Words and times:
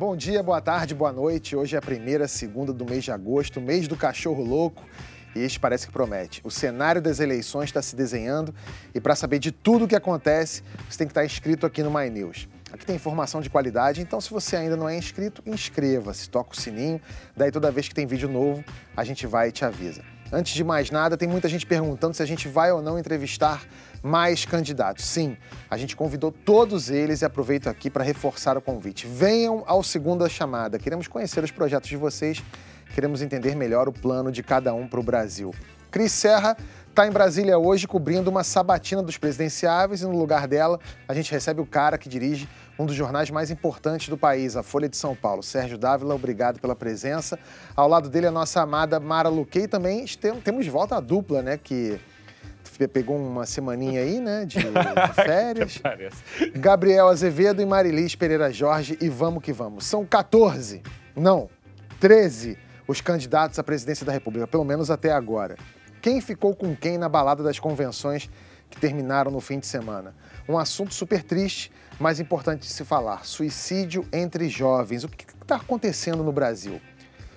Bom 0.00 0.16
dia, 0.16 0.42
boa 0.42 0.62
tarde, 0.62 0.94
boa 0.94 1.12
noite. 1.12 1.54
Hoje 1.54 1.76
é 1.76 1.78
a 1.78 1.82
primeira 1.82 2.26
segunda 2.26 2.72
do 2.72 2.86
mês 2.86 3.04
de 3.04 3.12
agosto, 3.12 3.60
mês 3.60 3.86
do 3.86 3.94
cachorro 3.94 4.42
louco. 4.42 4.82
E 5.36 5.40
este 5.40 5.60
parece 5.60 5.86
que 5.86 5.92
promete. 5.92 6.40
O 6.42 6.50
cenário 6.50 7.02
das 7.02 7.20
eleições 7.20 7.64
está 7.64 7.82
se 7.82 7.94
desenhando 7.94 8.54
e 8.94 8.98
para 8.98 9.14
saber 9.14 9.38
de 9.38 9.52
tudo 9.52 9.84
o 9.84 9.88
que 9.88 9.94
acontece, 9.94 10.62
você 10.88 10.96
tem 10.96 11.06
que 11.06 11.10
estar 11.10 11.22
inscrito 11.22 11.66
aqui 11.66 11.82
no 11.82 11.90
My 11.90 12.08
News. 12.08 12.48
Aqui 12.72 12.86
tem 12.86 12.96
informação 12.96 13.42
de 13.42 13.50
qualidade, 13.50 14.00
então 14.00 14.22
se 14.22 14.30
você 14.30 14.56
ainda 14.56 14.74
não 14.74 14.88
é 14.88 14.96
inscrito, 14.96 15.42
inscreva-se, 15.44 16.30
toca 16.30 16.54
o 16.54 16.56
sininho, 16.56 16.98
daí 17.36 17.50
toda 17.50 17.70
vez 17.70 17.86
que 17.86 17.94
tem 17.94 18.06
vídeo 18.06 18.26
novo, 18.26 18.64
a 18.96 19.04
gente 19.04 19.26
vai 19.26 19.50
e 19.50 19.52
te 19.52 19.66
avisa. 19.66 20.00
Antes 20.32 20.54
de 20.54 20.64
mais 20.64 20.90
nada, 20.90 21.14
tem 21.14 21.28
muita 21.28 21.46
gente 21.46 21.66
perguntando 21.66 22.14
se 22.14 22.22
a 22.22 22.26
gente 22.26 22.48
vai 22.48 22.72
ou 22.72 22.80
não 22.80 22.98
entrevistar 22.98 23.62
mais 24.02 24.44
candidatos. 24.44 25.04
Sim, 25.04 25.36
a 25.70 25.76
gente 25.76 25.96
convidou 25.96 26.32
todos 26.32 26.90
eles 26.90 27.22
e 27.22 27.24
aproveito 27.24 27.68
aqui 27.68 27.90
para 27.90 28.04
reforçar 28.04 28.56
o 28.56 28.60
convite. 28.60 29.06
Venham 29.06 29.62
ao 29.66 29.82
Segunda 29.82 30.28
Chamada. 30.28 30.78
Queremos 30.78 31.08
conhecer 31.08 31.42
os 31.44 31.50
projetos 31.50 31.88
de 31.88 31.96
vocês, 31.96 32.42
queremos 32.94 33.22
entender 33.22 33.54
melhor 33.54 33.88
o 33.88 33.92
plano 33.92 34.32
de 34.32 34.42
cada 34.42 34.72
um 34.74 34.86
para 34.86 35.00
o 35.00 35.02
Brasil. 35.02 35.54
Cris 35.90 36.12
Serra 36.12 36.56
está 36.88 37.06
em 37.06 37.10
Brasília 37.10 37.58
hoje 37.58 37.86
cobrindo 37.86 38.30
uma 38.30 38.44
sabatina 38.44 39.02
dos 39.02 39.18
presidenciáveis 39.18 40.02
e 40.02 40.06
no 40.06 40.16
lugar 40.16 40.46
dela 40.46 40.78
a 41.08 41.14
gente 41.14 41.30
recebe 41.32 41.60
o 41.60 41.66
cara 41.66 41.98
que 41.98 42.08
dirige 42.08 42.48
um 42.78 42.86
dos 42.86 42.94
jornais 42.94 43.30
mais 43.30 43.50
importantes 43.50 44.08
do 44.08 44.16
país, 44.16 44.56
a 44.56 44.62
Folha 44.62 44.88
de 44.88 44.96
São 44.96 45.14
Paulo. 45.14 45.42
Sérgio 45.42 45.76
Dávila, 45.76 46.14
obrigado 46.14 46.60
pela 46.60 46.76
presença. 46.76 47.38
Ao 47.74 47.88
lado 47.88 48.08
dele 48.08 48.28
a 48.28 48.30
nossa 48.30 48.62
amada 48.62 49.00
Mara 49.00 49.28
Luquei 49.28 49.66
também 49.66 50.04
temos 50.44 50.66
volta 50.68 50.96
a 50.96 51.00
dupla, 51.00 51.42
né, 51.42 51.56
que 51.56 52.00
pegou 52.88 53.16
uma 53.16 53.46
semaninha 53.46 54.00
aí, 54.00 54.20
né, 54.20 54.44
de, 54.44 54.58
de 54.58 55.14
férias. 55.14 55.80
Gabriel 56.54 57.08
Azevedo 57.08 57.60
e 57.60 57.66
Marilis 57.66 58.14
Pereira 58.14 58.52
Jorge 58.52 58.96
e 59.00 59.08
vamos 59.08 59.42
que 59.42 59.52
vamos. 59.52 59.86
São 59.86 60.04
14, 60.04 60.82
não, 61.14 61.48
13 61.98 62.58
os 62.90 63.00
candidatos 63.00 63.58
à 63.58 63.62
presidência 63.62 64.04
da 64.04 64.12
República, 64.12 64.46
pelo 64.48 64.64
menos 64.64 64.90
até 64.90 65.12
agora. 65.12 65.56
Quem 66.02 66.20
ficou 66.20 66.56
com 66.56 66.74
quem 66.74 66.98
na 66.98 67.08
balada 67.08 67.42
das 67.42 67.58
convenções 67.58 68.28
que 68.68 68.80
terminaram 68.80 69.30
no 69.30 69.40
fim 69.40 69.58
de 69.58 69.66
semana? 69.66 70.14
Um 70.48 70.58
assunto 70.58 70.92
super 70.92 71.22
triste, 71.22 71.70
mas 72.00 72.18
importante 72.18 72.62
de 72.62 72.72
se 72.72 72.84
falar: 72.84 73.24
suicídio 73.24 74.04
entre 74.12 74.48
jovens. 74.48 75.04
O 75.04 75.08
que 75.08 75.24
está 75.24 75.56
acontecendo 75.56 76.24
no 76.24 76.32
Brasil? 76.32 76.80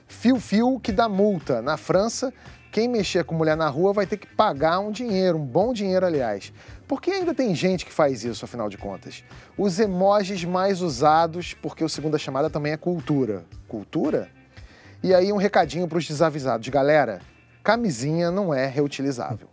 Fio-fio 0.08 0.80
que 0.80 0.92
dá 0.92 1.08
multa. 1.08 1.62
Na 1.62 1.78
França, 1.78 2.34
quem 2.74 2.88
mexer 2.88 3.24
com 3.24 3.36
mulher 3.36 3.56
na 3.56 3.70
rua 3.70 3.94
vai 3.94 4.08
ter 4.08 4.18
que 4.18 4.26
pagar 4.26 4.80
um 4.80 4.92
dinheiro, 4.92 5.38
um 5.38 5.46
bom 5.46 5.72
dinheiro, 5.72 6.04
aliás. 6.08 6.52
Por 6.88 7.00
que 7.00 7.12
ainda 7.12 7.32
tem 7.32 7.54
gente 7.54 7.86
que 7.86 7.94
faz 7.94 8.24
isso, 8.24 8.44
afinal 8.44 8.68
de 8.68 8.80
contas? 8.80 9.24
Os 9.56 9.80
emojis 9.80 10.44
mais 10.44 10.82
usados, 10.82 11.54
porque 11.54 11.84
o 11.84 11.88
segunda 11.88 12.18
chamada 12.18 12.50
também 12.50 12.74
é 12.74 12.78
cultura. 12.78 13.46
Cultura? 13.68 14.28
E 15.04 15.14
aí 15.14 15.32
um 15.32 15.38
recadinho 15.38 15.88
para 15.88 16.00
os 16.00 16.08
desavisados. 16.08 16.68
Galera, 16.70 17.22
camisinha 17.64 18.32
não 18.32 18.52
é 18.52 18.66
reutilizável. 18.66 19.53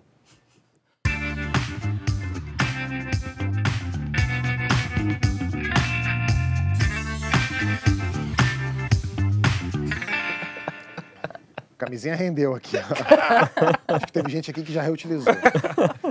Camisinha 11.81 12.15
rendeu 12.15 12.55
aqui. 12.55 12.77
Acho 13.89 14.07
que 14.07 14.13
teve 14.13 14.31
gente 14.31 14.51
aqui 14.51 14.63
que 14.63 14.71
já 14.71 14.83
reutilizou. 14.83 15.33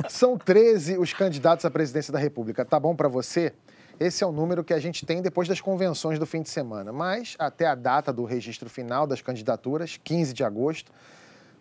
São 0.10 0.36
13 0.36 0.98
os 0.98 1.14
candidatos 1.14 1.64
à 1.64 1.70
presidência 1.70 2.12
da 2.12 2.18
República. 2.18 2.66
Tá 2.66 2.80
bom 2.80 2.96
para 2.96 3.08
você? 3.08 3.54
Esse 4.00 4.24
é 4.24 4.28
o 4.28 4.32
número 4.32 4.64
que 4.64 4.74
a 4.74 4.80
gente 4.80 5.06
tem 5.06 5.22
depois 5.22 5.48
das 5.48 5.62
convenções 5.62 6.18
do 6.18 6.26
fim 6.26 6.42
de 6.42 6.50
semana. 6.50 6.92
Mas 6.92 7.36
até 7.38 7.68
a 7.68 7.76
data 7.76 8.12
do 8.12 8.26
registro 8.26 8.68
final 8.68 9.06
das 9.06 9.22
candidaturas, 9.22 10.00
15 10.04 10.34
de 10.34 10.44
agosto, 10.44 10.92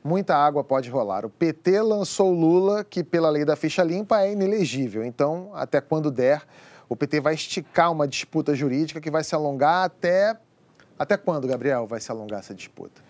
muita 0.02 0.34
água 0.34 0.64
pode 0.64 0.88
rolar. 0.88 1.26
O 1.26 1.30
PT 1.30 1.82
lançou 1.82 2.32
Lula, 2.32 2.82
que 2.84 3.04
pela 3.04 3.28
lei 3.28 3.44
da 3.44 3.56
ficha 3.56 3.82
limpa 3.82 4.22
é 4.22 4.32
inelegível. 4.32 5.04
Então, 5.04 5.50
até 5.52 5.82
quando 5.82 6.10
der, 6.10 6.42
o 6.88 6.96
PT 6.96 7.20
vai 7.20 7.34
esticar 7.34 7.92
uma 7.92 8.08
disputa 8.08 8.54
jurídica 8.54 9.02
que 9.02 9.10
vai 9.10 9.22
se 9.22 9.34
alongar 9.34 9.84
até. 9.84 10.34
Até 10.98 11.18
quando, 11.18 11.46
Gabriel, 11.46 11.86
vai 11.86 12.00
se 12.00 12.10
alongar 12.10 12.38
essa 12.38 12.54
disputa? 12.54 13.06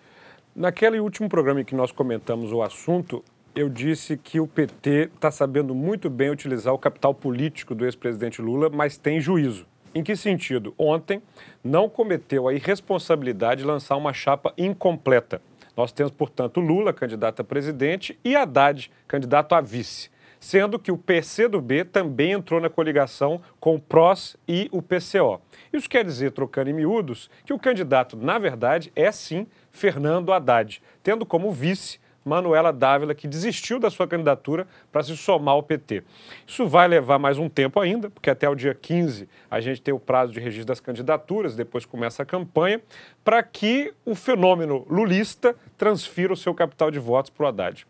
Naquele 0.59 0.99
último 0.99 1.29
programa 1.29 1.61
em 1.61 1.63
que 1.63 1.73
nós 1.73 1.89
comentamos 1.89 2.51
o 2.51 2.61
assunto, 2.61 3.23
eu 3.55 3.69
disse 3.69 4.17
que 4.17 4.41
o 4.41 4.45
PT 4.45 5.09
está 5.15 5.31
sabendo 5.31 5.73
muito 5.73 6.09
bem 6.09 6.29
utilizar 6.29 6.73
o 6.73 6.77
capital 6.77 7.13
político 7.13 7.73
do 7.73 7.85
ex-presidente 7.85 8.41
Lula, 8.41 8.69
mas 8.69 8.97
tem 8.97 9.21
juízo. 9.21 9.65
Em 9.95 10.03
que 10.03 10.17
sentido? 10.17 10.73
Ontem 10.77 11.21
não 11.63 11.87
cometeu 11.87 12.45
a 12.45 12.53
irresponsabilidade 12.53 13.61
de 13.61 13.67
lançar 13.67 13.95
uma 13.95 14.11
chapa 14.11 14.53
incompleta. 14.57 15.41
Nós 15.77 15.93
temos, 15.93 16.11
portanto, 16.11 16.59
Lula, 16.59 16.91
candidato 16.91 17.39
a 17.39 17.45
presidente, 17.45 18.19
e 18.21 18.35
Haddad, 18.35 18.91
candidato 19.07 19.55
a 19.55 19.61
vice. 19.61 20.09
Sendo 20.39 20.79
que 20.79 20.91
o 20.91 20.97
PCdoB 20.97 21.83
também 21.85 22.31
entrou 22.31 22.61
na 22.61 22.69
coligação 22.69 23.41
com 23.59 23.75
o 23.75 23.79
PROS 23.79 24.37
e 24.47 24.69
o 24.71 24.81
PCO. 24.81 25.41
Isso 25.73 25.89
quer 25.89 26.05
dizer, 26.05 26.31
trocando 26.31 26.69
em 26.69 26.73
miúdos, 26.73 27.29
que 27.45 27.53
o 27.53 27.59
candidato, 27.59 28.15
na 28.15 28.39
verdade, 28.39 28.91
é 28.95 29.11
sim 29.11 29.45
Fernando 29.71 30.31
Haddad, 30.31 30.81
tendo 31.03 31.25
como 31.25 31.51
vice 31.51 31.99
Manuela 32.23 32.71
Dávila, 32.71 33.15
que 33.15 33.27
desistiu 33.27 33.79
da 33.79 33.89
sua 33.89 34.07
candidatura 34.07 34.67
para 34.91 35.03
se 35.03 35.15
somar 35.17 35.55
ao 35.55 35.63
PT. 35.63 36.03
Isso 36.45 36.67
vai 36.67 36.87
levar 36.87 37.17
mais 37.17 37.37
um 37.37 37.49
tempo 37.49 37.79
ainda, 37.79 38.09
porque 38.09 38.29
até 38.29 38.47
o 38.47 38.55
dia 38.55 38.73
15 38.73 39.27
a 39.49 39.59
gente 39.59 39.81
tem 39.81 39.93
o 39.93 39.99
prazo 39.99 40.31
de 40.31 40.39
registro 40.39 40.67
das 40.67 40.79
candidaturas, 40.79 41.55
depois 41.55 41.85
começa 41.85 42.23
a 42.23 42.25
campanha, 42.25 42.81
para 43.23 43.41
que 43.41 43.93
o 44.05 44.15
fenômeno 44.15 44.85
lulista 44.89 45.55
transfira 45.77 46.33
o 46.33 46.37
seu 46.37 46.53
capital 46.53 46.91
de 46.91 46.99
votos 46.99 47.31
para 47.31 47.45
o 47.45 47.47
Haddad. 47.47 47.87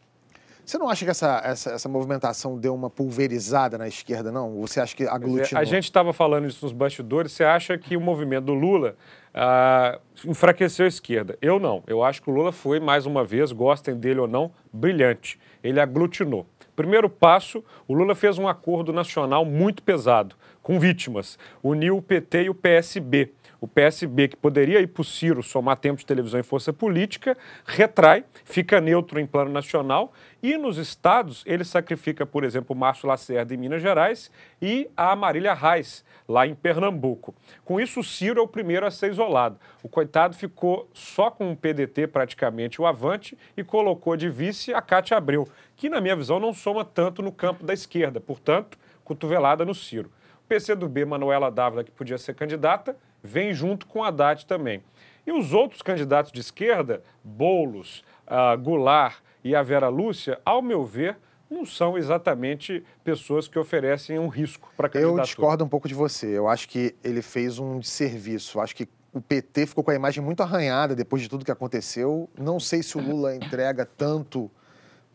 Você 0.70 0.78
não 0.78 0.88
acha 0.88 1.04
que 1.04 1.10
essa, 1.10 1.42
essa, 1.44 1.72
essa, 1.72 1.90
movimentação 1.90 2.56
deu 2.56 2.76
uma 2.76 2.92
pulverizada 2.92 3.76
na 3.76 3.88
esquerda, 3.88 4.32
não? 4.32 4.62
Você 4.62 4.80
acha 4.80 4.96
que 4.96 5.04
aglutinou? 5.04 5.60
A 5.60 5.64
gente 5.64 5.86
estava 5.86 6.14
falando 6.14 6.46
isso 6.46 6.64
nos 6.64 6.72
bastidores. 6.72 7.32
Você 7.32 7.44
acha 7.44 7.76
que 7.76 7.98
o 7.98 8.00
movimento 8.00 8.46
do 8.46 8.54
Lula 8.54 8.96
ah, 9.34 9.98
enfraqueceu 10.24 10.86
a 10.86 10.88
esquerda? 10.88 11.36
Eu 11.42 11.60
não. 11.60 11.84
Eu 11.88 12.04
acho 12.04 12.22
que 12.22 12.30
o 12.30 12.34
Lula 12.34 12.52
foi, 12.52 12.80
mais 12.80 13.08
uma 13.08 13.26
vez, 13.26 13.52
gostem 13.52 13.96
dele 13.96 14.20
ou 14.20 14.28
não, 14.28 14.52
brilhante. 14.72 15.40
Ele 15.64 15.80
aglutinou. 15.80 16.46
Primeiro 16.76 17.10
passo, 17.10 17.64
o 17.88 17.94
Lula 17.96 18.14
fez 18.14 18.38
um 18.38 18.48
acordo 18.48 18.94
nacional 18.94 19.44
muito 19.44 19.82
pesado, 19.82 20.36
com 20.62 20.80
vítimas. 20.80 21.40
Uniu 21.64 21.98
o 21.98 22.02
PT 22.02 22.44
e 22.44 22.50
o 22.52 22.54
PSB 22.54 23.32
o 23.62 23.68
PSB, 23.68 24.30
que 24.30 24.38
poderia 24.38 24.80
ir 24.80 24.88
para 24.88 25.02
o 25.02 25.06
Ciro 25.06 25.44
somar 25.44 25.78
tempo 25.78 26.00
de 26.00 26.06
televisão 26.06 26.40
e 26.40 26.44
força 26.44 26.72
política, 26.72 27.38
retrai, 27.66 28.24
fica 28.46 28.80
neutro 28.80 29.20
em 29.20 29.26
plano 29.26 29.52
nacional 29.52 30.14
e 30.42 30.58
nos 30.58 30.78
estados 30.78 31.44
ele 31.46 31.64
sacrifica, 31.64 32.26
por 32.26 32.44
exemplo, 32.44 32.76
Márcio 32.76 33.08
Lacerda 33.08 33.54
em 33.54 33.58
Minas 33.58 33.82
Gerais 33.82 34.32
e 34.62 34.90
a 34.96 35.16
Marília 35.16 35.54
Reis, 35.54 36.06
lá 36.28 36.48
em 36.48 36.56
Pernambuco. 36.56 37.36
Com 37.66 37.82
isso, 37.82 38.00
o 38.00 38.04
Ciro 38.04 38.40
é 38.40 38.44
o 38.44 38.48
primeiro 38.48 38.86
a 38.86 38.92
ser 38.92 39.12
isolado. 39.12 39.60
O 39.84 39.90
coitado 39.90 40.36
ficou 40.36 40.90
só 40.94 41.30
com 41.30 41.52
o 41.52 41.58
PDT 41.58 42.08
praticamente 42.08 42.82
o 42.82 42.86
avante 42.86 43.38
e 43.58 43.64
colocou 43.64 44.16
de 44.16 44.30
vice 44.30 44.74
a 44.74 44.82
Cátia 44.82 45.18
Abreu, 45.18 45.48
que 45.76 45.90
na 45.90 46.00
minha 46.00 46.16
visão 46.16 46.40
não 46.40 46.54
soma 46.54 46.86
tanto 46.86 47.22
no 47.22 47.32
campo 47.32 47.66
da 47.66 47.74
esquerda, 47.74 48.22
portanto, 48.22 48.78
cotovelada 49.04 49.66
no 49.66 49.74
Ciro. 49.74 50.12
O 50.46 50.48
PCdoB, 50.48 51.06
Manuela 51.06 51.52
Dávila, 51.52 51.84
que 51.84 51.92
podia 51.92 52.18
ser 52.18 52.36
candidata, 52.36 52.96
vem 53.24 53.54
junto 53.54 53.86
com 53.86 54.04
Haddad 54.04 54.46
também. 54.46 54.84
E 55.26 55.32
os 55.32 55.54
outros 55.54 55.82
candidatos 55.82 56.32
de 56.32 56.40
esquerda, 56.40 57.04
Boulos, 57.24 58.04
uh, 58.28 58.58
Goulart 58.58 59.18
e 59.44 59.56
a 59.56 59.62
Vera 59.62 59.88
Lúcia, 59.88 60.40
ao 60.44 60.62
meu 60.62 60.84
ver, 60.84 61.18
não 61.50 61.66
são 61.66 61.98
exatamente 61.98 62.84
pessoas 63.04 63.48
que 63.48 63.58
oferecem 63.58 64.20
um 64.20 64.28
risco 64.28 64.72
para 64.78 64.88
a 64.88 64.90
candidatura. 64.90 65.22
Eu 65.22 65.26
discordo 65.26 65.64
um 65.64 65.68
pouco 65.68 65.88
de 65.88 65.94
você. 65.94 66.38
Eu 66.38 66.48
acho 66.48 66.70
que 66.70 66.96
ele 67.04 67.22
fez 67.22 67.58
um 67.58 67.80
desserviço. 67.80 68.60
Acho 68.60 68.76
que 68.76 68.88
o 69.12 69.20
PT 69.20 69.66
ficou 69.66 69.84
com 69.84 69.92
a 69.92 69.96
imagem 69.96 70.24
muito 70.24 70.44
arranhada 70.44 70.96
depois 70.96 71.22
de 71.22 71.30
tudo 71.30 71.44
que 71.44 71.52
aconteceu. 71.52 72.30
Não 72.38 72.60
sei 72.60 72.84
se 72.84 72.98
o 72.98 73.02
Lula 73.02 73.36
entrega 73.36 73.86
tanto 73.86 74.50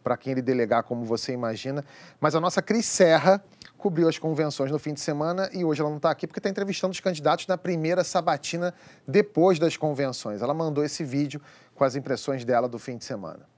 para 0.05 0.19
quem 0.19 0.33
ele 0.33 0.43
delegar 0.43 0.83
como 0.83 1.03
você 1.05 1.33
imagina, 1.33 1.83
mas 2.21 2.37
a 2.37 2.41
nossa 2.41 2.61
Cris 2.61 2.85
Serra 2.85 3.43
cobriu 3.79 4.07
as 4.07 4.19
convenções 4.19 4.71
no 4.71 4.79
fim 4.79 4.93
de 4.93 5.01
semana 5.01 5.49
e 5.53 5.65
hoje 5.65 5.81
ela 5.81 5.91
não 5.91 5.97
está 5.97 6.11
aqui 6.11 6.27
porque 6.27 6.39
está 6.39 6.51
entrevistando 6.51 6.93
os 6.93 7.01
candidatos 7.01 7.47
na 7.47 7.57
primeira 7.57 8.05
sabatina 8.05 8.75
depois 9.09 9.59
das 9.59 9.77
convenções. 9.77 10.43
Ela 10.43 10.55
mandou 10.55 10.85
esse 10.85 11.03
vídeo 11.03 11.41
com 11.75 11.83
as 11.83 11.97
impressões 11.97 12.45
dela 12.45 12.69
do 12.69 12.79
fim 12.79 12.99
de 12.99 13.05
semana. 13.05 13.49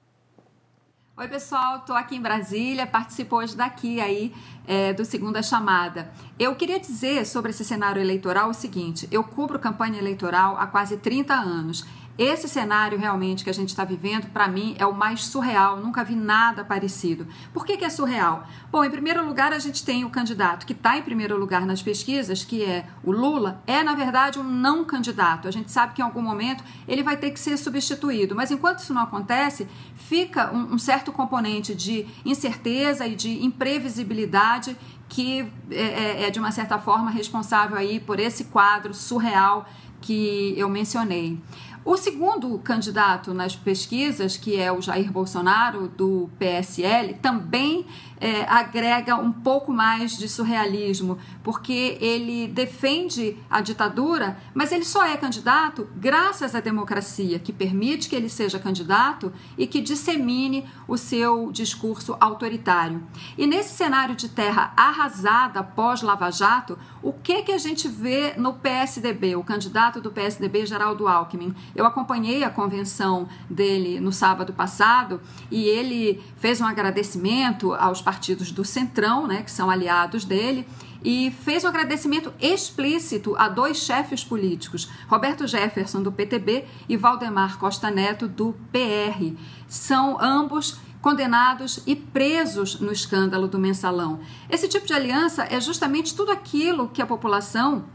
Oi, 1.18 1.28
pessoal, 1.28 1.78
estou 1.78 1.96
aqui 1.96 2.16
em 2.16 2.20
Brasília, 2.20 2.86
participo 2.86 3.36
hoje 3.36 3.56
daqui 3.56 4.02
aí 4.02 4.34
é, 4.66 4.92
do 4.92 5.02
Segunda 5.02 5.42
Chamada. 5.42 6.10
Eu 6.38 6.54
queria 6.54 6.78
dizer 6.78 7.24
sobre 7.24 7.52
esse 7.52 7.64
cenário 7.64 8.02
eleitoral 8.02 8.50
o 8.50 8.54
seguinte: 8.54 9.08
eu 9.10 9.24
cubro 9.24 9.58
campanha 9.58 9.98
eleitoral 9.98 10.58
há 10.58 10.66
quase 10.66 10.98
30 10.98 11.32
anos 11.32 11.86
Esse 12.18 12.48
cenário 12.48 12.98
realmente 12.98 13.44
que 13.44 13.50
a 13.50 13.54
gente 13.54 13.68
está 13.68 13.84
vivendo, 13.84 14.30
para 14.30 14.48
mim, 14.48 14.74
é 14.78 14.86
o 14.86 14.94
mais 14.94 15.24
surreal. 15.26 15.76
Nunca 15.76 16.02
vi 16.02 16.14
nada 16.14 16.64
parecido. 16.64 17.26
Por 17.52 17.66
que, 17.66 17.76
que 17.76 17.84
é 17.84 17.90
surreal? 17.90 18.46
Bom, 18.70 18.82
em 18.82 18.90
primeiro 18.90 19.24
lugar, 19.24 19.52
a 19.52 19.58
gente 19.58 19.84
tem 19.84 20.04
o 20.04 20.10
candidato 20.10 20.64
que 20.64 20.72
está 20.72 20.96
em 20.96 21.02
primeiro 21.02 21.36
lugar 21.36 21.66
nas 21.66 21.82
pesquisas, 21.82 22.42
que 22.42 22.64
é 22.64 22.86
o 23.04 23.12
Lula, 23.12 23.62
é 23.66 23.82
na 23.82 23.94
verdade 23.94 24.38
um 24.38 24.42
não 24.42 24.84
candidato. 24.84 25.46
A 25.46 25.50
gente 25.50 25.70
sabe 25.70 25.92
que 25.92 26.00
em 26.00 26.04
algum 26.04 26.22
momento 26.22 26.64
ele 26.88 27.02
vai 27.02 27.16
ter 27.18 27.30
que 27.30 27.38
ser 27.38 27.58
substituído, 27.58 28.34
mas 28.34 28.50
enquanto 28.50 28.78
isso 28.78 28.94
não 28.94 29.02
acontece, 29.02 29.68
fica 29.94 30.50
um, 30.54 30.74
um 30.74 30.78
certo 30.78 31.12
componente 31.12 31.74
de 31.74 32.06
incerteza 32.24 33.06
e 33.06 33.14
de 33.14 33.44
imprevisibilidade 33.44 34.76
que 35.08 35.46
é, 35.70 35.76
é, 35.76 36.22
é, 36.24 36.30
de 36.30 36.38
uma 36.38 36.50
certa 36.50 36.78
forma 36.78 37.10
responsável 37.10 37.76
aí 37.76 38.00
por 38.00 38.18
esse 38.18 38.44
quadro 38.44 38.92
surreal 38.94 39.66
que 40.00 40.54
eu 40.56 40.68
mencionei. 40.68 41.38
O 41.86 41.96
segundo 41.96 42.58
candidato 42.58 43.32
nas 43.32 43.54
pesquisas, 43.54 44.36
que 44.36 44.56
é 44.60 44.72
o 44.72 44.82
Jair 44.82 45.12
Bolsonaro, 45.12 45.86
do 45.86 46.28
PSL, 46.36 47.14
também 47.22 47.86
é, 48.20 48.42
agrega 48.48 49.16
um 49.16 49.32
pouco 49.32 49.72
mais 49.72 50.16
de 50.16 50.28
surrealismo, 50.28 51.18
porque 51.42 51.98
ele 52.00 52.46
defende 52.48 53.36
a 53.50 53.60
ditadura, 53.60 54.38
mas 54.54 54.72
ele 54.72 54.84
só 54.84 55.04
é 55.04 55.16
candidato 55.16 55.88
graças 55.96 56.54
à 56.54 56.60
democracia, 56.60 57.38
que 57.38 57.52
permite 57.52 58.08
que 58.08 58.16
ele 58.16 58.28
seja 58.28 58.58
candidato 58.58 59.32
e 59.56 59.66
que 59.66 59.80
dissemine 59.80 60.64
o 60.88 60.96
seu 60.96 61.50
discurso 61.52 62.16
autoritário. 62.20 63.02
E 63.36 63.46
nesse 63.46 63.74
cenário 63.74 64.14
de 64.14 64.28
terra 64.28 64.72
arrasada 64.76 65.62
pós-Lava 65.62 66.30
Jato, 66.30 66.78
o 67.02 67.12
que, 67.12 67.42
que 67.42 67.52
a 67.52 67.58
gente 67.58 67.88
vê 67.88 68.34
no 68.36 68.54
PSDB, 68.54 69.36
o 69.36 69.44
candidato 69.44 70.00
do 70.00 70.10
PSDB, 70.10 70.66
Geraldo 70.66 71.06
Alckmin? 71.06 71.54
Eu 71.74 71.86
acompanhei 71.86 72.42
a 72.44 72.50
convenção 72.50 73.28
dele 73.48 74.00
no 74.00 74.12
sábado 74.12 74.52
passado 74.52 75.20
e 75.50 75.64
ele 75.64 76.22
fez 76.36 76.60
um 76.60 76.66
agradecimento 76.66 77.74
aos 77.74 78.00
partidos 78.06 78.52
do 78.52 78.64
Centrão, 78.64 79.26
né, 79.26 79.42
que 79.42 79.50
são 79.50 79.68
aliados 79.68 80.24
dele, 80.24 80.64
e 81.02 81.34
fez 81.42 81.64
um 81.64 81.68
agradecimento 81.68 82.32
explícito 82.40 83.34
a 83.36 83.48
dois 83.48 83.78
chefes 83.78 84.22
políticos, 84.22 84.88
Roberto 85.08 85.44
Jefferson, 85.44 86.04
do 86.04 86.12
PTB, 86.12 86.64
e 86.88 86.96
Valdemar 86.96 87.58
Costa 87.58 87.90
Neto, 87.90 88.28
do 88.28 88.54
PR. 88.70 89.34
São 89.66 90.22
ambos 90.22 90.78
condenados 91.02 91.82
e 91.84 91.96
presos 91.96 92.78
no 92.78 92.92
escândalo 92.92 93.48
do 93.48 93.58
mensalão. 93.58 94.20
Esse 94.48 94.68
tipo 94.68 94.86
de 94.86 94.92
aliança 94.92 95.42
é 95.50 95.60
justamente 95.60 96.14
tudo 96.14 96.30
aquilo 96.30 96.88
que 96.88 97.02
a 97.02 97.06
população 97.06 97.86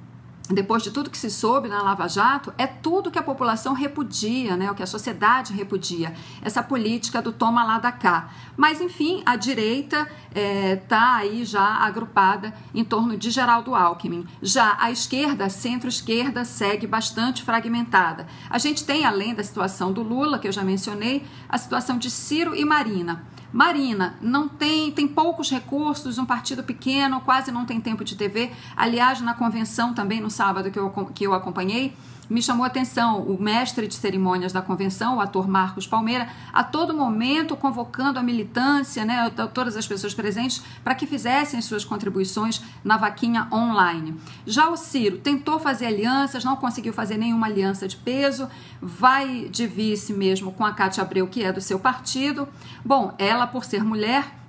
depois 0.54 0.84
de 0.84 0.92
tudo 0.92 1.10
que 1.10 1.18
se 1.18 1.30
soube 1.30 1.68
na 1.68 1.82
Lava 1.82 2.08
Jato, 2.08 2.54
é 2.58 2.68
tudo 2.68 3.12
que 3.12 3.20
a 3.20 3.24
população 3.24 3.74
repudia, 3.74 4.56
né, 4.58 4.70
o 4.70 4.76
que 4.76 4.84
a 4.84 4.88
sociedade 4.88 5.54
repudia, 5.54 6.14
essa 6.42 6.62
política 6.62 7.22
do 7.22 7.32
toma 7.32 7.64
lá 7.64 7.80
da 7.80 7.92
cá. 7.92 8.30
Mas, 8.58 8.82
enfim, 8.82 9.22
a 9.26 9.36
direita 9.36 10.08
está 10.30 10.40
é, 10.40 10.76
tá 10.76 11.16
aí 11.16 11.46
já 11.46 11.62
agrupada 11.62 12.54
em 12.74 12.84
torno 12.84 13.18
de 13.18 13.30
Geraldo 13.30 13.76
Alckmin. 13.76 14.26
Já 14.42 14.78
a 14.80 14.92
esquerda, 14.92 15.50
centro-esquerda, 15.50 16.44
segue 16.46 16.88
bastante 16.88 17.44
fragmentada. 17.44 18.28
A 18.50 18.58
gente 18.58 18.84
tem, 18.84 19.06
além 19.06 19.34
da 19.34 19.44
situação 19.44 19.92
do 19.92 20.02
Lula, 20.02 20.40
que 20.40 20.48
eu 20.48 20.52
já 20.52 20.64
mencionei, 20.64 21.26
a 21.48 21.58
situação 21.58 21.98
de 21.98 22.10
Ciro 22.10 22.56
e 22.56 22.66
Marina. 22.66 23.24
Marina, 23.52 24.16
não 24.22 24.48
tem, 24.48 24.92
tem 24.92 25.08
poucos 25.08 25.50
recursos, 25.50 26.18
um 26.18 26.26
partido 26.26 26.64
pequeno, 26.64 27.22
quase 27.22 27.52
não 27.52 27.66
tem 27.66 27.82
tempo 27.82 28.04
de 28.04 28.16
TV. 28.16 28.52
Aliás, 28.76 29.20
na 29.22 29.34
convenção 29.34 29.94
também 29.94 30.22
no 30.22 30.30
sábado 30.30 30.72
que 30.72 30.80
eu, 30.80 30.90
que 31.14 31.26
eu 31.26 31.34
acompanhei, 31.34 31.94
me 32.32 32.42
chamou 32.42 32.64
a 32.64 32.68
atenção 32.68 33.22
o 33.24 33.42
mestre 33.42 33.86
de 33.88 33.94
cerimônias 33.94 34.54
da 34.54 34.62
convenção, 34.62 35.18
o 35.18 35.20
ator 35.20 35.50
Marcos 35.50 35.86
Palmeira, 35.86 36.30
a 36.54 36.64
todo 36.64 36.94
momento 36.94 37.58
convocando 37.58 38.18
a 38.18 38.24
militância, 38.24 39.04
né, 39.04 39.30
todas 39.54 39.76
as 39.76 39.86
pessoas 39.86 40.14
presentes, 40.14 40.64
para 40.82 40.96
que 40.96 41.06
fizessem 41.06 41.62
suas 41.62 41.84
contribuições 41.84 42.62
na 42.86 42.96
vaquinha 42.96 43.50
online. 43.52 44.16
Já 44.46 44.70
o 44.70 44.78
Ciro 44.78 45.18
tentou 45.18 45.60
fazer 45.60 45.88
alianças, 45.88 46.46
não 46.46 46.56
conseguiu 46.56 46.94
fazer 46.94 47.18
nenhuma 47.18 47.48
aliança 47.48 47.86
de 47.86 47.98
peso, 47.98 48.48
vai 48.82 49.50
de 49.50 49.68
vice 49.68 50.14
mesmo 50.14 50.54
com 50.54 50.66
a 50.66 50.72
Cátia 50.72 51.04
Abreu, 51.04 51.28
que 51.28 51.44
é 51.44 51.52
do 51.52 51.60
seu 51.60 51.80
partido. 51.80 52.48
Bom, 52.86 53.14
ela, 53.18 53.46
por 53.46 53.66
ser 53.66 53.84
mulher, 53.84 54.41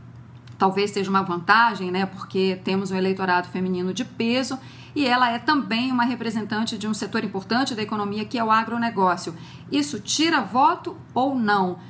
talvez 0.62 0.93
seja 0.93 1.11
uma 1.11 1.23
vantagem, 1.23 1.91
né, 1.91 2.06
porque 2.06 2.61
temos 2.62 2.93
um 2.93 2.97
eleitorado 2.97 3.49
feminino 3.49 3.93
de 3.93 4.05
peso 4.05 4.56
e 4.94 5.05
ela 5.05 5.29
é 5.29 5.37
também 5.37 5.91
uma 5.91 6.05
representante 6.05 6.79
de 6.79 6.87
um 6.87 6.94
setor 6.94 7.25
importante 7.25 7.75
da 7.75 7.82
economia 7.82 8.25
que 8.25 8.38
é 8.38 8.44
o 8.44 8.49
agronegócio. 8.49 9.35
Isso 9.73 9.99
tira 9.99 10.41
voto 10.41 10.97
ou 11.12 11.35
não? 11.35 11.81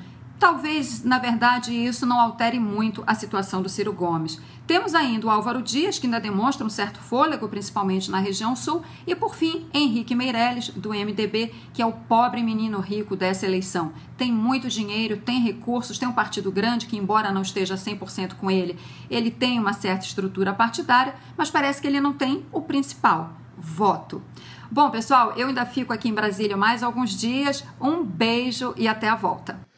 Talvez, 0.43 1.05
na 1.05 1.21
verdade, 1.21 1.73
isso 1.73 2.05
não 2.05 2.21
altere 2.21 2.59
muito 2.59 3.05
a 3.07 3.15
situação 3.15 3.63
do 3.63 3.69
Ciro 3.69 3.93
Gomes. 3.93 4.41
Temos 4.67 4.93
ainda 4.93 5.29
o 5.29 5.31
Álvaro 5.31 5.63
Dias, 5.63 6.01
que 6.01 6.07
ainda 6.09 6.19
demonstra 6.19 6.67
um 6.67 6.69
certo 6.69 6.99
fôlego, 6.99 7.49
principalmente 7.49 8.11
na 8.11 8.19
região 8.19 8.57
sul, 8.57 8.83
e 9.07 9.15
por 9.15 9.37
fim, 9.37 9.69
Henrique 9.73 10.17
Meirelles, 10.17 10.71
do 10.71 10.89
MDB, 10.89 11.55
que 11.73 11.81
é 11.81 11.87
o 11.87 11.93
pobre 11.93 12.43
menino 12.43 12.81
rico 12.81 13.15
dessa 13.15 13.47
eleição. 13.47 13.93
Tem 14.17 14.33
muito 14.33 14.69
dinheiro, 14.69 15.17
tem 15.17 15.39
recursos, 15.39 15.97
tem 15.97 16.09
um 16.09 16.13
partido 16.13 16.51
grande 16.51 16.87
que, 16.87 16.97
embora 16.97 17.31
não 17.31 17.43
esteja 17.43 17.77
100% 17.77 18.35
com 18.35 18.51
ele, 18.51 18.77
ele 19.09 19.31
tem 19.31 19.61
uma 19.61 19.73
certa 19.73 20.07
estrutura 20.07 20.53
partidária, 20.53 21.15
mas 21.37 21.53
parece 21.53 21.81
que 21.81 21.87
ele 21.87 22.01
não 22.01 22.15
tem 22.15 22.45
o 22.51 22.63
principal, 22.63 23.31
voto. 23.57 24.21
Bom, 24.69 24.91
pessoal, 24.91 25.35
eu 25.37 25.47
ainda 25.47 25.65
fico 25.65 25.93
aqui 25.93 26.09
em 26.09 26.15
Brasília 26.15 26.57
mais 26.57 26.83
alguns 26.83 27.11
dias. 27.11 27.65
Um 27.81 28.03
beijo 28.03 28.75
e 28.77 28.89
até 28.89 29.09
a 29.09 29.15
volta. 29.15 29.71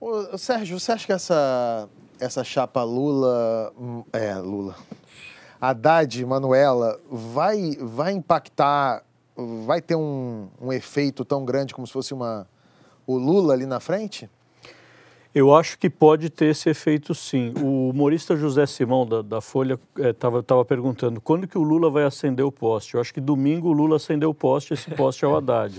Ô, 0.00 0.36
Sérgio, 0.36 0.78
você 0.78 0.92
acha 0.92 1.06
que 1.06 1.12
essa, 1.12 1.88
essa 2.20 2.44
chapa 2.44 2.82
Lula. 2.82 3.72
Hum, 3.78 4.04
é, 4.12 4.34
Lula. 4.34 4.76
Haddad, 5.60 6.24
Manuela, 6.26 7.00
vai, 7.10 7.76
vai 7.80 8.12
impactar, 8.12 9.02
vai 9.64 9.80
ter 9.80 9.96
um, 9.96 10.48
um 10.60 10.70
efeito 10.70 11.24
tão 11.24 11.44
grande 11.46 11.74
como 11.74 11.86
se 11.86 11.92
fosse 11.92 12.12
uma, 12.12 12.46
o 13.06 13.16
Lula 13.16 13.54
ali 13.54 13.64
na 13.64 13.80
frente? 13.80 14.28
Eu 15.34 15.54
acho 15.54 15.78
que 15.78 15.90
pode 15.90 16.30
ter 16.30 16.46
esse 16.46 16.68
efeito 16.70 17.14
sim. 17.14 17.52
O 17.62 17.90
humorista 17.90 18.36
José 18.36 18.64
Simão, 18.66 19.06
da, 19.06 19.20
da 19.22 19.40
Folha, 19.40 19.78
estava 19.98 20.38
é, 20.38 20.64
perguntando 20.64 21.20
quando 21.20 21.46
que 21.46 21.58
o 21.58 21.62
Lula 21.62 21.90
vai 21.90 22.04
acender 22.04 22.44
o 22.44 22.52
poste. 22.52 22.94
Eu 22.94 23.00
acho 23.00 23.12
que 23.12 23.20
domingo 23.20 23.68
o 23.68 23.72
Lula 23.72 23.96
acendeu 23.96 24.30
o 24.30 24.34
poste, 24.34 24.72
esse 24.72 24.90
poste 24.90 25.24
é 25.24 25.28
o 25.28 25.36
Haddad. 25.36 25.78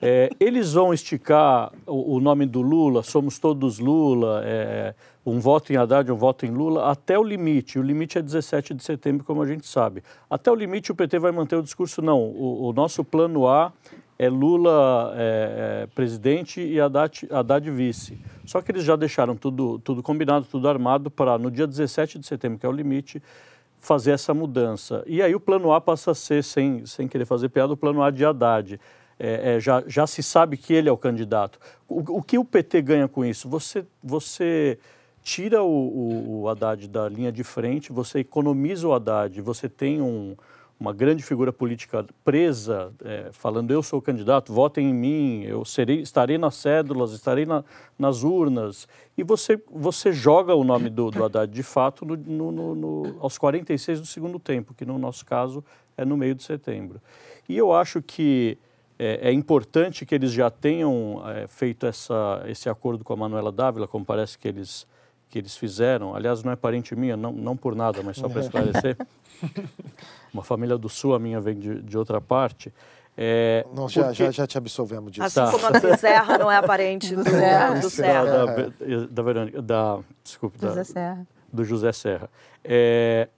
É, 0.00 0.28
eles 0.38 0.74
vão 0.74 0.92
esticar 0.92 1.72
o, 1.86 2.16
o, 2.16 2.20
nome 2.20 2.44
do 2.44 2.60
Lula, 2.60 3.02
somos 3.02 3.38
todos 3.38 3.78
Lula, 3.78 4.42
é, 4.44 4.94
um 5.24 5.40
voto 5.40 5.72
em 5.72 5.76
Haddad, 5.76 6.12
um 6.12 6.16
voto 6.16 6.44
em 6.44 6.50
Lula, 6.50 6.90
até 6.90 7.18
o 7.18 7.22
limite. 7.22 7.78
O 7.78 7.82
limite 7.82 8.18
é 8.18 8.22
17 8.22 8.74
de 8.74 8.84
setembro, 8.84 9.24
como 9.24 9.42
a 9.42 9.46
gente 9.46 9.66
sabe. 9.66 10.02
Até 10.28 10.50
o 10.50 10.54
limite 10.54 10.92
o 10.92 10.94
PT 10.94 11.18
vai 11.18 11.32
manter 11.32 11.56
o 11.56 11.62
discurso, 11.62 12.02
não. 12.02 12.20
O, 12.22 12.68
o 12.68 12.72
nosso 12.74 13.02
plano 13.02 13.48
A 13.48 13.72
é 14.18 14.28
Lula 14.28 15.14
é, 15.16 15.82
é, 15.82 15.86
presidente 15.94 16.60
e 16.60 16.78
Haddad, 16.78 17.26
Haddad 17.30 17.70
vice. 17.70 18.18
Só 18.44 18.60
que 18.60 18.72
eles 18.72 18.84
já 18.84 18.96
deixaram 18.96 19.34
tudo, 19.34 19.78
tudo 19.78 20.02
combinado, 20.02 20.46
tudo 20.50 20.68
armado 20.68 21.10
para 21.10 21.38
no 21.38 21.50
dia 21.50 21.66
17 21.66 22.18
de 22.18 22.26
setembro, 22.26 22.58
que 22.58 22.66
é 22.66 22.68
o 22.68 22.72
limite, 22.72 23.22
fazer 23.80 24.12
essa 24.12 24.34
mudança. 24.34 25.02
E 25.06 25.22
aí 25.22 25.34
o 25.34 25.40
plano 25.40 25.72
A 25.72 25.80
passa 25.80 26.10
a 26.10 26.14
ser, 26.14 26.44
sem, 26.44 26.84
sem 26.84 27.08
querer 27.08 27.24
fazer 27.24 27.48
piada, 27.48 27.72
o 27.72 27.76
plano 27.76 28.02
A 28.02 28.10
de 28.10 28.24
Haddad 28.24 28.78
é, 29.18 29.54
é, 29.54 29.60
já, 29.60 29.82
já 29.86 30.06
se 30.06 30.22
sabe 30.22 30.56
que 30.56 30.72
ele 30.72 30.88
é 30.88 30.92
o 30.92 30.96
candidato. 30.96 31.58
O, 31.88 32.18
o 32.18 32.22
que 32.22 32.38
o 32.38 32.44
PT 32.44 32.82
ganha 32.82 33.08
com 33.08 33.24
isso? 33.24 33.48
Você, 33.48 33.84
você 34.02 34.78
tira 35.22 35.62
o, 35.62 35.68
o, 35.68 36.40
o 36.42 36.48
Haddad 36.48 36.86
da 36.88 37.08
linha 37.08 37.32
de 37.32 37.42
frente, 37.42 37.92
você 37.92 38.20
economiza 38.20 38.86
o 38.86 38.92
Haddad, 38.92 39.40
você 39.40 39.68
tem 39.68 40.00
um, 40.00 40.36
uma 40.78 40.92
grande 40.92 41.22
figura 41.22 41.52
política 41.52 42.04
presa, 42.22 42.92
é, 43.02 43.30
falando 43.32 43.70
eu 43.70 43.82
sou 43.82 43.98
o 43.98 44.02
candidato, 44.02 44.52
votem 44.52 44.90
em 44.90 44.94
mim, 44.94 45.42
eu 45.44 45.64
serei, 45.64 46.00
estarei 46.00 46.36
nas 46.36 46.54
cédulas, 46.56 47.12
estarei 47.12 47.46
na, 47.46 47.64
nas 47.98 48.22
urnas, 48.22 48.86
e 49.16 49.22
você, 49.22 49.60
você 49.70 50.12
joga 50.12 50.54
o 50.54 50.62
nome 50.62 50.90
do, 50.90 51.10
do 51.10 51.24
Haddad 51.24 51.50
de 51.50 51.62
fato 51.62 52.04
no, 52.04 52.16
no, 52.16 52.74
no, 52.74 53.16
aos 53.18 53.38
46 53.38 54.00
do 54.00 54.06
segundo 54.06 54.38
tempo, 54.38 54.74
que 54.74 54.84
no 54.84 54.98
nosso 54.98 55.24
caso 55.24 55.64
é 55.96 56.04
no 56.04 56.16
meio 56.16 56.34
de 56.34 56.42
setembro. 56.42 57.00
E 57.48 57.56
eu 57.56 57.72
acho 57.72 58.02
que 58.02 58.58
é, 58.98 59.28
é, 59.28 59.32
importante 59.32 60.06
que 60.06 60.14
eles 60.14 60.32
já 60.32 60.50
tenham 60.50 61.22
é, 61.26 61.46
feito 61.46 61.86
essa, 61.86 62.42
esse 62.46 62.68
acordo 62.68 63.04
com 63.04 63.12
a 63.12 63.16
Manuela 63.16 63.52
Dávila, 63.52 63.86
como 63.86 64.04
parece 64.04 64.38
que 64.38 64.48
eles, 64.48 64.86
que 65.28 65.38
eles 65.38 65.56
fizeram. 65.56 66.14
Aliás, 66.14 66.42
não 66.42 66.52
é 66.52 66.56
parente 66.56 66.94
minha, 66.96 67.16
não, 67.16 67.32
não 67.32 67.56
por 67.56 67.74
nada, 67.74 68.02
mas 68.02 68.16
só 68.16 68.28
para 68.28 68.40
esclarecer. 68.42 68.96
Uma 70.32 70.42
família 70.42 70.78
do 70.78 70.88
Sul, 70.88 71.14
a 71.14 71.18
minha 71.18 71.40
vem 71.40 71.58
de, 71.58 71.82
de 71.82 71.98
outra 71.98 72.20
parte. 72.20 72.72
É, 73.18 73.66
não, 73.74 73.88
já, 73.88 74.12
já, 74.12 74.30
já 74.30 74.46
te 74.46 74.58
absolvemos 74.58 75.10
disso. 75.10 75.24
Assim 75.24 75.36
tá. 75.36 75.50
como 75.50 75.66
a 75.66 75.80
Bezerra 75.80 76.36
não 76.36 76.52
é 76.52 76.60
parente 76.60 77.14
do, 77.16 77.24
do 77.24 77.90
Serra. 77.90 78.24
Da, 78.24 78.44
da, 78.44 79.06
da, 79.10 79.22
Verônica, 79.22 79.62
da, 79.62 80.00
desculpe, 80.22 80.58
do 80.58 80.68
José 80.68 80.84
Serra. 80.84 81.26
Do 81.50 81.64
José 81.64 81.92
Serra. 81.92 82.30
É, 82.62 83.28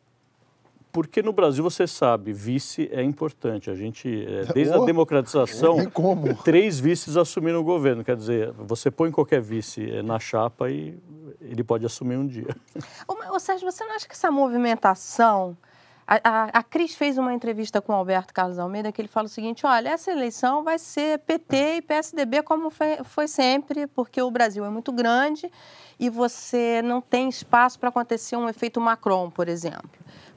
Porque 0.92 1.23
no 1.23 1.33
Brasil, 1.33 1.62
você 1.62 1.87
sabe, 1.87 2.33
vice 2.33 2.88
é 2.92 3.02
importante. 3.02 3.71
A 3.71 3.75
gente, 3.75 4.26
é, 4.26 4.45
desde 4.54 4.75
a 4.75 4.78
democratização, 4.85 5.76
três 6.45 6.80
vices 6.80 7.16
assumiram 7.16 7.61
o 7.61 7.64
governo. 7.64 8.04
Quer 8.04 8.16
dizer, 8.16 8.52
você 8.52 8.90
põe 8.90 9.11
qualquer 9.11 9.40
vice 9.40 9.90
é, 9.90 10.02
na 10.02 10.18
chapa 10.18 10.71
e 10.71 10.99
ele 11.40 11.62
pode 11.62 11.85
assumir 11.87 12.16
um 12.16 12.26
dia. 12.26 12.54
Ô, 13.07 13.38
Sérgio, 13.38 13.71
você 13.71 13.85
não 13.85 13.95
acha 13.95 14.07
que 14.07 14.14
essa 14.14 14.30
movimentação... 14.30 15.57
A, 16.11 16.21
a, 16.25 16.45
a, 16.61 16.62
Cris 16.62 16.95
fez 16.95 17.19
uma 17.19 17.35
entrevista 17.35 17.83
com 17.83 17.93
o 17.93 17.95
Alberto 17.95 18.33
Carlos 18.33 18.59
Almeida 18.59 18.91
que 18.91 18.99
ele 18.99 19.09
fala 19.09 19.27
o 19.27 19.29
seguinte: 19.29 19.67
olha, 19.67 19.91
essa 19.91 20.11
eleição 20.11 20.65
vai 20.65 20.79
ser 20.79 21.19
PT 21.19 21.77
e 21.77 21.83
PSDB 21.83 22.43
como 22.43 22.71
foi, 22.71 23.05
foi 23.05 23.29
sempre, 23.29 23.87
porque 23.87 24.23
o 24.23 24.31
Brasil 24.31 24.65
é 24.65 24.71
muito 24.71 24.91
grande 24.91 25.53
e 26.00 26.09
você 26.09 26.81
não 26.83 27.03
tem 27.03 27.29
espaço 27.29 27.79
para 27.79 27.91
acontecer 27.91 28.37
um 28.37 28.49
efeito 28.49 28.81
Macron, 28.81 29.31
por 29.31 29.49
exemplo 29.49 29.91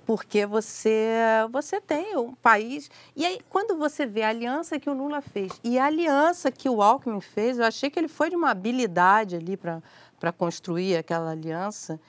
porque 0.04 0.48
você 0.48 1.16
você 1.52 1.80
tem 1.80 2.18
um 2.18 2.34
país 2.34 2.90
e 3.16 3.24
aí 3.26 3.40
quando 3.48 3.78
você 3.78 4.06
vê 4.06 4.24
a 4.24 4.30
aliança 4.30 4.80
que 4.80 4.90
o 4.90 4.94
Lula 4.94 5.22
fez 5.22 5.54
e 5.64 5.78
a 5.78 5.86
aliança 5.86 6.52
que 6.52 6.68
o 6.68 6.82
Alckmin 6.82 7.22
fez, 7.22 7.60
eu 7.60 7.64
achei 7.64 7.90
que 7.90 8.00
ele 8.00 8.08
foi 8.10 8.30
de 8.30 8.36
uma 8.36 8.50
habilidade 8.50 9.36
ali 9.36 9.56
para 9.56 9.82
para 10.20 10.32
construir 10.32 10.98
aquela 10.98 11.32
aliança. 11.32 12.00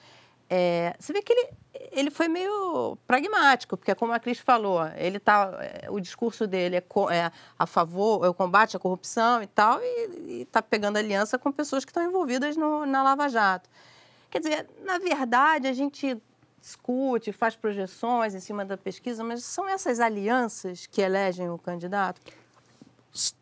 É, 0.55 0.95
você 0.99 1.15
vê 1.15 1.23
que 1.23 1.33
ele 1.33 1.49
ele 1.91 2.11
foi 2.11 2.29
meio 2.29 2.97
pragmático, 3.07 3.75
porque 3.75 3.95
como 3.95 4.13
a 4.13 4.19
Cris 4.19 4.39
falou, 4.39 4.87
ele 4.97 5.19
tá, 5.19 5.51
é, 5.61 5.91
o 5.91 5.99
discurso 5.99 6.47
dele 6.47 6.77
é, 6.77 6.85
é 7.11 7.33
a 7.59 7.67
favor, 7.67 8.25
é 8.25 8.29
o 8.29 8.35
combate 8.35 8.77
à 8.77 8.81
corrupção 8.81 9.43
e 9.43 9.47
tal, 9.47 9.81
e 9.83 10.43
está 10.43 10.61
pegando 10.61 10.99
aliança 10.99 11.39
com 11.39 11.51
pessoas 11.51 11.87
que 11.87 11.91
estão 11.91 12.03
envolvidas 12.03 12.55
no, 12.57 12.85
na 12.85 13.03
Lava 13.03 13.29
Jato. 13.31 13.71
Quer 14.31 14.41
dizer, 14.41 14.69
na 14.85 14.99
verdade, 14.99 15.67
a 15.67 15.73
gente 15.73 16.21
discute, 16.61 17.33
faz 17.33 17.57
projeções 17.57 18.35
em 18.35 18.41
cima 18.41 18.63
da 18.63 18.77
pesquisa, 18.77 19.25
mas 19.25 19.45
são 19.45 19.67
essas 19.67 20.01
alianças 20.01 20.87
que 20.87 21.01
elegem 21.01 21.49
o 21.49 21.59
candidato? 21.59 22.21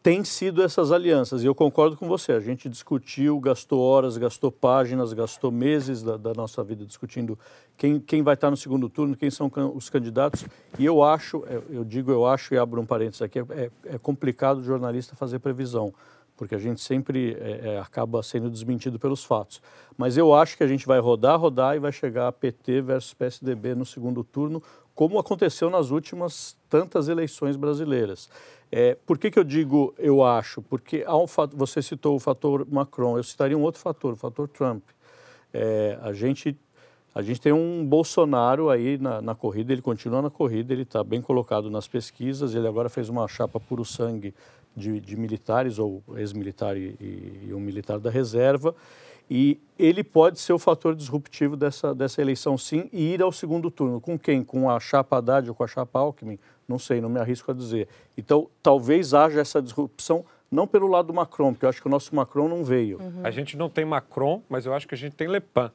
Tem 0.02 0.24
sido 0.24 0.64
essas 0.64 0.90
alianças, 0.90 1.44
e 1.44 1.46
eu 1.46 1.54
concordo 1.54 1.96
com 1.96 2.08
você. 2.08 2.32
A 2.32 2.40
gente 2.40 2.68
discutiu, 2.68 3.38
gastou 3.38 3.80
horas, 3.80 4.16
gastou 4.16 4.50
páginas, 4.50 5.12
gastou 5.12 5.52
meses 5.52 6.02
da, 6.02 6.16
da 6.16 6.34
nossa 6.34 6.64
vida 6.64 6.84
discutindo 6.84 7.38
quem, 7.76 8.00
quem 8.00 8.20
vai 8.20 8.34
estar 8.34 8.50
no 8.50 8.56
segundo 8.56 8.88
turno, 8.88 9.16
quem 9.16 9.30
são 9.30 9.48
os 9.72 9.88
candidatos. 9.88 10.44
E 10.76 10.84
eu 10.84 11.04
acho, 11.04 11.44
é, 11.46 11.60
eu 11.70 11.84
digo 11.84 12.10
eu 12.10 12.26
acho, 12.26 12.52
e 12.52 12.58
abro 12.58 12.80
um 12.80 12.86
parênteses 12.86 13.22
aqui, 13.22 13.38
é, 13.38 13.70
é 13.84 13.98
complicado 13.98 14.58
o 14.58 14.64
jornalista 14.64 15.14
fazer 15.14 15.38
previsão 15.38 15.94
porque 16.40 16.54
a 16.54 16.58
gente 16.58 16.80
sempre 16.80 17.36
é, 17.38 17.74
é, 17.74 17.78
acaba 17.80 18.22
sendo 18.22 18.48
desmentido 18.48 18.98
pelos 18.98 19.22
fatos. 19.22 19.60
Mas 19.94 20.16
eu 20.16 20.34
acho 20.34 20.56
que 20.56 20.62
a 20.62 20.66
gente 20.66 20.86
vai 20.86 20.98
rodar, 20.98 21.38
rodar 21.38 21.76
e 21.76 21.78
vai 21.78 21.92
chegar 21.92 22.28
a 22.28 22.32
PT 22.32 22.80
versus 22.80 23.12
PSDB 23.12 23.74
no 23.74 23.84
segundo 23.84 24.24
turno, 24.24 24.62
como 25.00 25.18
aconteceu 25.18 25.70
nas 25.70 25.90
últimas 25.90 26.54
tantas 26.68 27.08
eleições 27.08 27.56
brasileiras. 27.56 28.28
É, 28.70 28.94
por 29.06 29.16
que, 29.16 29.30
que 29.30 29.38
eu 29.38 29.44
digo 29.44 29.94
eu 29.96 30.22
acho? 30.22 30.60
Porque 30.60 31.06
um, 31.08 31.24
você 31.56 31.80
citou 31.80 32.16
o 32.16 32.18
fator 32.20 32.66
Macron, 32.70 33.16
eu 33.16 33.22
citaria 33.22 33.56
um 33.56 33.62
outro 33.62 33.80
fator, 33.80 34.12
o 34.12 34.16
fator 34.16 34.46
Trump. 34.46 34.82
É, 35.54 35.98
a 36.02 36.12
gente 36.12 36.54
a 37.14 37.22
gente 37.22 37.40
tem 37.40 37.50
um 37.50 37.82
Bolsonaro 37.82 38.68
aí 38.68 38.98
na, 38.98 39.22
na 39.22 39.34
corrida, 39.34 39.72
ele 39.72 39.80
continua 39.80 40.20
na 40.20 40.28
corrida, 40.28 40.74
ele 40.74 40.82
está 40.82 41.02
bem 41.02 41.22
colocado 41.22 41.70
nas 41.70 41.88
pesquisas, 41.88 42.54
ele 42.54 42.68
agora 42.68 42.90
fez 42.90 43.08
uma 43.08 43.26
chapa 43.26 43.58
puro 43.58 43.86
sangue 43.86 44.34
de, 44.76 45.00
de 45.00 45.16
militares, 45.16 45.78
ou 45.78 46.02
ex-militar 46.16 46.76
e, 46.76 46.94
e, 47.48 47.54
um 47.54 47.58
militar 47.58 47.98
da 47.98 48.10
reserva, 48.10 48.74
e 49.30 49.60
ele 49.78 50.02
pode 50.02 50.40
ser 50.40 50.52
o 50.52 50.58
fator 50.58 50.94
disruptivo 50.94 51.56
dessa, 51.56 51.94
dessa 51.94 52.20
eleição, 52.20 52.58
sim, 52.58 52.90
e 52.92 53.14
ir 53.14 53.22
ao 53.22 53.30
segundo 53.30 53.70
turno. 53.70 54.00
Com 54.00 54.18
quem? 54.18 54.42
Com 54.42 54.68
a 54.68 54.80
chapa 54.80 55.18
Haddad 55.18 55.48
ou 55.48 55.54
com 55.54 55.62
a 55.62 55.68
chapa 55.68 56.00
Alckmin? 56.00 56.36
Não 56.66 56.80
sei, 56.80 57.00
não 57.00 57.08
me 57.08 57.20
arrisco 57.20 57.48
a 57.52 57.54
dizer. 57.54 57.86
Então, 58.18 58.48
talvez 58.60 59.14
haja 59.14 59.40
essa 59.40 59.62
disrupção, 59.62 60.24
não 60.50 60.66
pelo 60.66 60.88
lado 60.88 61.06
do 61.06 61.14
Macron, 61.14 61.52
porque 61.52 61.64
eu 61.64 61.68
acho 61.68 61.80
que 61.80 61.86
o 61.86 61.90
nosso 61.90 62.14
Macron 62.14 62.48
não 62.48 62.64
veio. 62.64 63.00
Uhum. 63.00 63.20
A 63.22 63.30
gente 63.30 63.56
não 63.56 63.70
tem 63.70 63.84
Macron, 63.84 64.42
mas 64.48 64.66
eu 64.66 64.74
acho 64.74 64.88
que 64.88 64.96
a 64.96 64.98
gente 64.98 65.14
tem 65.14 65.28
Le 65.28 65.40
Pen. 65.40 65.70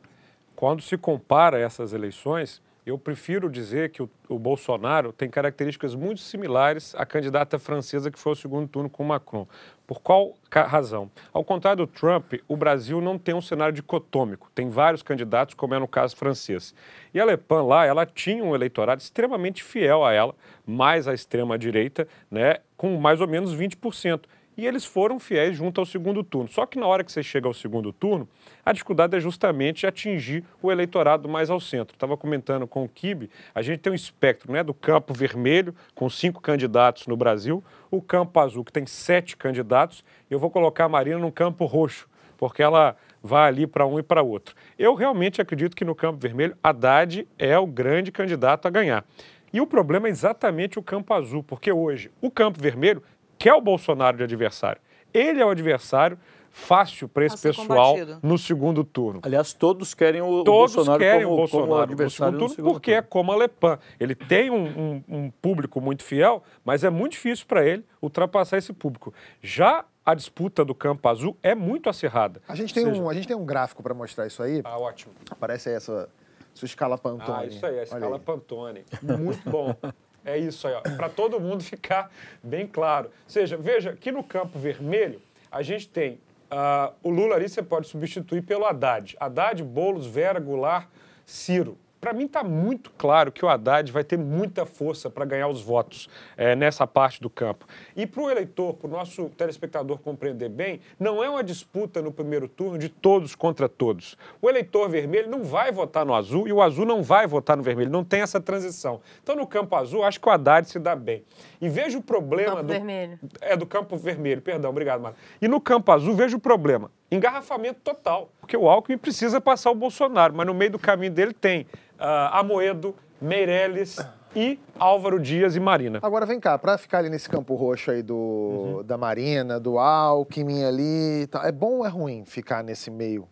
Quando 0.54 0.82
se 0.82 0.98
compara 0.98 1.58
essas 1.58 1.94
eleições, 1.94 2.62
eu 2.86 3.00
prefiro 3.00 3.50
dizer 3.50 3.89
que 3.89 4.04
o, 4.04 4.10
o, 4.30 4.38
Bolsonaro 4.38 5.12
tem 5.12 5.27
características 5.27 5.96
muito 5.96 6.22
similares 6.22 6.94
à 6.96 7.06
candidata 7.06 7.58
francesa 7.58 8.12
que 8.12 8.20
foi 8.20 8.32
ao 8.32 8.36
segundo 8.36 8.68
turno 8.68 8.89
com 8.89 9.04
Macron. 9.04 9.48
Por 9.88 10.01
qual 10.01 10.36
razão? 10.51 11.10
Ao 11.34 11.44
contrário 11.44 11.86
do 11.86 11.92
Trump, 11.92 12.34
o 12.48 12.56
Brasil 12.56 13.01
não 13.01 13.18
tem 13.18 13.34
um 13.34 13.42
cenário 13.42 13.74
dicotômico. 13.74 14.51
Tem 14.54 14.70
vários 14.70 15.01
candidatos, 15.01 15.56
como 15.56 15.74
é 15.74 15.80
no 15.80 15.88
caso 15.88 16.15
francês. 16.15 16.75
E 17.13 17.20
a 17.20 17.25
Le 17.25 17.38
Pen 17.38 17.65
lá, 17.65 17.86
ela 17.86 18.06
tinha 18.06 18.44
um 18.44 18.54
eleitorado 18.54 19.01
extremamente 19.01 19.63
fiel 19.63 20.06
a 20.06 20.13
ela, 20.13 20.36
mais 20.65 21.08
à 21.08 21.13
extrema-direita, 21.13 22.08
né, 22.30 22.58
com 22.77 22.98
mais 22.98 23.20
ou 23.20 23.27
menos 23.27 23.56
20% 23.56 24.25
e 24.58 24.66
eles 24.66 24.86
foram 24.86 25.20
fiéis 25.20 25.56
junto 25.56 25.80
ao 25.80 25.86
segundo 25.86 26.24
turno. 26.24 26.48
Só 26.48 26.66
que 26.66 26.80
na 26.80 26.88
hora 26.88 27.04
que 27.04 27.12
você 27.12 27.22
chega 27.22 27.48
ao 27.48 27.54
segundo 27.54 27.92
turno, 27.92 28.28
a 28.66 28.72
dificuldade 28.72 29.16
é 29.16 29.20
justamente 29.20 29.86
atingir 29.86 30.44
o 30.62 30.72
eleitorado 30.72 31.28
mais 31.28 31.50
ao 31.50 31.60
centro. 31.60 31.96
Estava 31.96 32.16
comentando 32.18 32.68
com 32.68 32.84
o 32.84 32.90
Kibe, 32.90 33.30
a 33.54 33.62
gente 33.62 33.80
tem 33.80 33.92
um 33.92 33.96
espectro 33.96 34.52
né, 34.52 34.64
do 34.64 34.74
campo 34.74 35.14
vermelho, 35.14 35.76
com 35.94 36.10
cinco 36.10 36.42
candidatos 36.42 37.08
no 37.08 37.18
Brasil, 37.18 37.64
o 37.92 38.02
campo 38.02 38.40
azul, 38.40 38.64
que 38.64 38.72
tem 38.72 38.86
sete 38.86 39.38
candidatos, 39.38 40.04
eu 40.30 40.40
vou 40.40 40.50
colocar 40.50 40.86
a 40.86 40.90
Marina 40.90 41.20
no 41.20 41.32
campo 41.32 41.66
roxo, 41.66 42.08
porque 42.38 42.62
ela 42.62 42.96
vai 43.22 43.48
ali 43.48 43.66
para 43.66 43.88
um 43.88 43.98
e 43.98 44.04
para 44.04 44.22
outro. 44.22 44.56
Eu 44.78 44.94
realmente 44.94 45.42
acredito 45.42 45.76
que 45.76 45.84
no 45.84 45.96
campo 45.96 46.20
vermelho, 46.20 46.56
Haddad 46.64 47.28
é 47.40 47.58
o 47.58 47.66
grande 47.66 48.12
candidato 48.12 48.68
a 48.68 48.72
ganhar. 48.72 49.04
E 49.52 49.62
o 49.62 49.66
problema 49.66 50.08
é 50.08 50.12
exatamente 50.12 50.78
o 50.78 50.84
campo 50.84 51.14
azul, 51.14 51.42
porque 51.42 51.72
hoje 51.72 52.12
o 52.22 52.30
campo 52.30 52.62
vermelho 52.62 53.02
quer 53.38 53.54
o 53.54 53.62
Bolsonaro 53.62 54.18
de 54.18 54.24
adversário. 54.24 54.82
Ele 55.13 55.42
é 55.42 55.46
o 55.46 55.50
adversário 55.50 56.18
fácil 56.56 57.10
para 57.10 57.25
esse 57.25 57.38
pessoal 57.38 57.96
combatido. 57.96 58.20
no 58.24 58.38
segundo 58.38 58.82
turno. 58.84 59.20
Aliás, 59.24 59.51
todos 59.51 59.94
querem 59.94 60.22
o, 60.22 60.42
todos 60.44 60.74
Bolsonaro 60.74 61.00
querem 61.00 61.24
como, 61.24 61.34
o 61.34 61.38
Bolsonaro 61.38 61.68
como 61.70 61.82
adversário 61.82 62.32
no 62.32 62.39
segundo 62.39 62.39
turno, 62.39 62.50
no 62.50 62.56
segundo 62.56 62.74
porque 62.74 62.92
turno. 62.92 63.06
é 63.06 63.10
como 63.10 63.32
a 63.34 63.36
Lepan. 63.36 63.80
Ele 64.00 64.15
tem 64.15 64.50
um, 64.50 64.63
um, 64.65 65.04
um 65.08 65.30
público 65.30 65.82
muito 65.82 66.01
fiel, 66.01 66.42
mas 66.63 66.86
é 66.86 66.89
muito 66.89 67.12
difícil 67.12 67.46
para 67.46 67.65
ele 67.65 67.84
ultrapassar 68.01 68.58
esse 68.58 68.72
público. 68.72 69.13
Já 69.42 69.84
a 70.06 70.13
disputa 70.13 70.63
do 70.63 70.74
campo 70.74 71.10
azul 71.10 71.36
é 71.44 71.54
muito 71.54 71.89
acirrada. 71.89 72.42
A 72.48 72.56
gente 72.56 72.74
tem, 72.74 72.86
seja... 72.86 73.01
um, 73.01 73.10
a 73.10 73.13
gente 73.13 73.27
tem 73.27 73.36
um 73.36 73.46
gráfico 73.46 73.84
para 73.84 73.94
mostrar 73.94 74.25
isso 74.25 74.42
aí. 74.42 74.62
Ah, 74.63 74.80
ótimo. 74.80 75.13
Aparece 75.30 75.68
aí 75.68 75.75
essa 75.75 76.08
sua 76.54 76.68
escala 76.68 76.98
Pantone. 76.98 77.38
Ah, 77.38 77.46
isso 77.46 77.65
aí, 77.65 77.80
a 77.80 77.84
escala 77.84 78.18
Pantone. 78.18 78.86
Muito 79.01 79.50
bom. 79.50 79.75
É 80.25 80.38
isso 80.38 80.67
aí, 80.67 80.74
para 80.98 81.08
todo 81.08 81.39
mundo 81.39 81.63
ficar 81.63 82.12
bem 82.44 82.65
claro. 82.65 83.08
Ou 83.08 83.29
seja, 83.29 83.55
veja 83.55 83.94
que 83.94 84.12
no 84.12 84.24
campo 84.24 84.58
vermelho 84.58 85.22
a 85.51 85.62
gente 85.62 85.88
tem 85.88 86.20
uh, 86.51 86.94
o 87.03 87.10
Lula 87.10 87.36
ali 87.36 87.48
você 87.48 87.62
pode 87.62 87.88
substituir 87.88 88.41
pelo 88.41 88.65
Haddad. 88.65 89.15
Haddad, 89.20 89.63
Boulos, 89.63 90.08
Vera, 90.08 90.39
Goulart, 90.39 90.88
Ciro 91.25 91.77
para 92.06 92.14
mim 92.14 92.26
está 92.26 92.44
muito 92.44 92.92
claro 93.00 93.32
que 93.32 93.44
o 93.44 93.50
Haddad 93.50 93.92
vai 93.92 94.04
ter 94.04 94.16
muita 94.16 94.64
força 94.64 95.10
para 95.10 95.26
ganhar 95.26 95.48
os 95.48 95.64
votos 95.64 96.08
é, 96.38 96.56
nessa 96.56 96.86
parte 96.86 97.20
do 97.20 97.32
campo. 97.32 97.66
E 97.96 98.06
para 98.06 98.22
o 98.22 98.30
eleitor, 98.30 98.76
para 98.76 98.86
o 98.86 98.92
nosso 98.92 99.28
telespectador 99.30 99.98
compreender 99.98 100.50
bem, 100.50 100.80
não 101.00 101.24
é 101.24 101.28
uma 101.28 101.44
disputa 101.44 102.04
no 102.04 102.12
primeiro 102.12 102.48
turno 102.48 102.78
de 102.78 102.90
todos 102.90 103.34
contra 103.34 103.68
todos. 103.68 104.16
O 104.40 104.48
eleitor 104.48 104.88
vermelho 104.88 105.32
não 105.32 105.44
vai 105.44 105.72
votar 105.72 106.06
no 106.06 106.14
azul 106.14 106.48
e 106.48 106.54
o 106.54 106.62
azul 106.62 106.86
não 106.86 107.02
vai 107.02 107.26
votar 107.26 107.58
no 107.58 107.64
vermelho. 107.64 107.90
Não 107.90 108.04
tem 108.04 108.22
essa 108.22 108.40
transição. 108.40 109.02
Então, 109.24 109.36
no 109.36 109.48
campo 109.48 109.76
azul, 109.76 110.04
acho 110.04 110.22
que 110.22 110.30
o 110.30 110.32
Haddad 110.32 110.70
se 110.70 110.78
dá 110.78 110.96
bem. 110.96 111.24
E 111.60 111.68
vejo 111.68 111.98
o 111.98 112.04
problema. 112.04 112.58
Campo 112.58 112.68
do, 112.68 112.72
vermelho. 112.72 113.20
É, 113.42 113.58
do 113.58 113.66
campo 113.66 113.98
vermelho, 113.98 114.44
perdão, 114.44 114.70
obrigado, 114.70 115.02
Mara. 115.02 115.16
E 115.42 115.48
no 115.48 115.60
campo 115.60 115.92
azul, 115.92 116.14
vejo 116.14 116.38
o 116.38 116.40
problema. 116.40 116.92
Engarrafamento 117.12 117.80
total. 117.84 118.30
Porque 118.40 118.58
o 118.58 118.68
Alckmin 118.68 118.98
precisa 118.98 119.40
passar 119.40 119.72
o 119.72 119.76
Bolsonaro, 119.76 120.34
mas 120.34 120.46
no 120.46 120.54
meio 120.54 120.72
do 120.72 120.80
caminho 120.80 121.12
dele 121.12 121.34
tem 121.34 121.62
uh, 122.00 122.32
Amoedo, 122.32 122.96
Meirelles 123.22 123.98
e 124.36 124.60
Álvaro 124.78 125.20
Dias 125.20 125.56
e 125.56 125.60
Marina. 125.60 126.00
Agora 126.02 126.26
vem 126.26 126.40
cá, 126.40 126.58
para 126.58 126.78
ficar 126.78 127.00
ali 127.00 127.10
nesse 127.10 127.30
campo 127.30 127.56
roxo 127.56 127.92
aí 127.92 128.02
do, 128.02 128.16
uhum. 128.16 128.84
da 128.84 128.98
Marina, 128.98 129.60
do 129.60 129.78
Alckmin 129.78 130.64
ali, 130.64 131.28
tá, 131.28 131.48
é 131.48 131.52
bom 131.52 131.78
ou 131.78 131.86
é 131.86 131.90
ruim 131.90 132.26
ficar 132.26 132.64
nesse 132.64 132.92
meio? 132.92 133.28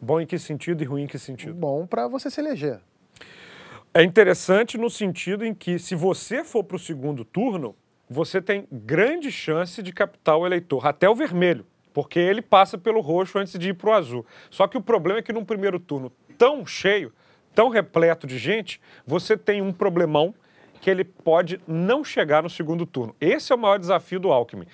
Bom 0.00 0.20
em 0.20 0.26
que 0.26 0.38
sentido 0.38 0.82
e 0.82 0.86
ruim 0.86 1.02
em 1.02 1.06
que 1.06 1.18
sentido? 1.18 1.54
Bom 1.54 1.86
para 1.86 2.06
você 2.08 2.30
se 2.30 2.40
eleger. 2.40 2.80
É 3.92 4.02
interessante 4.02 4.76
no 4.76 4.90
sentido 4.90 5.44
em 5.44 5.54
que, 5.54 5.78
se 5.78 5.94
você 5.94 6.44
for 6.44 6.62
para 6.62 6.76
o 6.76 6.78
segundo 6.78 7.24
turno, 7.24 7.74
você 8.08 8.40
tem 8.42 8.68
grande 8.70 9.32
chance 9.32 9.82
de 9.82 9.92
captar 9.92 10.36
o 10.36 10.46
eleitor, 10.46 10.86
até 10.86 11.08
o 11.08 11.14
vermelho, 11.14 11.66
porque 11.96 12.18
ele 12.18 12.42
passa 12.42 12.76
pelo 12.76 13.00
roxo 13.00 13.38
antes 13.38 13.58
de 13.58 13.70
ir 13.70 13.72
para 13.72 13.88
o 13.88 13.92
azul. 13.94 14.26
Só 14.50 14.66
que 14.66 14.76
o 14.76 14.82
problema 14.82 15.20
é 15.20 15.22
que 15.22 15.32
num 15.32 15.46
primeiro 15.46 15.80
turno 15.80 16.12
tão 16.36 16.66
cheio, 16.66 17.10
tão 17.54 17.70
repleto 17.70 18.26
de 18.26 18.36
gente, 18.36 18.78
você 19.06 19.34
tem 19.34 19.62
um 19.62 19.72
problemão 19.72 20.34
que 20.78 20.90
ele 20.90 21.04
pode 21.04 21.58
não 21.66 22.04
chegar 22.04 22.42
no 22.42 22.50
segundo 22.50 22.84
turno. 22.84 23.16
Esse 23.18 23.50
é 23.50 23.56
o 23.56 23.58
maior 23.58 23.78
desafio 23.78 24.20
do 24.20 24.30
Alckmin. 24.30 24.66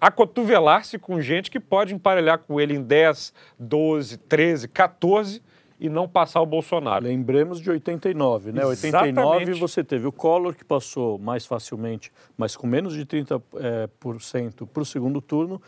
Acotovelar-se 0.00 0.98
com 0.98 1.20
gente 1.20 1.50
que 1.50 1.60
pode 1.60 1.92
emparelhar 1.92 2.38
com 2.38 2.58
ele 2.58 2.74
em 2.74 2.82
10, 2.82 3.34
12, 3.58 4.16
13, 4.16 4.68
14 4.68 5.42
e 5.78 5.90
não 5.90 6.08
passar 6.08 6.40
o 6.40 6.46
Bolsonaro. 6.46 7.04
Lembremos 7.04 7.60
de 7.60 7.68
89, 7.68 8.52
né? 8.52 8.62
Exatamente. 8.62 9.18
89 9.18 9.60
você 9.60 9.84
teve 9.84 10.06
o 10.06 10.12
Collor 10.12 10.54
que 10.54 10.64
passou 10.64 11.18
mais 11.18 11.44
facilmente, 11.44 12.10
mas 12.34 12.56
com 12.56 12.66
menos 12.66 12.94
de 12.94 13.04
30% 13.04 13.42
é, 13.56 13.86
por 14.00 14.22
cento 14.22 14.66
para 14.66 14.80
o 14.80 14.86
segundo 14.86 15.20
turno. 15.20 15.60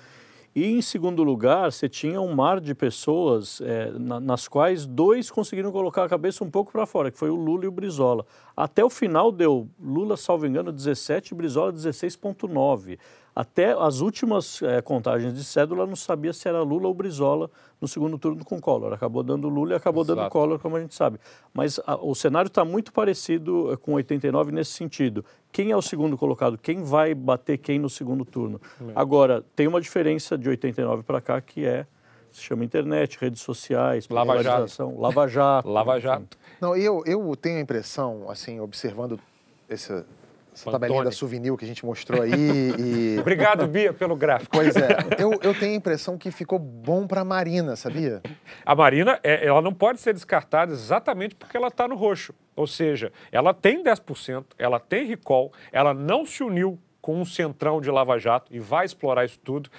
E 0.55 0.65
em 0.65 0.83
segundo 0.83 1.23
lugar, 1.23 1.71
você 1.71 1.89
tinha 1.89 2.21
um 2.21 2.35
mar 2.35 2.61
de 2.61 2.75
pessoas 2.75 3.61
é, 3.61 3.91
na, 3.93 4.19
nas 4.19 4.49
quais 4.49 4.87
dois 4.87 5.31
conseguiram 5.31 5.71
colocar 5.71 6.05
a 6.05 6.09
cabeça 6.09 6.43
um 6.43 6.51
pouco 6.51 6.73
para 6.73 6.87
fora, 6.87 7.11
que 7.11 7.19
foi 7.19 7.31
o 7.31 7.37
Lula 7.37 7.65
e 7.65 7.69
o 7.69 7.71
Brizola. 7.71 8.27
Até 8.57 8.85
o 8.85 8.91
final 8.91 9.31
deu 9.31 9.69
Lula, 9.81 10.17
salvo 10.17 10.47
engano, 10.47 10.73
17 10.73 11.33
e 11.33 11.35
Brizola 11.37 11.73
16,9. 11.73 12.99
Até 13.39 13.71
as 13.71 14.01
últimas 14.01 14.61
é, 14.65 14.83
contagens 14.83 15.33
de 15.33 15.45
cédula 15.45 15.87
não 15.87 15.95
sabia 15.95 16.33
se 16.33 16.49
era 16.49 16.61
Lula 16.61 16.89
ou 16.89 16.93
Brizola 16.93 17.49
no 17.81 17.87
segundo 17.87 18.19
turno 18.19 18.45
com 18.45 18.61
Collor. 18.61 18.93
Acabou 18.93 19.23
dando 19.23 19.49
Lula 19.49 19.75
e 19.75 19.77
acabou 19.77 20.03
Exato. 20.03 20.19
dando 20.19 20.29
Collor, 20.29 20.59
como 20.59 20.75
a 20.75 20.81
gente 20.81 20.93
sabe. 20.93 21.21
Mas 21.55 21.79
a, 21.87 21.95
o 21.95 22.17
cenário 22.17 22.49
está 22.49 22.65
muito 22.65 22.93
parecido 22.93 23.73
eh, 23.73 23.77
com 23.77 23.93
89 23.93 24.51
nesse 24.51 24.73
sentido. 24.73 25.25
Quem 25.53 25.71
é 25.71 25.77
o 25.77 25.81
segundo 25.81 26.19
colocado? 26.19 26.59
Quem 26.59 26.83
vai 26.83 27.15
bater 27.15 27.59
quem 27.59 27.79
no 27.79 27.89
segundo 27.89 28.25
turno? 28.25 28.61
Agora, 28.93 29.45
tem 29.55 29.69
uma 29.69 29.81
diferença 29.81 30.37
de 30.37 30.49
89 30.49 31.05
para 31.05 31.21
cá 31.21 31.41
que 31.41 31.65
é 31.65 31.87
se 32.33 32.43
chama 32.43 32.65
internet, 32.65 33.19
redes 33.21 33.41
sociais, 33.41 34.09
Lava 34.09 34.43
Jato. 34.43 34.99
Lava 34.99 35.29
Jato. 35.29 35.69
Lava 35.71 36.01
Jato. 36.01 36.37
Não, 36.61 36.77
eu, 36.77 37.05
eu 37.07 37.37
tenho 37.37 37.59
a 37.59 37.61
impressão, 37.61 38.29
assim, 38.29 38.59
observando 38.59 39.21
essa, 39.69 40.05
essa 40.59 40.71
tabelinha 40.71 41.05
da 41.05 41.13
Souvenir 41.13 41.57
que 41.57 41.65
a 41.65 41.69
gente 41.69 41.87
mostrou 41.87 42.23
aí. 42.23 42.33
E... 42.79 43.17
Obrigado, 43.21 43.67
Bia, 43.67 43.93
pelo 43.93 44.17
gráfico. 44.17 44.51
Pois 44.57 44.75
é. 44.77 44.89
Eu, 45.19 45.33
eu 45.43 45.59
tenho 45.59 45.73
a 45.73 45.77
impressão 45.77 46.17
que 46.17 46.31
ficou 46.31 46.59
bom 46.59 47.07
para 47.07 47.23
a 47.23 47.25
Marina, 47.25 47.77
sabia? 47.77 48.23
A 48.65 48.75
Marina, 48.75 49.19
é, 49.23 49.47
ela 49.47 49.61
não 49.61 49.73
pode 49.73 50.01
ser 50.01 50.13
descartada 50.13 50.73
exatamente 50.73 51.35
porque 51.35 51.57
ela 51.57 51.69
está 51.69 51.89
no 51.89 51.97
roxo. 51.97 52.33
Ou 52.55 52.67
seja, 52.67 53.13
ela 53.33 53.53
tem 53.53 53.83
10%, 53.83 54.45
ela 54.59 54.79
tem 54.79 55.07
recall, 55.07 55.53
ela 55.73 55.93
não 55.95 56.25
se 56.25 56.43
uniu 56.43 56.79
com 57.01 57.21
um 57.21 57.25
centrão 57.25 57.81
de 57.81 57.91
Lava 57.91 58.19
Jato 58.19 58.55
e 58.55 58.59
vai 58.59 58.85
explorar 58.85 59.25
isso 59.25 59.39
tudo. 59.41 59.71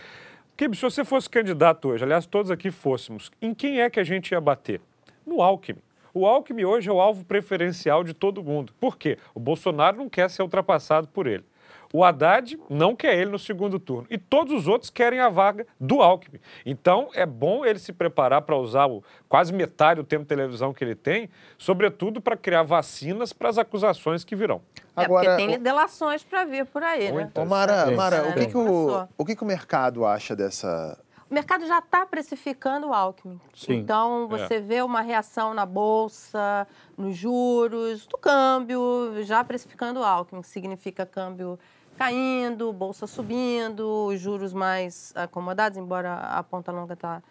Kibe, 0.58 0.76
se 0.76 0.82
você 0.82 1.06
fosse 1.06 1.30
candidato 1.30 1.90
hoje, 1.90 2.04
aliás, 2.04 2.26
todos 2.26 2.52
aqui 2.52 2.72
fôssemos, 2.72 3.32
em 3.42 3.54
quem 3.54 3.82
é 3.82 3.90
que 3.90 4.00
a 4.00 4.04
gente 4.04 4.32
ia 4.32 4.42
bater? 4.42 4.82
No 5.26 5.42
Alckmin. 5.42 5.82
O 6.20 6.26
Alckmin 6.26 6.66
hoje 6.66 6.90
é 6.90 6.92
o 6.92 7.00
alvo 7.00 7.24
preferencial 7.24 8.04
de 8.04 8.14
todo 8.14 8.44
mundo. 8.44 8.74
Por 8.78 8.98
quê? 8.98 9.18
O 9.34 9.40
Bolsonaro 9.40 9.96
não 9.96 10.10
quer 10.10 10.30
ser 10.30 10.42
ultrapassado 10.42 11.08
por 11.08 11.26
ele. 11.26 11.46
O 11.94 12.04
Haddad 12.04 12.60
não 12.70 12.94
quer 12.94 13.18
ele 13.18 13.32
no 13.32 13.40
segundo 13.40 13.80
turno. 13.80 14.06
E 14.10 14.18
todos 14.18 14.54
os 14.54 14.68
outros 14.68 14.90
querem 14.90 15.22
a 15.22 15.30
vaga 15.30 15.66
do 15.80 16.02
Alckmin. 16.02 16.42
Então, 16.66 17.10
é 17.14 17.26
bom 17.26 17.64
ele 17.64 17.80
se 17.80 17.94
preparar 17.94 18.42
para 18.42 18.58
usar 18.58 18.88
o, 18.88 19.02
quase 19.30 19.54
metade 19.54 20.02
do 20.02 20.04
tempo 20.06 20.24
de 20.24 20.28
televisão 20.28 20.74
que 20.74 20.84
ele 20.84 20.94
tem, 20.94 21.30
sobretudo 21.58 22.20
para 22.20 22.36
criar 22.36 22.64
vacinas 22.64 23.32
para 23.32 23.48
as 23.48 23.58
acusações 23.58 24.26
que 24.26 24.36
virão. 24.36 24.62
É, 24.98 25.06
Agora, 25.06 25.26
porque 25.26 25.48
tem 25.48 25.56
o... 25.56 25.60
delações 25.60 26.22
para 26.22 26.44
vir 26.44 26.66
por 26.66 26.84
aí, 26.84 27.14
né? 27.14 27.32
Ô, 27.34 27.46
Mara, 27.46 27.90
Mara 27.92 28.28
o, 28.28 28.34
que, 28.34 28.46
que, 28.48 28.58
o, 28.58 29.08
o 29.18 29.26
que, 29.26 29.38
que 29.38 29.44
o 29.44 29.48
mercado 29.48 30.06
acha 30.06 30.36
dessa 30.36 31.00
o 31.30 31.34
mercado 31.34 31.68
já 31.68 31.80
está 31.80 32.06
precificando 32.06 32.88
o 32.88 32.94
Alckmin. 32.94 33.40
Sim. 33.54 33.74
Então, 33.74 34.28
você 34.28 34.56
é. 34.56 34.60
vê 34.60 34.82
uma 34.82 35.02
reação 35.02 35.54
na 35.54 35.66
bolsa, 35.66 36.68
nos 36.98 37.16
juros, 37.16 38.08
no 38.12 38.18
câmbio, 38.18 39.24
já 39.24 39.44
precificando 39.44 40.00
o 40.00 40.04
Alckmin, 40.04 40.42
que 40.42 40.48
significa 40.48 41.06
câmbio 41.06 41.60
caindo, 41.98 42.72
bolsa 42.72 43.06
subindo, 43.06 44.16
juros 44.16 44.54
mais 44.54 45.14
acomodados, 45.16 45.78
embora 45.78 46.16
a 46.16 46.42
ponta 46.42 46.72
longa 46.72 46.94
está. 46.94 47.22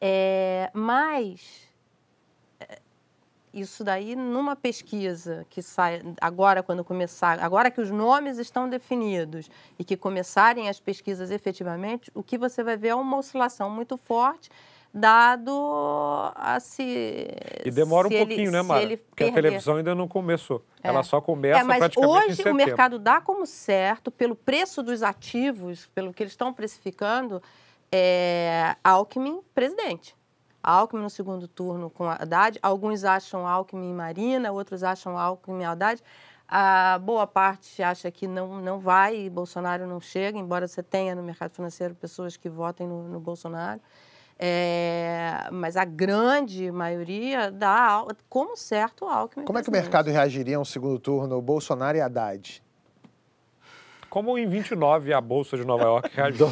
É, 0.00 0.70
mas 0.72 1.71
isso 3.52 3.84
daí 3.84 4.16
numa 4.16 4.56
pesquisa 4.56 5.46
que 5.50 5.60
sai 5.60 6.02
agora 6.20 6.62
quando 6.62 6.82
começar, 6.82 7.38
agora 7.40 7.70
que 7.70 7.80
os 7.80 7.90
nomes 7.90 8.38
estão 8.38 8.68
definidos 8.68 9.50
e 9.78 9.84
que 9.84 9.96
começarem 9.96 10.68
as 10.68 10.80
pesquisas 10.80 11.30
efetivamente, 11.30 12.10
o 12.14 12.22
que 12.22 12.38
você 12.38 12.62
vai 12.62 12.76
ver 12.76 12.88
é 12.88 12.94
uma 12.94 13.18
oscilação 13.18 13.68
muito 13.68 13.96
forte 13.96 14.50
dado 14.94 15.52
a 16.34 16.60
se 16.60 17.26
e 17.64 17.70
demora 17.70 18.08
um 18.08 18.10
pouquinho, 18.10 18.50
né, 18.50 18.60
Mara? 18.60 18.96
Porque 19.08 19.24
a 19.24 19.32
televisão 19.32 19.76
ainda 19.76 19.94
não 19.94 20.06
começou. 20.06 20.62
É. 20.82 20.88
Ela 20.88 21.02
só 21.02 21.20
começa 21.20 21.60
é, 21.60 21.62
mas 21.62 21.78
praticamente 21.78 22.30
hoje 22.30 22.48
o 22.48 22.54
mercado 22.54 22.98
dá 22.98 23.20
como 23.20 23.46
certo 23.46 24.10
pelo 24.10 24.36
preço 24.36 24.82
dos 24.82 25.02
ativos, 25.02 25.86
pelo 25.94 26.12
que 26.12 26.22
eles 26.22 26.32
estão 26.32 26.52
precificando, 26.52 27.42
é, 27.90 28.76
Alckmin 28.84 29.40
presidente. 29.54 30.14
Alckmin 30.62 31.02
no 31.02 31.10
segundo 31.10 31.48
turno 31.48 31.90
com 31.90 32.08
Haddad. 32.08 32.58
Alguns 32.62 33.04
acham 33.04 33.46
Alckmin 33.46 33.90
e 33.90 33.94
Marina, 33.94 34.52
outros 34.52 34.82
acham 34.82 35.18
Alckmin 35.18 35.62
e 35.62 35.64
Haddad. 35.64 36.02
A 36.48 36.98
boa 36.98 37.26
parte 37.26 37.82
acha 37.82 38.10
que 38.10 38.26
não, 38.26 38.60
não 38.60 38.78
vai, 38.78 39.30
Bolsonaro 39.30 39.86
não 39.86 40.00
chega, 40.00 40.38
embora 40.38 40.68
você 40.68 40.82
tenha 40.82 41.14
no 41.14 41.22
mercado 41.22 41.52
financeiro 41.52 41.94
pessoas 41.94 42.36
que 42.36 42.48
votem 42.48 42.86
no, 42.86 43.08
no 43.08 43.18
Bolsonaro. 43.18 43.80
É, 44.38 45.48
mas 45.52 45.76
a 45.76 45.84
grande 45.84 46.70
maioria 46.70 47.50
dá 47.50 48.04
como 48.28 48.56
certo 48.56 49.04
o 49.04 49.08
Alckmin. 49.08 49.44
Como 49.44 49.58
é 49.58 49.62
que 49.62 49.68
o 49.68 49.72
mercado 49.72 50.10
reagiria 50.10 50.56
a 50.56 50.60
um 50.60 50.64
segundo 50.64 50.98
turno, 50.98 51.40
Bolsonaro 51.40 51.96
e 51.96 52.00
Haddad? 52.00 52.62
Como 54.12 54.36
em 54.36 54.46
29 54.46 55.14
a 55.14 55.22
Bolsa 55.22 55.56
de 55.56 55.64
Nova 55.64 55.84
York 55.84 56.10
reagiu. 56.14 56.46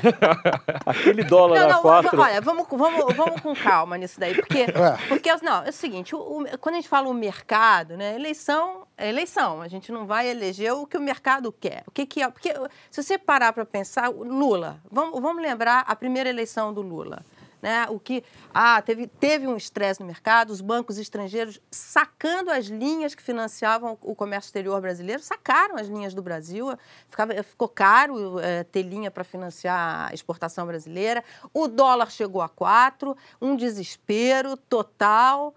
Aquele 0.86 1.22
dólar 1.22 1.60
não, 1.60 1.68
não, 1.68 1.78
a 1.78 1.82
4... 1.82 2.18
Olha, 2.18 2.40
vamos, 2.40 2.66
vamos, 2.70 3.14
vamos 3.14 3.40
com 3.42 3.54
calma 3.54 3.98
nisso 3.98 4.18
daí. 4.18 4.34
Porque, 4.34 4.64
porque 5.06 5.30
não, 5.42 5.62
é 5.62 5.68
o 5.68 5.72
seguinte, 5.74 6.16
o, 6.16 6.18
o, 6.18 6.58
quando 6.58 6.76
a 6.76 6.78
gente 6.78 6.88
fala 6.88 7.06
o 7.06 7.12
mercado, 7.12 7.98
né, 7.98 8.14
eleição 8.14 8.86
é 8.96 9.10
eleição. 9.10 9.60
A 9.60 9.68
gente 9.68 9.92
não 9.92 10.06
vai 10.06 10.30
eleger 10.30 10.72
o 10.72 10.86
que 10.86 10.96
o 10.96 11.02
mercado 11.02 11.52
quer. 11.52 11.84
O 11.86 11.90
que, 11.90 12.06
que 12.06 12.22
é? 12.22 12.30
Porque 12.30 12.54
se 12.90 13.02
você 13.02 13.18
parar 13.18 13.52
para 13.52 13.66
pensar, 13.66 14.08
Lula, 14.08 14.80
vamos, 14.90 15.20
vamos 15.20 15.42
lembrar 15.42 15.84
a 15.86 15.94
primeira 15.94 16.30
eleição 16.30 16.72
do 16.72 16.80
Lula 16.80 17.22
né? 17.62 17.86
O 17.90 17.98
que 17.98 18.24
ah, 18.52 18.80
teve, 18.80 19.06
teve 19.06 19.46
um 19.46 19.56
estresse 19.56 20.00
no 20.00 20.06
mercado, 20.06 20.50
os 20.50 20.60
bancos 20.60 20.98
estrangeiros 20.98 21.60
sacando 21.70 22.50
as 22.50 22.66
linhas 22.66 23.14
que 23.14 23.22
financiavam 23.22 23.98
o 24.02 24.14
comércio 24.14 24.48
exterior 24.48 24.80
brasileiro, 24.80 25.22
sacaram 25.22 25.76
as 25.76 25.86
linhas 25.86 26.14
do 26.14 26.22
Brasil, 26.22 26.76
ficava, 27.08 27.42
ficou 27.42 27.68
caro 27.68 28.38
é, 28.38 28.64
ter 28.64 28.82
linha 28.82 29.10
para 29.10 29.24
financiar 29.24 30.10
a 30.10 30.14
exportação 30.14 30.66
brasileira. 30.66 31.22
O 31.52 31.68
dólar 31.68 32.10
chegou 32.10 32.42
a 32.42 32.48
quatro, 32.48 33.16
um 33.40 33.56
desespero 33.56 34.56
total. 34.56 35.54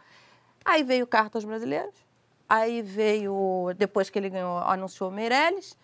Aí 0.66 0.84
veio 0.84 1.06
cartas 1.06 1.44
brasileiras, 1.44 1.94
aí 2.48 2.82
veio, 2.82 3.74
depois 3.78 4.10
que 4.10 4.18
ele 4.18 4.30
ganhou, 4.30 4.60
anunciou 4.60 5.12
Meirelles, 5.12 5.78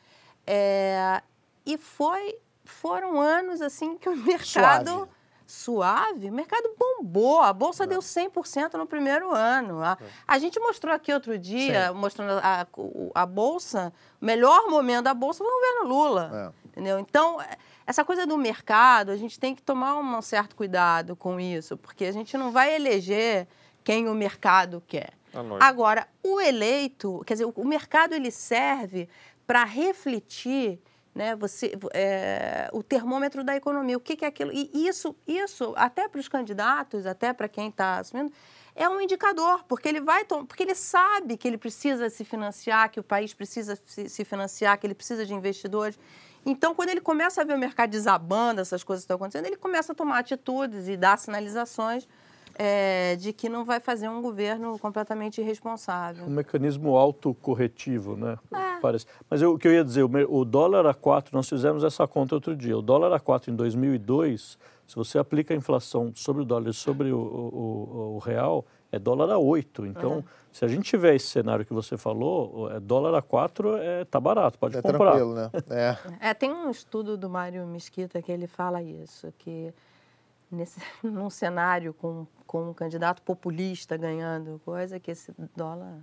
é, 0.47 1.21
e 1.65 1.77
foi, 1.77 2.38
foram 2.63 3.19
anos 3.19 3.62
assim 3.62 3.97
que 3.97 4.08
o 4.08 4.15
mercado. 4.23 4.89
Suave 4.89 5.18
suave, 5.49 6.29
o 6.29 6.33
mercado 6.33 6.69
bombou. 6.77 7.41
A 7.41 7.51
bolsa 7.51 7.85
é. 7.85 7.88
deu 7.88 7.99
100% 7.99 8.75
no 8.75 8.85
primeiro 8.85 9.33
ano. 9.33 9.81
A, 9.81 9.97
é. 9.99 10.05
a, 10.27 10.38
gente 10.38 10.59
mostrou 10.59 10.93
aqui 10.93 11.12
outro 11.12 11.38
dia, 11.38 11.88
Sim. 11.88 11.95
mostrando 11.95 12.39
a, 12.43 12.67
a, 13.15 13.25
bolsa, 13.25 13.91
o 14.21 14.25
melhor 14.25 14.67
momento 14.69 15.05
da 15.05 15.13
bolsa 15.13 15.43
foi 15.43 15.47
o 15.47 15.55
governo 15.55 15.88
Lula. 15.88 16.53
É. 16.55 16.67
Entendeu? 16.67 16.99
Então, 16.99 17.38
essa 17.88 18.05
coisa 18.05 18.27
do 18.27 18.38
mercado, 18.38 19.09
a 19.09 19.17
gente 19.17 19.39
tem 19.39 19.55
que 19.55 19.62
tomar 19.62 19.97
um 19.97 20.21
certo 20.21 20.55
cuidado 20.55 21.15
com 21.15 21.39
isso, 21.39 21.75
porque 21.75 22.05
a 22.05 22.12
gente 22.12 22.38
não 22.38 22.51
vai 22.51 22.75
eleger 22.75 23.47
quem 23.83 24.07
o 24.07 24.13
mercado 24.13 24.83
quer. 24.88 25.13
Agora, 25.59 26.07
o 26.23 26.39
eleito, 26.39 27.21
quer 27.25 27.33
dizer, 27.33 27.45
o 27.45 27.65
mercado 27.65 28.13
ele 28.13 28.31
serve 28.31 29.09
para 29.45 29.63
refletir 29.63 30.79
né? 31.13 31.36
Você, 31.36 31.78
é, 31.93 32.69
o 32.72 32.84
termômetro 32.84 33.43
da 33.43 33.56
economia, 33.56 33.98
o 33.98 34.00
que, 34.00 34.15
que 34.15 34.26
é 34.26 34.28
aquilo? 34.28 34.52
E 34.54 34.69
isso, 34.88 35.15
isso 35.28 35.74
até 35.76 36.08
para 36.08 36.19
os 36.19 36.28
candidatos, 36.28 37.06
até 37.06 37.34
para 37.34 37.48
quem 37.48 37.69
está 37.69 37.98
assumindo, 37.98 38.32
é 38.76 38.88
um 38.88 39.02
indicador, 39.02 39.63
porque 39.67 39.89
ele 39.89 40.00
vai, 40.00 40.24
porque 40.24 40.63
ele 40.63 40.76
sabe 40.76 41.36
que 41.36 41.48
ele 41.48 41.58
precisa 41.58 42.10
se 42.10 42.24
financiar, 42.24 42.89
que 42.89 43.00
o 43.00 43.04
país 43.04 43.34
precisa 43.34 43.78
se, 43.86 44.24
financiar, 44.24 44.78
que 44.80 44.88
ele 44.88 44.95
precisa 44.95 45.26
de 45.26 45.34
investidores. 45.34 46.00
Então, 46.45 46.74
quando 46.74 46.89
ele 46.89 47.02
começa 47.02 47.41
a 47.41 47.43
ver 47.43 47.56
o 47.56 47.60
mercado 47.60 47.89
desabando, 47.89 48.62
essas 48.62 48.84
coisas 48.84 49.04
estão 49.04 49.15
acontecendo, 49.17 49.45
ele 49.45 49.58
começa 49.58 49.91
a 49.91 49.95
tomar 49.95 50.19
atitudes 50.19 50.88
e 50.88 50.95
dar 50.95 51.17
sinalizações 51.17 52.08
é, 52.62 53.15
de 53.15 53.32
que 53.32 53.48
não 53.48 53.63
vai 53.63 53.80
fazer 53.80 54.10
um 54.10 54.22
governo 54.22 54.78
completamente 54.80 55.39
irresponsável. 55.39 56.26
Um 56.26 56.30
mecanismo 56.30 56.98
autocorretivo, 56.98 58.17
né? 58.17 58.38
É. 58.54 58.82
Parece. 58.82 59.06
Mas 59.30 59.41
eu, 59.41 59.54
o 59.54 59.58
que 59.58 59.65
eu 59.65 59.74
ia 59.74 59.84
dizer, 59.84 60.04
o, 60.04 60.10
o 60.30 60.43
dólar 60.43 60.86
a 60.86 60.93
4, 60.93 61.34
nós 61.34 61.48
fizemos 61.48 61.86
essa 61.86 62.06
conta 62.06 62.36
outro 62.36 62.54
dia, 62.58 62.78
o 62.78 62.82
dólar 62.82 63.13
a 63.13 63.19
4 63.19 63.50
em 63.50 63.56
2002, 63.56 64.58
se 64.86 64.95
você 64.95 65.17
aplica 65.17 65.54
a 65.54 65.58
inflação 65.58 66.12
sobre 66.13 66.41
o 66.41 66.45
dólar 66.45 66.69
e 66.69 66.74
sobre 66.74 67.13
o, 67.13 67.17
o, 67.17 68.15
o, 68.15 68.17
real, 68.17 68.65
é 68.91 69.00
dólar 69.00 69.32
a 69.32 69.38
8. 69.38 69.86
Então, 69.86 70.17
é. 70.17 70.24
se 70.52 70.65
a 70.65 70.67
gente 70.67 70.84
tiver 70.84 71.15
esse 71.15 71.28
cenário 71.28 71.63
que 71.63 71.74
você 71.74 71.95
falou, 71.95 72.69
é 72.72 72.80
dólar 72.82 73.17
a 73.17 73.22
4 73.22 73.78
é, 73.78 74.04
tá 74.04 74.19
barato, 74.19 74.60
pode 74.60 74.78
é 74.78 74.82
comprar. 74.82 75.12
Tranquilo, 75.12 75.34
né? 75.34 75.50
É. 76.19 76.30
é. 76.32 76.34
Tem 76.34 76.52
um 76.52 76.69
estudo 76.69 77.15
do 77.15 77.30
Mário 77.30 77.65
Mesquita 77.65 78.22
que 78.22 78.34
ele 78.34 78.48
fala 78.48 78.84
isso, 78.84 79.32
que 79.38 79.74
nesse, 80.51 80.79
num 81.03 81.29
cenário 81.29 81.93
com, 81.93 82.25
com 82.45 82.69
um 82.69 82.73
candidato 82.73 83.21
populista 83.21 83.97
ganhando 83.97 84.62
coisa, 84.65 84.99
que 84.99 85.12
esse 85.12 85.33
dólar 85.55 85.99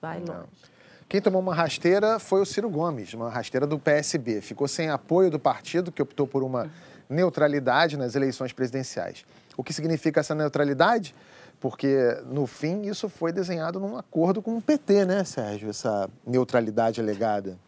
vai 0.00 0.20
Não. 0.20 0.34
longe. 0.34 0.78
Quem 1.08 1.22
tomou 1.22 1.40
uma 1.40 1.54
rasteira 1.54 2.18
foi 2.18 2.42
o 2.42 2.44
Ciro 2.44 2.68
Gomes, 2.68 3.14
uma 3.14 3.30
rasteira 3.30 3.66
do 3.66 3.78
PSB. 3.78 4.42
Ficou 4.42 4.68
sem 4.68 4.90
apoio 4.90 5.30
do 5.30 5.38
partido, 5.38 5.90
que 5.90 6.02
optou 6.02 6.26
por 6.26 6.42
uma 6.42 6.70
neutralidade 7.08 7.96
nas 7.96 8.14
eleições 8.14 8.52
presidenciais. 8.52 9.24
O 9.56 9.64
que 9.64 9.72
significa 9.72 10.20
essa 10.20 10.34
neutralidade? 10.34 11.14
Porque, 11.58 11.96
no 12.26 12.46
fim, 12.46 12.82
isso 12.82 13.08
foi 13.08 13.32
desenhado 13.32 13.80
num 13.80 13.96
acordo 13.96 14.42
com 14.42 14.58
o 14.58 14.62
PT, 14.62 15.06
né, 15.06 15.24
Sérgio? 15.24 15.70
Essa 15.70 16.10
neutralidade 16.26 17.00
alegada. 17.00 17.58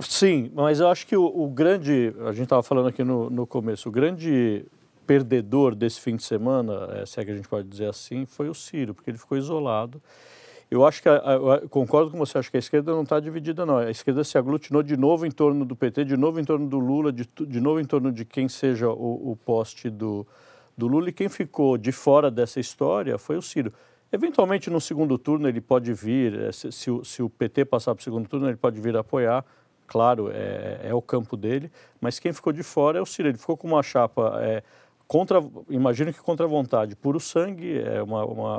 Sim, 0.00 0.50
mas 0.54 0.78
eu 0.78 0.88
acho 0.88 1.04
que 1.06 1.16
o, 1.16 1.24
o 1.24 1.48
grande, 1.48 2.14
a 2.20 2.32
gente 2.32 2.44
estava 2.44 2.62
falando 2.62 2.88
aqui 2.88 3.02
no, 3.02 3.28
no 3.28 3.44
começo, 3.46 3.88
o 3.88 3.92
grande 3.92 4.64
perdedor 5.06 5.74
desse 5.74 6.00
fim 6.00 6.16
de 6.16 6.22
semana, 6.22 6.88
é, 6.92 7.06
se 7.06 7.20
é 7.20 7.24
que 7.24 7.30
a 7.30 7.34
gente 7.34 7.48
pode 7.48 7.68
dizer 7.68 7.88
assim, 7.88 8.26
foi 8.26 8.48
o 8.48 8.54
Ciro, 8.54 8.94
porque 8.94 9.10
ele 9.10 9.18
ficou 9.18 9.36
isolado. 9.38 10.02
Eu 10.70 10.84
acho 10.84 11.02
que, 11.02 11.08
a, 11.08 11.16
a, 11.16 11.68
concordo 11.68 12.10
com 12.10 12.18
você, 12.18 12.38
acho 12.38 12.50
que 12.50 12.56
a 12.56 12.58
esquerda 12.58 12.92
não 12.92 13.02
está 13.02 13.20
dividida, 13.20 13.64
não. 13.64 13.78
A 13.78 13.90
esquerda 13.90 14.24
se 14.24 14.36
aglutinou 14.36 14.82
de 14.82 14.96
novo 14.96 15.26
em 15.26 15.30
torno 15.30 15.64
do 15.64 15.76
PT, 15.76 16.04
de 16.04 16.16
novo 16.16 16.40
em 16.40 16.44
torno 16.44 16.66
do 16.66 16.78
Lula, 16.78 17.12
de, 17.12 17.28
de 17.46 17.60
novo 17.60 17.80
em 17.80 17.84
torno 17.84 18.10
de 18.10 18.24
quem 18.24 18.48
seja 18.48 18.88
o, 18.88 19.32
o 19.32 19.36
poste 19.36 19.90
do, 19.90 20.26
do 20.76 20.86
Lula. 20.86 21.10
E 21.10 21.12
quem 21.12 21.28
ficou 21.28 21.78
de 21.78 21.92
fora 21.92 22.30
dessa 22.30 22.58
história 22.58 23.16
foi 23.18 23.36
o 23.36 23.42
Ciro. 23.42 23.72
Eventualmente, 24.10 24.70
no 24.70 24.80
segundo 24.80 25.18
turno, 25.18 25.48
ele 25.48 25.60
pode 25.60 25.92
vir, 25.92 26.34
eh, 26.40 26.52
se, 26.52 26.70
se, 26.72 26.90
o, 26.90 27.04
se 27.04 27.22
o 27.22 27.28
PT 27.28 27.64
passar 27.64 27.94
para 27.94 28.00
o 28.00 28.04
segundo 28.04 28.28
turno, 28.28 28.48
ele 28.48 28.56
pode 28.56 28.80
vir 28.80 28.96
apoiar. 28.96 29.44
Claro, 29.86 30.30
é, 30.32 30.80
é, 30.84 30.94
o 30.94 31.02
campo 31.02 31.36
dele, 31.36 31.70
mas 32.00 32.18
quem 32.18 32.32
ficou 32.32 32.52
de 32.52 32.62
fora 32.62 32.98
é 32.98 33.02
o 33.02 33.06
Ciro. 33.06 33.28
Ele 33.28 33.36
ficou 33.38 33.56
com 33.56 33.68
uma 33.68 33.82
chapa 33.82 34.38
é, 34.40 34.62
contra, 35.06 35.42
imagino 35.68 36.12
que 36.12 36.20
contra 36.20 36.46
a 36.46 36.48
vontade, 36.48 36.96
puro 36.96 37.20
sangue, 37.20 37.80
é 37.80 38.02
uma, 38.02 38.24
uma, 38.24 38.56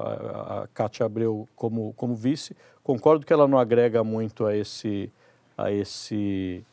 a 0.63 0.67
Cátia 0.73 1.05
Abreu 1.05 1.47
como, 1.55 1.93
como 1.93 2.15
vice. 2.15 2.55
Concordo 2.84 3.25
que 3.25 3.34
ela 3.34 3.47
não 3.47 3.58
agrega 3.58 4.03
muito 4.03 4.45
a 4.45 4.55
esse, 4.55 5.12
a 5.58 5.71
esse, 5.71 6.63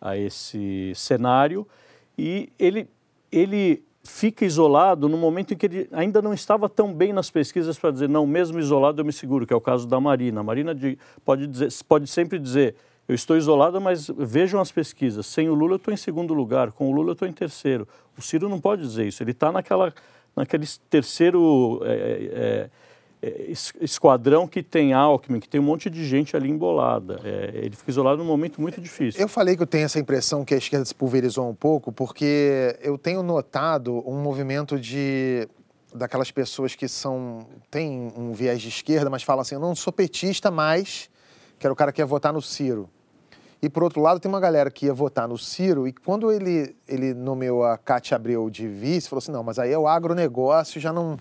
a 0.00 0.16
esse 0.16 0.92
cenário. 0.94 1.66
E 2.18 2.52
ele, 2.58 2.88
ele 3.30 3.82
fica 4.02 4.44
isolado 4.44 5.08
no 5.08 5.16
momento 5.16 5.54
em 5.54 5.56
que 5.56 5.66
ele 5.66 5.88
ainda 5.92 6.20
não 6.20 6.32
estava 6.32 6.68
tão 6.68 6.92
bem 6.92 7.12
nas 7.12 7.30
pesquisas 7.30 7.78
para 7.78 7.90
dizer, 7.90 8.08
não, 8.08 8.26
mesmo 8.26 8.58
isolado 8.58 9.00
eu 9.00 9.04
me 9.04 9.12
seguro, 9.12 9.46
que 9.46 9.52
é 9.52 9.56
o 9.56 9.60
caso 9.60 9.86
da 9.86 10.00
Marina. 10.00 10.40
A 10.40 10.44
Marina 10.44 10.74
de, 10.74 10.98
pode, 11.24 11.46
dizer, 11.46 11.68
pode 11.86 12.06
sempre 12.06 12.38
dizer, 12.38 12.74
eu 13.10 13.14
estou 13.14 13.36
isolada, 13.36 13.80
mas 13.80 14.08
vejam 14.16 14.60
as 14.60 14.70
pesquisas. 14.70 15.26
Sem 15.26 15.48
o 15.48 15.54
Lula 15.54 15.72
eu 15.72 15.76
estou 15.78 15.92
em 15.92 15.96
segundo 15.96 16.32
lugar, 16.32 16.70
com 16.70 16.88
o 16.88 16.92
Lula 16.92 17.08
eu 17.08 17.14
estou 17.14 17.26
em 17.26 17.32
terceiro. 17.32 17.88
O 18.16 18.22
Ciro 18.22 18.48
não 18.48 18.60
pode 18.60 18.82
dizer 18.82 19.04
isso. 19.04 19.20
Ele 19.20 19.32
está 19.32 19.50
naquela, 19.50 19.92
naquele 20.36 20.64
terceiro 20.88 21.80
é, 21.82 22.70
é, 23.20 23.28
é 23.28 23.52
esquadrão 23.80 24.46
que 24.46 24.62
tem 24.62 24.92
Alckmin, 24.92 25.40
que 25.40 25.48
tem 25.48 25.60
um 25.60 25.64
monte 25.64 25.90
de 25.90 26.04
gente 26.04 26.36
ali 26.36 26.48
embolada. 26.48 27.20
É, 27.24 27.50
ele 27.54 27.74
fica 27.74 27.90
isolado 27.90 28.18
num 28.18 28.28
momento 28.28 28.60
muito 28.60 28.80
difícil. 28.80 29.20
Eu 29.20 29.26
falei 29.26 29.56
que 29.56 29.62
eu 29.64 29.66
tenho 29.66 29.86
essa 29.86 29.98
impressão 29.98 30.44
que 30.44 30.54
a 30.54 30.58
esquerda 30.58 30.84
se 30.84 30.94
pulverizou 30.94 31.50
um 31.50 31.54
pouco, 31.54 31.90
porque 31.90 32.78
eu 32.80 32.96
tenho 32.96 33.24
notado 33.24 34.08
um 34.08 34.22
movimento 34.22 34.78
de 34.78 35.48
daquelas 35.92 36.30
pessoas 36.30 36.76
que 36.76 36.86
são 36.86 37.44
têm 37.68 38.12
um 38.16 38.32
viés 38.32 38.62
de 38.62 38.68
esquerda, 38.68 39.10
mas 39.10 39.24
falam 39.24 39.42
assim, 39.42 39.56
eu 39.56 39.60
não 39.60 39.74
sou 39.74 39.92
petista, 39.92 40.48
mas 40.48 41.10
quero 41.58 41.74
o 41.74 41.76
cara 41.76 41.90
que 41.90 42.00
ia 42.00 42.06
votar 42.06 42.32
no 42.32 42.40
Ciro. 42.40 42.88
E, 43.62 43.68
por 43.68 43.82
outro 43.82 44.00
lado, 44.00 44.18
tem 44.18 44.28
uma 44.28 44.40
galera 44.40 44.70
que 44.70 44.86
ia 44.86 44.94
votar 44.94 45.28
no 45.28 45.36
Ciro 45.36 45.86
e 45.86 45.92
quando 45.92 46.32
ele, 46.32 46.74
ele 46.88 47.12
nomeou 47.12 47.62
a 47.64 47.76
Cátia 47.76 48.16
Abreu 48.16 48.48
de 48.48 48.66
vice, 48.66 49.08
falou 49.08 49.18
assim, 49.18 49.32
não, 49.32 49.42
mas 49.42 49.58
aí 49.58 49.72
é 49.72 49.78
o 49.78 49.86
agronegócio, 49.86 50.80
já 50.80 50.92
não... 50.92 51.18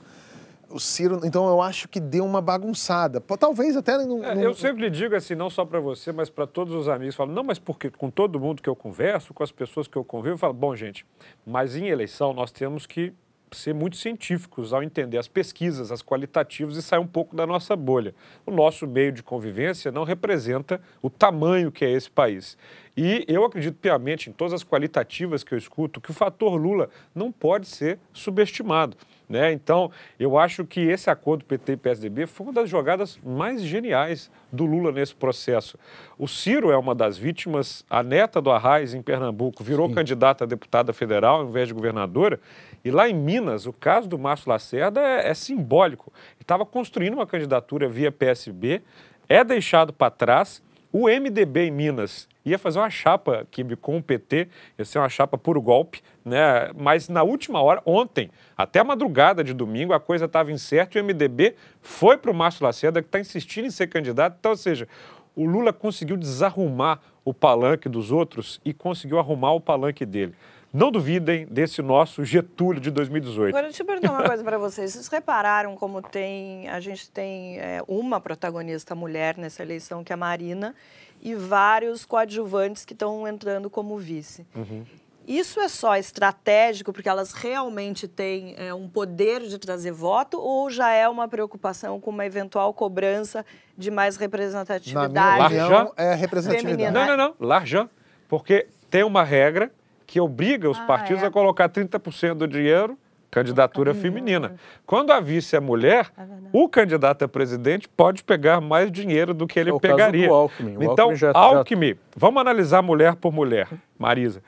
O 0.71 0.80
Ciro, 0.80 1.21
então 1.23 1.49
eu 1.49 1.63
acho 1.63 1.89
que 1.89 1.99
deu 1.99 2.23
uma 2.23 2.39
bagunçada. 2.39 3.19
Talvez 3.19 3.75
até 3.75 3.93
é, 3.93 4.45
Eu 4.45 4.54
sempre 4.54 4.84
lhe 4.84 4.89
digo 4.91 5.15
assim, 5.15 5.34
não 5.34 5.49
só 5.49 5.65
para 5.65 5.80
você, 5.80 6.12
mas 6.12 6.30
para 6.30 6.45
todos 6.45 6.75
os 6.75 6.88
amigos. 6.88 7.15
Falo, 7.15 7.32
não, 7.32 7.43
mas 7.43 7.58
porque 7.58 7.89
com 7.89 8.12
todo 8.12 8.39
mundo 8.39 8.62
que 8.62 8.69
eu 8.69 8.75
converso, 8.75 9.34
com 9.34 9.41
as 9.41 9.52
pessoas 9.52 9.88
que 9.88 9.95
eu 9.95 10.06
convivo, 10.06 10.36
eu 10.36 10.38
falo, 10.38 10.54
bom, 10.54 10.75
gente, 10.75 11.08
mas 11.43 11.75
em 11.75 11.88
eleição 11.88 12.34
nós 12.34 12.52
temos 12.52 12.86
que 12.86 13.12
ser 13.51 13.73
muito 13.73 13.97
científicos 13.97 14.73
ao 14.73 14.83
entender 14.83 15.17
as 15.17 15.27
pesquisas, 15.27 15.91
as 15.91 16.01
qualitativas 16.01 16.77
e 16.77 16.81
sair 16.81 16.99
um 16.99 17.07
pouco 17.07 17.35
da 17.35 17.45
nossa 17.45 17.75
bolha. 17.75 18.13
O 18.45 18.51
nosso 18.51 18.85
meio 18.88 19.12
de 19.12 19.23
convivência 19.23 19.91
não 19.91 20.03
representa 20.03 20.81
o 21.01 21.09
tamanho 21.09 21.71
que 21.71 21.85
é 21.85 21.91
esse 21.91 22.09
país. 22.09 22.57
E 22.95 23.23
eu 23.27 23.45
acredito 23.45 23.75
piamente 23.75 24.29
em 24.29 24.33
todas 24.33 24.53
as 24.53 24.63
qualitativas 24.63 25.43
que 25.43 25.53
eu 25.53 25.57
escuto 25.57 26.01
que 26.01 26.12
o 26.12 26.13
fator 26.13 26.55
Lula 26.55 26.89
não 27.15 27.31
pode 27.31 27.67
ser 27.67 27.99
subestimado. 28.12 28.97
Né? 29.30 29.52
Então, 29.52 29.92
eu 30.20 30.39
acho 30.39 30.65
que 30.65 30.82
esse 30.82 31.08
acordo 31.08 31.46
PT 31.46 31.74
e 31.74 31.78
PSDB 31.78 32.26
foi 32.26 32.48
uma 32.48 32.54
das 32.54 32.68
jogadas 32.68 33.20
mais 33.24 33.62
geniais 33.62 34.32
do 34.52 34.65
Lula 34.65 34.92
nesse 34.92 35.13
processo. 35.13 35.78
O 36.18 36.28
Ciro 36.28 36.72
é 36.72 36.78
uma 36.78 36.96
das 36.96 37.15
vítimas, 37.15 37.86
a 37.88 38.02
neta 38.02 38.42
do 38.42 38.50
Arraes 38.50 38.96
em 38.96 39.04
Pernambuco 39.04 39.63
virou 39.63 39.88
Sim. 39.88 39.94
candidata 39.94 40.46
a 40.46 40.48
deputada 40.48 40.92
federal 40.94 41.42
ao 41.42 41.48
invés 41.48 41.68
de 41.68 41.76
governadora, 41.76 42.39
e 42.84 42.89
lá 42.89 43.08
em 43.08 43.13
Minas, 43.13 43.65
o 43.68 43.74
caso 43.74 44.08
do 44.08 44.18
Márcio 44.18 44.50
Lacerda 44.50 45.02
é, 45.02 45.30
é 45.30 45.34
simbólico. 45.34 46.12
Ele 46.15 46.42
estava 46.42 46.65
construindo 46.65 47.13
uma 47.13 47.28
candidatura 47.28 47.88
via 47.88 48.12
PSB, 48.12 48.82
é 49.28 49.44
deixado 49.44 49.94
para 49.94 50.10
trás, 50.10 50.63
o 50.92 51.08
MDB 51.08 51.68
em 51.68 51.72
Minas 51.72 52.28
ia 52.45 52.58
fazer 52.58 52.80
uma 52.80 52.89
chapa 52.89 53.47
que 53.52 53.63
com 53.75 53.97
o 53.97 54.04
PT, 54.04 54.47
ia 54.78 54.86
ser 54.86 54.99
uma 54.99 55.10
chapa 55.10 55.38
por 55.38 55.60
golpe, 55.60 56.02
né? 56.23 56.71
Mas 56.75 57.10
na 57.10 57.23
última 57.23 57.62
hora, 57.62 57.82
ontem, 57.86 58.30
até 58.58 58.80
a 58.80 58.84
madrugada 58.84 59.43
de 59.43 59.54
domingo, 59.54 59.93
a 59.93 59.99
coisa 59.99 60.25
estava 60.25 60.52
incerta 60.52 60.97
e 60.97 61.02
o 61.02 61.06
MDB 61.06 61.56
foi 61.82 62.17
para 62.17 62.32
o 62.32 62.34
Márcio 62.34 62.63
Lacerda, 62.63 63.02
que 63.02 63.08
está 63.08 63.19
insistindo 63.19 63.65
em 63.65 63.71
ser 63.71 63.88
candidato. 63.88 64.38
Então, 64.39 64.52
ou 64.52 64.58
seja, 64.58 64.88
o 65.36 65.45
Lula 65.45 65.71
conseguiu 65.71 66.17
desarrumar 66.17 66.99
o 67.23 67.34
palanque 67.34 67.88
dos 67.88 68.12
outros 68.12 68.60
e 68.65 68.73
conseguiu 68.73 69.19
arrumar 69.19 69.54
o 69.54 69.62
palanque 69.62 70.06
dele. 70.06 70.34
Não 70.71 70.91
duvidem 70.91 71.47
desse 71.47 71.82
nosso 71.82 72.23
Getúlio 72.23 72.80
de 72.80 72.91
2018. 72.91 73.49
Agora, 73.49 73.63
deixa 73.63 73.82
eu 73.82 73.88
perguntar 73.88 74.12
uma 74.12 74.23
coisa 74.23 74.43
para 74.43 74.58
vocês. 74.60 74.93
Vocês 74.93 75.08
repararam 75.08 75.75
como 75.75 75.99
tem, 75.99 76.69
a 76.69 76.80
gente 76.80 77.10
tem 77.10 77.60
é, 77.60 77.82
uma 77.88 78.21
protagonista 78.21 78.93
mulher 78.93 79.36
nessa 79.36 79.63
eleição, 79.63 80.04
que 80.04 80.13
é 80.13 80.15
a 80.15 80.17
Marina, 80.17 80.75
e 81.21 81.36
vários 81.36 82.05
coadjuvantes 82.05 82.86
que 82.86 82.93
estão 82.93 83.27
entrando 83.27 83.69
como 83.69 83.97
vice. 83.97 84.45
Uhum. 84.55 84.84
Isso 85.27 85.60
é 85.60 85.67
só 85.67 85.95
estratégico 85.95 86.91
porque 86.91 87.08
elas 87.08 87.34
realmente 87.34 88.08
têm 88.08 88.55
é, 88.58 88.73
um 88.73 88.89
poder 88.89 89.41
de 89.41 89.60
trazer 89.60 89.91
voto 89.91 90.39
ou 90.39 90.71
já 90.71 90.91
é 90.91 91.08
uma 91.08 91.27
preocupação 91.27 91.99
com 91.99 92.10
uma 92.10 92.25
eventual 92.25 92.73
cobrança 92.73 93.45
de 93.77 93.91
mais 93.91 94.17
representatividade? 94.17 95.13
Na 95.13 95.49
minha 95.49 95.67
opinião, 95.67 95.93
é 95.95 96.15
representatividade. 96.15 96.77
Feminina. 96.77 97.05
Não, 97.05 97.15
não, 97.15 97.36
não. 97.39 97.47
Larja. 97.47 97.88
Porque 98.27 98.67
tem 98.89 99.03
uma 99.03 99.23
regra 99.23 99.71
que 100.08 100.19
obriga 100.19 100.67
os 100.67 100.79
ah, 100.79 100.86
partidos 100.88 101.21
é. 101.21 101.27
a 101.27 101.32
colocar 101.32 101.69
30% 101.69 102.34
do 102.34 102.47
dinheiro 102.47 102.97
candidatura 103.30 103.94
feminina. 103.94 104.56
Quando 104.86 105.12
a 105.12 105.20
vice 105.20 105.56
é 105.56 105.60
mulher, 105.60 106.12
é 106.18 106.24
o 106.52 106.68
candidato 106.68 107.24
a 107.24 107.28
presidente 107.28 107.88
pode 107.88 108.24
pegar 108.24 108.60
mais 108.60 108.92
dinheiro 108.92 109.34
do 109.34 109.46
que 109.46 109.60
ele 109.60 109.70
é 109.70 109.80
pegaria. 109.80 110.30
Alckmin. 110.30 110.78
O 110.78 110.84
então, 110.84 111.10
Alckmin, 111.10 111.32
Alckmin, 111.34 111.96
vamos 112.15 112.42
analisar 112.42 112.82
mulher 112.82 113.15
por 113.15 113.32
mulher, 113.32 113.68
Marisa. 113.98 114.42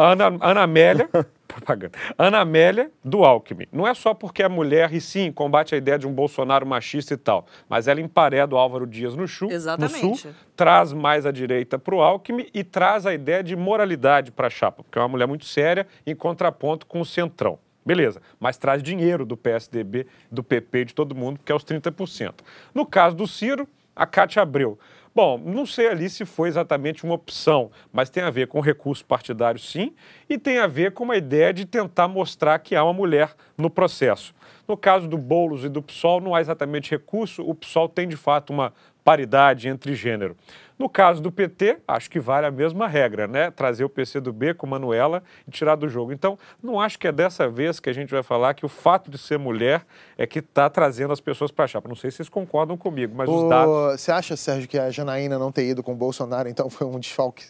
Ana, 0.00 0.26
Ana 0.40 0.62
Amélia, 0.62 1.10
propaganda. 1.48 1.98
Ana 2.16 2.38
Amélia 2.38 2.88
do 3.04 3.24
Alckmin. 3.24 3.66
Não 3.72 3.84
é 3.84 3.92
só 3.94 4.14
porque 4.14 4.44
é 4.44 4.48
mulher 4.48 4.94
e 4.94 5.00
sim 5.00 5.32
combate 5.32 5.74
a 5.74 5.78
ideia 5.78 5.98
de 5.98 6.06
um 6.06 6.12
Bolsonaro 6.12 6.64
machista 6.64 7.14
e 7.14 7.16
tal, 7.16 7.46
mas 7.68 7.88
ela 7.88 8.00
empareda 8.00 8.54
o 8.54 8.58
Álvaro 8.58 8.86
Dias 8.86 9.16
no, 9.16 9.24
Exatamente. 9.50 10.06
no 10.06 10.14
Sul, 10.14 10.30
traz 10.54 10.92
mais 10.92 11.26
a 11.26 11.32
direita 11.32 11.80
para 11.80 11.96
o 11.96 12.00
Alckmin 12.00 12.46
e 12.54 12.62
traz 12.62 13.06
a 13.06 13.12
ideia 13.12 13.42
de 13.42 13.56
moralidade 13.56 14.30
para 14.30 14.46
a 14.46 14.50
chapa, 14.50 14.84
porque 14.84 14.96
é 14.96 15.02
uma 15.02 15.08
mulher 15.08 15.26
muito 15.26 15.46
séria 15.46 15.84
em 16.06 16.14
contraponto 16.14 16.86
com 16.86 17.00
o 17.00 17.04
Centrão. 17.04 17.58
Beleza, 17.88 18.20
mas 18.38 18.58
traz 18.58 18.82
dinheiro 18.82 19.24
do 19.24 19.34
PSDB, 19.34 20.06
do 20.30 20.44
PP, 20.44 20.84
de 20.84 20.94
todo 20.94 21.14
mundo, 21.14 21.40
que 21.42 21.50
é 21.50 21.54
os 21.54 21.64
30%. 21.64 22.34
No 22.74 22.84
caso 22.84 23.16
do 23.16 23.26
Ciro, 23.26 23.66
a 23.96 24.04
Cátia 24.04 24.42
Abreu. 24.42 24.78
Bom, 25.14 25.38
não 25.38 25.64
sei 25.64 25.88
ali 25.88 26.10
se 26.10 26.26
foi 26.26 26.50
exatamente 26.50 27.02
uma 27.02 27.14
opção, 27.14 27.70
mas 27.90 28.10
tem 28.10 28.22
a 28.22 28.28
ver 28.28 28.46
com 28.46 28.60
recurso 28.60 29.02
partidário, 29.06 29.58
sim, 29.58 29.94
e 30.28 30.36
tem 30.36 30.58
a 30.58 30.66
ver 30.66 30.92
com 30.92 31.02
uma 31.02 31.16
ideia 31.16 31.50
de 31.50 31.64
tentar 31.64 32.08
mostrar 32.08 32.58
que 32.58 32.76
há 32.76 32.84
uma 32.84 32.92
mulher 32.92 33.34
no 33.56 33.70
processo. 33.70 34.34
No 34.68 34.76
caso 34.76 35.08
do 35.08 35.16
Boulos 35.16 35.64
e 35.64 35.70
do 35.70 35.80
PSOL, 35.80 36.20
não 36.20 36.34
há 36.34 36.42
exatamente 36.42 36.90
recurso, 36.90 37.42
o 37.42 37.54
PSOL 37.54 37.88
tem 37.88 38.06
de 38.06 38.18
fato 38.18 38.52
uma 38.52 38.70
paridade 39.04 39.68
entre 39.68 39.94
gênero. 39.94 40.36
No 40.78 40.88
caso 40.88 41.20
do 41.20 41.32
PT, 41.32 41.78
acho 41.88 42.08
que 42.08 42.20
vale 42.20 42.46
a 42.46 42.52
mesma 42.52 42.86
regra, 42.86 43.26
né? 43.26 43.50
Trazer 43.50 43.82
o 43.82 43.88
PCdoB 43.88 44.54
com 44.54 44.64
Manuela 44.64 45.24
e 45.46 45.50
tirar 45.50 45.74
do 45.74 45.88
jogo. 45.88 46.12
Então, 46.12 46.38
não 46.62 46.80
acho 46.80 46.96
que 46.98 47.08
é 47.08 47.12
dessa 47.12 47.48
vez 47.48 47.80
que 47.80 47.90
a 47.90 47.92
gente 47.92 48.10
vai 48.10 48.22
falar 48.22 48.54
que 48.54 48.64
o 48.64 48.68
fato 48.68 49.10
de 49.10 49.18
ser 49.18 49.38
mulher 49.38 49.84
é 50.16 50.24
que 50.24 50.38
está 50.38 50.70
trazendo 50.70 51.12
as 51.12 51.20
pessoas 51.20 51.50
para 51.50 51.64
a 51.64 51.68
chapa. 51.68 51.88
Não 51.88 51.96
sei 51.96 52.12
se 52.12 52.18
vocês 52.18 52.28
concordam 52.28 52.76
comigo, 52.76 53.12
mas 53.16 53.28
o... 53.28 53.42
os 53.42 53.48
dados. 53.48 54.00
Você 54.00 54.12
acha, 54.12 54.36
Sérgio, 54.36 54.68
que 54.68 54.78
a 54.78 54.88
Janaína 54.88 55.36
não 55.36 55.50
ter 55.50 55.66
ido 55.66 55.82
com 55.82 55.94
o 55.94 55.96
Bolsonaro, 55.96 56.48
então 56.48 56.70
foi 56.70 56.86
um 56.86 57.00
desfalque? 57.00 57.44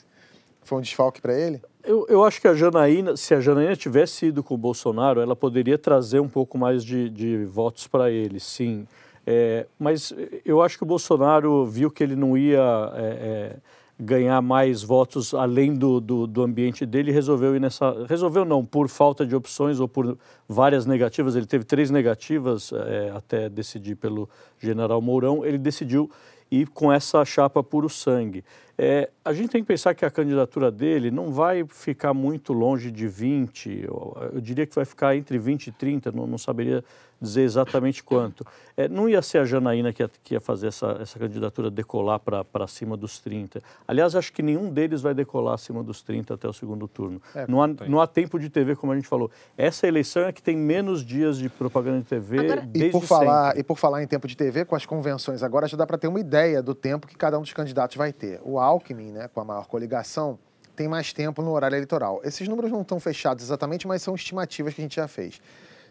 Foi 0.63 0.79
um 0.79 0.81
desfalque 0.81 1.21
para 1.21 1.39
ele? 1.39 1.61
Eu, 1.85 2.07
eu 2.09 2.25
acho 2.25 2.41
que 2.41 2.49
a 2.49 2.55
Janaína, 2.55 3.15
se 3.17 3.35
a 3.35 3.41
Janaína 3.41 3.77
tivesse 3.77 4.27
ido 4.27 4.43
com 4.43 4.55
o 4.55 4.59
Bolsonaro, 4.59 5.21
ela 5.21 5.37
poderia 5.37 5.77
trazer 5.77 6.21
um 6.21 6.29
pouco 6.29 6.57
mais 6.57 6.83
de, 6.83 7.11
de 7.11 7.45
votos 7.45 7.87
para 7.87 8.11
ele, 8.11 8.41
sim. 8.41 8.87
É, 9.31 9.67
mas 9.79 10.11
eu 10.43 10.63
acho 10.63 10.79
que 10.79 10.85
o 10.85 10.87
Bolsonaro 10.87 11.67
viu 11.67 11.91
que 11.91 12.03
ele 12.03 12.17
não 12.17 12.35
ia 12.35 12.91
é, 12.95 13.03
é, 13.03 13.57
ganhar 14.01 14.41
mais 14.41 14.83
votos 14.83 15.35
além 15.35 15.75
do, 15.75 16.01
do, 16.01 16.27
do, 16.27 16.43
ambiente 16.43 16.87
dele 16.87 17.13
resolveu 17.13 17.55
ir 17.55 17.61
nessa. 17.61 18.07
Resolveu 18.09 18.47
não, 18.47 18.65
por 18.65 18.89
falta 18.89 19.27
de 19.27 19.37
opções 19.37 19.81
ou 19.81 19.87
por 19.87 20.17
várias 20.49 20.87
negativas. 20.87 21.37
Ele 21.37 21.45
teve 21.45 21.65
três 21.65 21.91
negativas 21.91 22.73
é, 22.73 23.13
até 23.15 23.51
decidir 23.51 23.97
pelo 23.97 24.31
general 24.59 25.03
Mourão. 25.03 25.45
Ele 25.45 25.59
decidiu 25.59 26.11
ir 26.51 26.67
com 26.69 26.91
essa 26.91 27.23
chapa 27.23 27.63
puro 27.63 27.91
sangue. 27.91 28.43
É, 28.81 29.11
a 29.25 29.33
gente 29.33 29.51
tem 29.51 29.61
que 29.61 29.67
pensar 29.67 29.93
que 29.93 30.05
a 30.05 30.11
candidatura 30.11 30.71
dele 30.71 31.11
não 31.11 31.33
vai 31.33 31.67
ficar 31.67 32.15
muito 32.15 32.53
longe 32.53 32.93
de 32.93 33.09
20, 33.09 33.85
eu, 33.85 34.31
eu 34.35 34.41
diria 34.41 34.65
que 34.67 34.75
vai 34.75 34.85
ficar 34.85 35.17
entre 35.17 35.37
20 35.37 35.67
e 35.67 35.73
30, 35.73 36.13
não, 36.13 36.29
não 36.29 36.39
saberia 36.39 36.85
dizer 37.21 37.43
exatamente 37.43 38.03
quanto. 38.03 38.47
É, 38.77 38.89
não 38.89 39.09
ia 39.09 39.21
ser 39.21 39.39
a 39.39 39.45
Janaína 39.45 39.93
que 39.93 40.03
ia, 40.03 40.11
que 40.23 40.35
ia 40.35 40.41
fazer 40.41 40.69
essa, 40.69 40.99
essa 41.01 41.19
candidatura 41.19 41.71
decolar 41.71 42.21
para 42.21 42.67
cima 42.69 42.97
dos 42.97 43.19
30. 43.19 43.61
Aliás, 43.87 44.15
acho 44.15 44.33
que 44.33 44.43
nenhum 44.43 44.71
deles 44.71 45.03
vai 45.03 45.15
decolar 45.15 45.55
acima 45.55 45.83
dos 45.83 46.03
30 46.03 46.35
até 46.35 46.49
o 46.49 46.53
segundo 46.53 46.87
turno. 46.87 47.21
É, 47.35 47.47
não, 47.49 47.63
há, 47.63 47.67
não 47.67 48.01
há 48.01 48.07
tempo 48.07 48.39
de 48.39 48.49
TV, 48.49 48.77
como 48.77 48.93
a 48.93 48.95
gente 48.95 49.09
falou. 49.09 49.31
Essa 49.57 49.87
eleição 49.87 50.23
é 50.23 50.33
que 50.33 50.43
tem 50.43 50.57
menos 50.57 51.05
dias 51.05 51.39
de 51.39 51.49
propaganda 51.49 51.99
de 51.99 52.05
TV 52.05 52.39
agora, 52.39 52.61
desde 52.61 52.89
e 52.89 52.93
por 52.93 53.05
falar 53.05 53.59
E 53.59 53.63
por 53.65 53.77
falar 53.77 54.03
em 54.03 54.07
tempo 54.07 54.29
de 54.29 54.37
TV, 54.37 54.65
com 54.65 54.77
as 54.77 54.87
convenções 54.87 55.43
agora 55.43 55.67
já 55.67 55.77
dá 55.77 55.87
para 55.87 55.99
ter 55.99 56.09
uma 56.09 56.21
ideia 56.21 56.63
do 56.63 56.75
tempo 56.75 57.07
que 57.07 57.17
cada 57.17 57.39
um 57.39 57.43
dos 57.43 57.53
candidatos 57.53 57.97
vai 57.97 58.13
ter. 58.13 58.41
O 58.45 58.59
Alckmin, 58.69 59.13
né, 59.13 59.29
com 59.29 59.41
a 59.41 59.45
maior 59.45 59.67
coligação, 59.67 60.39
tem 60.77 60.87
mais 60.87 61.13
tempo 61.13 61.41
no 61.43 61.53
horário 61.53 61.75
eleitoral. 61.75 62.21
Esses 62.23 62.47
números 62.47 62.71
não 62.71 62.83
estão 62.83 63.01
fechados 63.01 63.43
exatamente, 63.43 63.89
mas 63.89 64.03
são 64.03 64.15
estimativas 64.15 64.75
que 64.75 64.81
a 64.81 64.85
gente 64.85 64.97
já 64.97 65.09
fez 65.09 65.41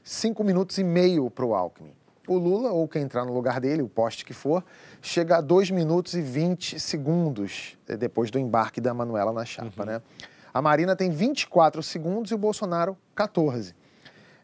cinco 0.03 0.43
minutos 0.43 0.77
e 0.77 0.83
meio 0.83 1.29
para 1.29 1.45
o 1.45 1.55
Alckmin. 1.55 1.93
O 2.27 2.37
Lula, 2.37 2.71
ou 2.71 2.87
quem 2.87 3.01
entrar 3.01 3.25
no 3.25 3.33
lugar 3.33 3.59
dele, 3.59 3.81
o 3.81 3.89
poste 3.89 4.23
que 4.23 4.33
for, 4.33 4.63
chega 5.01 5.37
a 5.37 5.41
2 5.41 5.71
minutos 5.71 6.13
e 6.13 6.21
20 6.21 6.79
segundos 6.79 7.77
eh, 7.87 7.97
depois 7.97 8.29
do 8.29 8.37
embarque 8.37 8.79
da 8.79 8.93
Manuela 8.93 9.31
na 9.31 9.45
chapa. 9.45 9.83
Uhum. 9.83 9.85
Né? 9.85 10.01
A 10.53 10.61
Marina 10.61 10.95
tem 10.95 11.09
24 11.09 11.81
segundos 11.81 12.31
e 12.31 12.35
o 12.35 12.37
Bolsonaro 12.37 12.97
14. 13.15 13.73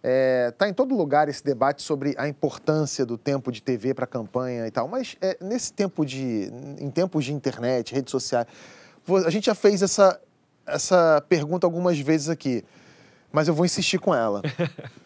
Está 0.03 0.09
é, 0.09 0.51
tá 0.51 0.67
em 0.67 0.73
todo 0.73 0.93
lugar 0.93 1.29
esse 1.29 1.41
debate 1.41 1.81
sobre 1.81 2.13
a 2.17 2.27
importância 2.27 3.05
do 3.05 3.17
tempo 3.17 3.53
de 3.53 3.63
TV 3.63 3.93
para 3.93 4.03
a 4.03 4.07
campanha 4.07 4.67
e 4.67 4.71
tal, 4.71 4.85
mas 4.85 5.15
é, 5.21 5.37
nesse 5.39 5.71
tempo 5.71 6.05
de, 6.05 6.51
em 6.77 6.91
tempos 6.91 7.23
de 7.23 7.31
internet, 7.31 7.93
redes 7.93 8.11
sociais, 8.11 8.45
a 9.25 9.29
gente 9.29 9.45
já 9.45 9.55
fez 9.55 9.81
essa, 9.81 10.19
essa 10.65 11.23
pergunta 11.29 11.65
algumas 11.65 11.97
vezes 11.97 12.27
aqui, 12.27 12.65
mas 13.31 13.47
eu 13.47 13.53
vou 13.53 13.65
insistir 13.65 13.97
com 13.97 14.13
ela. 14.13 14.41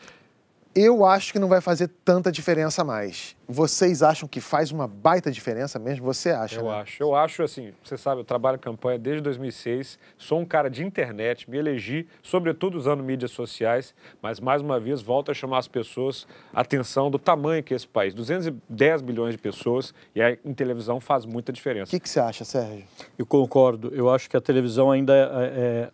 Eu 0.80 1.04
acho 1.04 1.34
que 1.34 1.40
não 1.40 1.48
vai 1.48 1.60
fazer 1.60 1.88
tanta 2.06 2.32
diferença 2.32 2.84
mais. 2.84 3.36
Vocês 3.48 4.04
acham 4.04 4.30
que 4.30 4.40
faz 4.40 4.72
uma 4.72 4.88
baita 4.88 5.32
diferença 5.32 5.80
mesmo? 5.80 6.06
Você 6.06 6.30
acha? 6.30 6.60
Eu 6.60 6.66
né? 6.66 6.82
acho. 6.82 7.02
Eu 7.02 7.16
acho 7.16 7.42
assim, 7.42 7.74
você 7.84 7.98
sabe, 7.98 8.22
eu 8.22 8.24
trabalho 8.24 8.60
campanha 8.60 9.00
desde 9.00 9.24
2006, 9.24 9.98
sou 10.20 10.40
um 10.40 10.46
cara 10.46 10.70
de 10.70 10.86
internet, 10.86 11.50
me 11.50 11.58
elegi, 11.58 12.08
sobretudo 12.22 12.78
usando 12.78 13.04
mídias 13.04 13.32
sociais, 13.32 13.96
mas 14.22 14.40
mais 14.40 14.62
uma 14.62 14.80
vez 14.80 15.02
volto 15.02 15.32
a 15.32 15.34
chamar 15.34 15.58
as 15.58 15.68
pessoas 15.68 16.28
a 16.54 16.62
atenção 16.62 17.10
do 17.10 17.18
tamanho 17.18 17.64
que 17.64 17.74
é 17.74 17.78
esse 17.78 17.88
país. 17.88 18.14
210 18.14 19.02
bilhões 19.02 19.32
de 19.32 19.40
pessoas 19.40 19.96
e 20.14 20.22
a, 20.22 20.38
em 20.46 20.54
televisão 20.54 21.00
faz 21.00 21.26
muita 21.26 21.52
diferença. 21.52 21.90
O 21.90 21.90
que, 21.90 22.00
que 22.00 22.08
você 22.08 22.20
acha, 22.20 22.46
Sérgio? 22.46 22.84
Eu 23.18 23.26
concordo. 23.26 23.92
Eu 23.96 24.12
acho 24.12 24.30
que 24.30 24.38
a 24.38 24.42
televisão 24.42 24.92
ainda 24.92 25.16
é, 25.16 25.90
é 25.90 25.92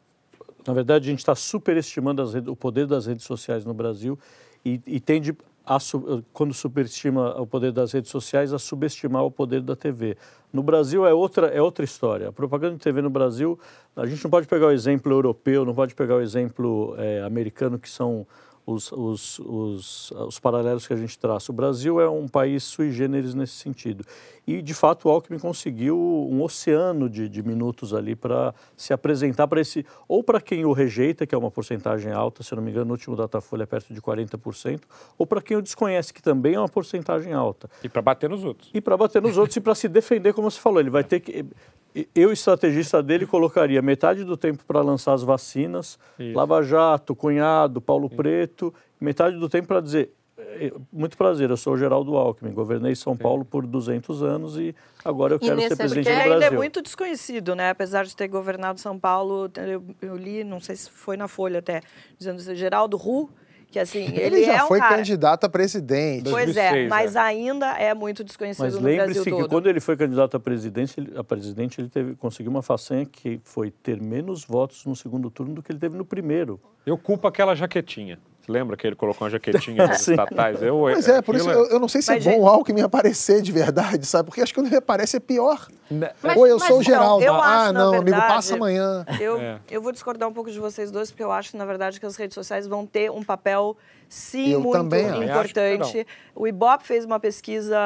na 0.65 0.74
verdade, 0.74 1.08
a 1.08 1.12
gente 1.12 1.19
está 1.19 1.36
superestimando 1.36 2.26
redes, 2.26 2.50
o 2.50 2.56
poder 2.56 2.88
das 2.88 3.06
redes 3.06 3.26
sociais 3.26 3.65
no 3.65 3.74
Brasil 3.74 4.17
e, 4.65 4.82
e 4.86 4.99
tende, 4.99 5.36
a, 5.65 5.78
quando 6.32 6.54
superestima 6.54 7.39
o 7.39 7.47
poder 7.47 7.71
das 7.71 7.91
redes 7.91 8.12
sociais, 8.12 8.54
a 8.54 8.60
subestimar 8.60 9.23
o 9.23 9.32
poder 9.32 9.62
da 9.62 9.76
TV. 9.76 10.17
No 10.52 10.62
Brasil 10.62 11.06
é 11.06 11.13
outra, 11.13 11.47
é 11.47 11.62
outra 11.62 11.84
história. 11.84 12.30
A 12.30 12.32
propaganda 12.32 12.76
de 12.76 12.82
TV 12.82 13.02
no 13.02 13.10
Brasil, 13.10 13.60
a 13.95 14.06
gente 14.06 14.23
não 14.23 14.32
pode 14.32 14.47
pegar 14.47 14.67
o 14.67 14.71
exemplo 14.71 15.12
europeu, 15.12 15.65
não 15.65 15.73
pode 15.73 15.95
pegar 15.95 16.15
o 16.15 16.21
exemplo 16.21 16.95
é, 16.97 17.21
americano, 17.21 17.80
que 17.80 17.89
são 17.89 18.28
os, 18.65 18.91
os, 18.91 19.39
os, 19.39 20.12
os, 20.12 20.39
paralelos 20.39 20.88
que 20.88 20.93
a 20.93 20.97
gente 20.97 21.17
traça. 21.19 21.52
O 21.52 21.56
Brasil 21.56 21.99
é 21.99 22.10
um 22.10 22.28
país 22.28 22.63
sui 22.63 22.91
generis 22.91 23.34
nesse 23.34 23.54
sentido. 23.54 24.06
E, 24.45 24.62
de 24.62 24.73
fato, 24.73 25.08
o 25.08 25.12
Alckmin 25.12 25.39
conseguiu 25.39 25.97
um 25.97 26.41
oceano 26.41 27.10
de, 27.10 27.30
de 27.30 27.41
minutos 27.41 27.93
ali 27.93 28.15
para 28.15 28.54
se 28.76 28.93
apresentar 28.93 29.47
para 29.47 29.62
esse. 29.62 29.86
Ou 30.08 30.23
para 30.23 30.41
quem 30.41 30.65
o 30.65 30.71
rejeita, 30.71 31.26
que 31.26 31.34
é 31.34 31.38
uma 31.38 31.52
porcentagem 31.52 32.12
alta, 32.12 32.43
se 32.43 32.54
eu 32.54 32.58
não 32.58 32.63
me 32.63 32.71
engano, 32.71 32.86
no 32.86 32.91
último 32.93 33.15
Datafolha 33.15 33.63
é 33.63 33.65
perto 33.65 33.93
de 33.93 34.02
40%, 34.02 34.82
ou 35.17 35.26
para 35.26 35.41
quem 35.41 35.58
o 35.58 35.62
desconhece, 35.62 36.13
que 36.13 36.21
também 36.21 36.56
é 36.56 36.60
uma 36.60 36.69
porcentagem 36.69 37.34
alta. 37.34 37.69
E 37.84 37.89
para 37.89 38.02
bater 38.02 38.30
nos 38.30 38.43
outros. 38.43 38.69
E 38.73 38.82
para 38.82 38.97
bater 38.97 39.21
nos 39.21 39.38
outros 39.38 39.56
e 39.56 39.62
para 39.62 39.76
se 39.76 39.88
defender, 39.88 40.34
como 40.34 40.49
você 40.49 40.60
falou. 40.60 40.80
Ele 40.80 40.89
vai 40.89 41.04
ter 41.04 41.19
que 41.19 41.45
eu, 42.15 42.32
estrategista 42.32 43.01
dele, 43.03 43.25
colocaria 43.25 43.82
metade 43.82 44.23
do 44.23 44.36
tempo 44.36 44.63
para 44.65 44.82
lançar 44.82 45.13
as 45.13 45.23
vacinas, 45.23 45.99
Isso. 46.17 46.36
Lava 46.36 46.62
Jato, 46.63 47.15
Cunhado, 47.15 47.79
Paulo 47.79 48.10
Sim. 48.10 48.15
Preto, 48.15 48.73
metade 48.99 49.38
do 49.38 49.47
tempo 49.47 49.67
para 49.67 49.82
dizer 49.82 50.12
é, 50.56 50.71
muito 50.91 51.17
prazer, 51.17 51.49
eu 51.49 51.58
sou 51.58 51.73
o 51.73 51.77
Geraldo 51.77 52.15
Alckmin, 52.15 52.51
governei 52.53 52.95
São 52.95 53.15
Paulo 53.15 53.45
por 53.45 53.65
200 53.65 54.23
anos 54.23 54.58
e 54.58 54.75
agora 55.03 55.36
eu 55.36 55.39
quero 55.39 55.60
ser 55.62 55.75
presidente 55.75 56.06
do 56.06 56.13
Brasil. 56.13 56.34
ainda 56.34 56.45
é 56.45 56.49
muito 56.49 56.82
desconhecido, 56.82 57.56
né? 57.56 57.69
Apesar 57.69 58.06
de 58.06 58.15
ter 58.15 58.27
governado 58.27 58.79
São 58.79 58.97
Paulo, 58.97 59.49
eu, 59.56 59.84
eu 60.01 60.15
li, 60.15 60.43
não 60.43 60.60
sei 60.60 60.75
se 60.75 60.89
foi 60.89 61.17
na 61.17 61.27
Folha 61.27 61.60
até, 61.60 61.82
dizendo 62.17 62.43
que 62.43 62.56
Geraldo 62.56 62.97
Ru 62.97 63.29
que 63.73 63.79
assim, 63.79 64.03
ele, 64.05 64.38
ele 64.38 64.43
já 64.43 64.57
é 64.57 64.63
um 64.63 64.67
foi 64.67 64.77
cara... 64.77 64.97
candidato 64.97 65.45
a 65.45 65.49
presidente. 65.49 66.29
Pois 66.29 66.53
2006, 66.53 66.86
é, 66.86 66.88
mas 66.88 67.15
é. 67.15 67.19
ainda 67.19 67.71
é 67.71 67.91
muito 67.95 68.23
desconhecido 68.23 68.65
mas 68.65 68.75
no 68.75 68.81
Brasil 68.81 68.97
todo. 68.97 69.05
Mas 69.05 69.15
lembre-se 69.17 69.43
que 69.43 69.49
quando 69.49 69.67
ele 69.67 69.79
foi 69.79 69.97
candidato 69.97 70.38
a 70.38 70.39
presidente, 70.39 70.99
ele, 70.99 71.17
a 71.17 71.23
presidente, 71.23 71.81
ele 71.81 71.89
teve, 71.89 72.15
conseguiu 72.15 72.51
uma 72.51 72.62
façanha 72.62 73.03
que 73.03 73.41
foi 73.43 73.71
ter 73.71 73.99
menos 73.99 74.45
votos 74.45 74.86
no 74.86 74.95
segundo 74.95 75.31
turno 75.31 75.55
do 75.55 75.63
que 75.63 75.71
ele 75.71 75.79
teve 75.79 75.97
no 75.97 76.05
primeiro. 76.05 76.62
Eu 76.86 76.99
culpo 76.99 77.27
aquela 77.27 77.55
jaquetinha. 77.55 78.19
Lembra 78.47 78.75
que 78.75 78.86
ele 78.86 78.95
colocou 78.95 79.25
uma 79.25 79.32
jaquetinha 79.32 79.88
nos 79.88 80.08
estatais? 80.08 80.62
Eu, 80.62 80.82
Mas 80.82 81.08
é, 81.08 81.21
por 81.21 81.36
isso 81.36 81.49
eu, 81.49 81.65
eu, 81.67 81.79
não 81.79 81.88
sei 81.88 82.01
se 82.01 82.12
é 82.12 82.15
mas, 82.15 82.27
é 82.27 82.32
bom 82.32 82.41
o 82.41 82.47
Alckmin 82.47 82.82
aparecer 82.82 83.41
de 83.41 83.51
verdade, 83.51 84.06
sabe? 84.06 84.25
Porque 84.25 84.41
acho 84.41 84.53
que 84.53 84.60
quando 84.60 84.67
ele 84.67 84.75
aparece 84.75 85.17
é 85.17 85.19
pior. 85.19 85.67
Né, 85.89 86.12
mas, 86.21 86.36
Ou 86.36 86.45
eu 86.45 86.60
sou 86.60 86.79
o 86.79 86.84
Geraldo. 86.84 87.25
Não, 87.25 87.41
ah, 87.41 87.63
acho, 87.63 87.73
não, 87.73 87.91
verdade, 87.91 88.13
amigo, 88.13 88.27
passa 88.27 88.56
amanhã. 88.56 89.06
Eu, 89.19 89.39
é. 89.39 89.60
eu 89.71 89.82
vou 89.82 89.91
discordar 89.91 90.27
um 90.27 90.34
pouco 90.34 90.51
de 90.51 90.60
vocês 90.60 90.91
dois, 90.91 91.10
porque 91.10 91.23
eu 91.23 91.32
acho, 91.32 91.56
na 91.56 91.65
verdade, 91.65 91.99
que 91.99 92.06
as 92.06 92.15
redes 92.17 92.36
sociais 92.36 92.67
vão 92.67 92.86
ter 92.86 93.10
um 93.10 93.23
papel 93.23 93.77
sim 94.10 94.51
eu 94.51 94.62
muito 94.62 94.77
também, 94.77 95.23
importante. 95.23 96.06
O 96.36 96.45
Ibope 96.45 96.86
fez 96.86 97.06
uma 97.06 97.19
pesquisa, 97.19 97.77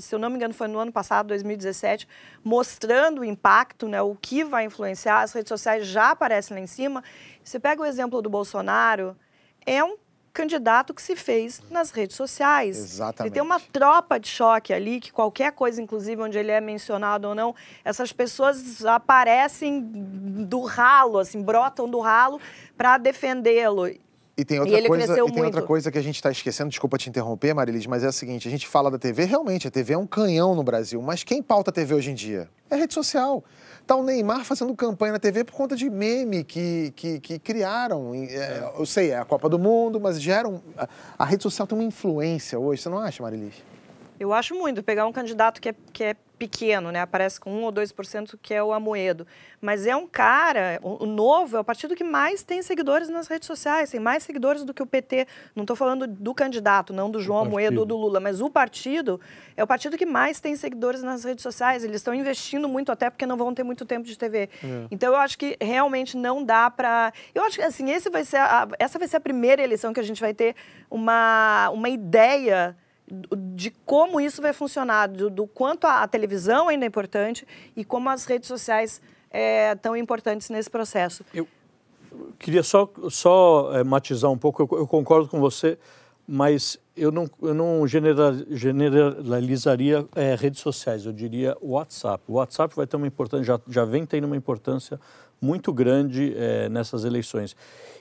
se 0.00 0.14
eu 0.14 0.18
não 0.18 0.30
me 0.30 0.36
engano, 0.36 0.54
foi 0.54 0.68
no 0.68 0.78
ano 0.78 0.90
passado, 0.90 1.28
2017, 1.28 2.08
mostrando 2.42 3.20
o 3.20 3.24
impacto, 3.24 3.86
né, 3.86 4.00
o 4.00 4.16
que 4.20 4.42
vai 4.42 4.64
influenciar. 4.64 5.22
As 5.22 5.32
redes 5.32 5.48
sociais 5.48 5.86
já 5.86 6.10
aparecem 6.10 6.56
lá 6.56 6.62
em 6.62 6.66
cima. 6.66 7.04
Você 7.44 7.60
pega 7.60 7.82
o 7.82 7.84
exemplo 7.84 8.20
do 8.20 8.28
Bolsonaro, 8.28 9.16
é 9.68 9.84
um 9.84 9.96
candidato 10.32 10.94
que 10.94 11.02
se 11.02 11.16
fez 11.16 11.60
nas 11.68 11.90
redes 11.90 12.16
sociais. 12.16 12.78
Exatamente. 12.78 13.22
Ele 13.22 13.34
tem 13.34 13.42
uma 13.42 13.58
tropa 13.58 14.20
de 14.20 14.28
choque 14.28 14.72
ali, 14.72 15.00
que 15.00 15.12
qualquer 15.12 15.52
coisa, 15.52 15.82
inclusive, 15.82 16.22
onde 16.22 16.38
ele 16.38 16.52
é 16.52 16.60
mencionado 16.60 17.28
ou 17.28 17.34
não, 17.34 17.54
essas 17.84 18.12
pessoas 18.12 18.84
aparecem 18.84 19.82
do 19.82 20.60
ralo, 20.60 21.18
assim, 21.18 21.42
brotam 21.42 21.88
do 21.88 21.98
ralo 21.98 22.40
para 22.76 22.98
defendê-lo. 22.98 23.88
E 23.88 24.44
tem 24.44 24.60
outra, 24.60 24.78
e 24.78 24.86
coisa, 24.86 25.12
e 25.12 25.32
tem 25.32 25.44
outra 25.44 25.62
coisa 25.62 25.90
que 25.90 25.98
a 25.98 26.02
gente 26.02 26.14
está 26.14 26.30
esquecendo, 26.30 26.70
desculpa 26.70 26.96
te 26.96 27.08
interromper, 27.08 27.52
Marilis, 27.52 27.86
mas 27.86 28.04
é 28.04 28.06
a 28.06 28.12
seguinte: 28.12 28.46
a 28.46 28.50
gente 28.50 28.68
fala 28.68 28.88
da 28.88 28.96
TV, 28.96 29.24
realmente, 29.24 29.66
a 29.66 29.70
TV 29.72 29.94
é 29.94 29.98
um 29.98 30.06
canhão 30.06 30.54
no 30.54 30.62
Brasil, 30.62 31.02
mas 31.02 31.24
quem 31.24 31.42
pauta 31.42 31.70
a 31.70 31.74
TV 31.74 31.92
hoje 31.92 32.12
em 32.12 32.14
dia? 32.14 32.48
É 32.70 32.76
rede 32.76 32.94
social. 32.94 33.42
Tá 33.88 33.96
o 33.96 34.02
Neymar 34.02 34.44
fazendo 34.44 34.74
campanha 34.74 35.14
na 35.14 35.18
TV 35.18 35.44
por 35.44 35.54
conta 35.54 35.74
de 35.74 35.88
meme 35.88 36.44
que, 36.44 36.92
que, 36.94 37.20
que 37.20 37.38
criaram. 37.38 38.14
É, 38.14 38.70
eu 38.78 38.84
sei, 38.84 39.12
é 39.12 39.16
a 39.16 39.24
Copa 39.24 39.48
do 39.48 39.58
Mundo, 39.58 39.98
mas 39.98 40.20
geram. 40.20 40.60
A, 40.76 40.86
a, 41.18 41.24
rede 41.24 41.42
social 41.42 41.66
tem 41.66 41.78
uma 41.78 41.84
influência 41.84 42.58
hoje, 42.58 42.82
você 42.82 42.90
não 42.90 42.98
acha, 42.98 43.22
Marilis? 43.22 43.54
Eu 44.18 44.32
acho 44.32 44.54
muito. 44.54 44.82
Pegar 44.82 45.06
um 45.06 45.12
candidato 45.12 45.60
que 45.60 45.70
é, 45.70 45.74
que 45.92 46.04
é 46.04 46.16
pequeno, 46.38 46.92
né? 46.92 47.00
Aparece 47.00 47.40
com 47.40 47.50
1 47.50 47.62
ou 47.64 47.72
2%, 47.72 48.38
que 48.40 48.54
é 48.54 48.62
o 48.62 48.72
Amoedo. 48.72 49.26
Mas 49.60 49.86
é 49.86 49.96
um 49.96 50.06
cara, 50.06 50.78
o 50.82 51.04
novo 51.04 51.56
é 51.56 51.60
o 51.60 51.64
partido 51.64 51.96
que 51.96 52.04
mais 52.04 52.44
tem 52.44 52.62
seguidores 52.62 53.08
nas 53.08 53.26
redes 53.26 53.46
sociais, 53.46 53.90
tem 53.90 53.98
mais 53.98 54.22
seguidores 54.22 54.64
do 54.64 54.72
que 54.72 54.80
o 54.80 54.86
PT. 54.86 55.26
Não 55.54 55.64
estou 55.64 55.74
falando 55.74 56.06
do 56.06 56.32
candidato, 56.32 56.92
não 56.92 57.10
do 57.10 57.20
João 57.20 57.40
Amoedo 57.40 57.80
ou 57.80 57.86
do 57.86 57.96
Lula, 57.96 58.20
mas 58.20 58.40
o 58.40 58.48
partido 58.48 59.20
é 59.56 59.64
o 59.64 59.66
partido 59.66 59.98
que 59.98 60.06
mais 60.06 60.40
tem 60.40 60.54
seguidores 60.54 61.02
nas 61.02 61.24
redes 61.24 61.42
sociais. 61.42 61.82
Eles 61.82 61.96
estão 61.96 62.14
investindo 62.14 62.68
muito, 62.68 62.92
até 62.92 63.10
porque 63.10 63.26
não 63.26 63.36
vão 63.36 63.52
ter 63.52 63.64
muito 63.64 63.84
tempo 63.84 64.06
de 64.06 64.16
TV. 64.16 64.48
É. 64.62 64.86
Então 64.92 65.12
eu 65.12 65.18
acho 65.18 65.36
que 65.36 65.56
realmente 65.60 66.16
não 66.16 66.44
dá 66.44 66.70
para. 66.70 67.12
Eu 67.34 67.42
acho 67.42 67.56
que 67.56 67.64
assim, 67.64 67.90
esse 67.90 68.08
vai 68.08 68.24
ser 68.24 68.36
a... 68.36 68.68
essa 68.78 68.98
vai 68.98 69.08
ser 69.08 69.16
a 69.16 69.20
primeira 69.20 69.60
eleição 69.60 69.92
que 69.92 70.00
a 70.00 70.04
gente 70.04 70.20
vai 70.20 70.32
ter 70.32 70.54
uma, 70.88 71.68
uma 71.70 71.88
ideia 71.88 72.76
de 73.56 73.70
como 73.84 74.20
isso 74.20 74.42
vai 74.42 74.52
funcionar, 74.52 75.08
do, 75.08 75.30
do 75.30 75.46
quanto 75.46 75.86
a, 75.86 76.02
a, 76.02 76.08
televisão 76.08 76.68
ainda 76.68 76.84
é 76.84 76.88
importante 76.88 77.46
e 77.74 77.84
como 77.84 78.08
as 78.10 78.24
redes 78.24 78.48
sociais 78.48 79.00
é, 79.30 79.74
tão 79.76 79.96
importantes 79.96 80.50
nesse 80.50 80.68
processo. 80.68 81.24
Eu, 81.32 81.46
Queria 82.38 82.62
só, 82.62 82.90
só 83.10 83.70
é, 83.74 83.84
matizar 83.84 84.30
um 84.30 84.38
pouco, 84.38 84.62
eu, 84.62 84.78
eu, 84.78 84.86
concordo 84.86 85.28
com 85.28 85.40
você, 85.40 85.78
mas 86.26 86.78
eu 86.96 87.10
não, 87.10 87.28
eu 87.42 87.54
não 87.54 87.86
general, 87.86 88.32
generalizaria 88.50 90.06
é, 90.14 90.34
redes 90.34 90.60
sociais, 90.60 91.06
eu 91.06 91.12
diria 91.12 91.56
WhatsApp. 91.60 92.22
O 92.26 92.34
WhatsApp 92.34 92.74
vai 92.74 92.86
ter 92.86 92.96
uma 92.96 93.06
importância, 93.06 93.44
já, 93.44 93.60
já 93.68 93.84
vem 93.84 94.04
tendo 94.06 94.24
uma 94.24 94.36
importância 94.36 95.00
muito 95.40 95.72
grande 95.72 96.34
é, 96.36 96.68
nessas 96.68 97.04
eleições. 97.04 97.56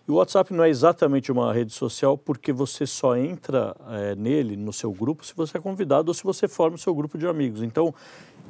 E 0.07 0.11
o 0.11 0.15
WhatsApp 0.15 0.53
não 0.53 0.63
é 0.63 0.69
exatamente 0.69 1.31
uma 1.31 1.51
rede 1.51 1.73
social 1.73 2.17
porque 2.17 2.53
você 2.53 2.85
só 2.85 3.17
entra 3.17 3.75
é, 3.89 4.15
nele, 4.15 4.55
no 4.55 4.71
seu 4.71 4.91
grupo, 4.91 5.25
se 5.25 5.33
você 5.35 5.57
é 5.57 5.61
convidado 5.61 6.09
ou 6.09 6.13
se 6.13 6.23
você 6.23 6.47
forma 6.47 6.75
o 6.75 6.79
seu 6.79 6.95
grupo 6.95 7.17
de 7.17 7.27
amigos. 7.27 7.61
Então, 7.61 7.93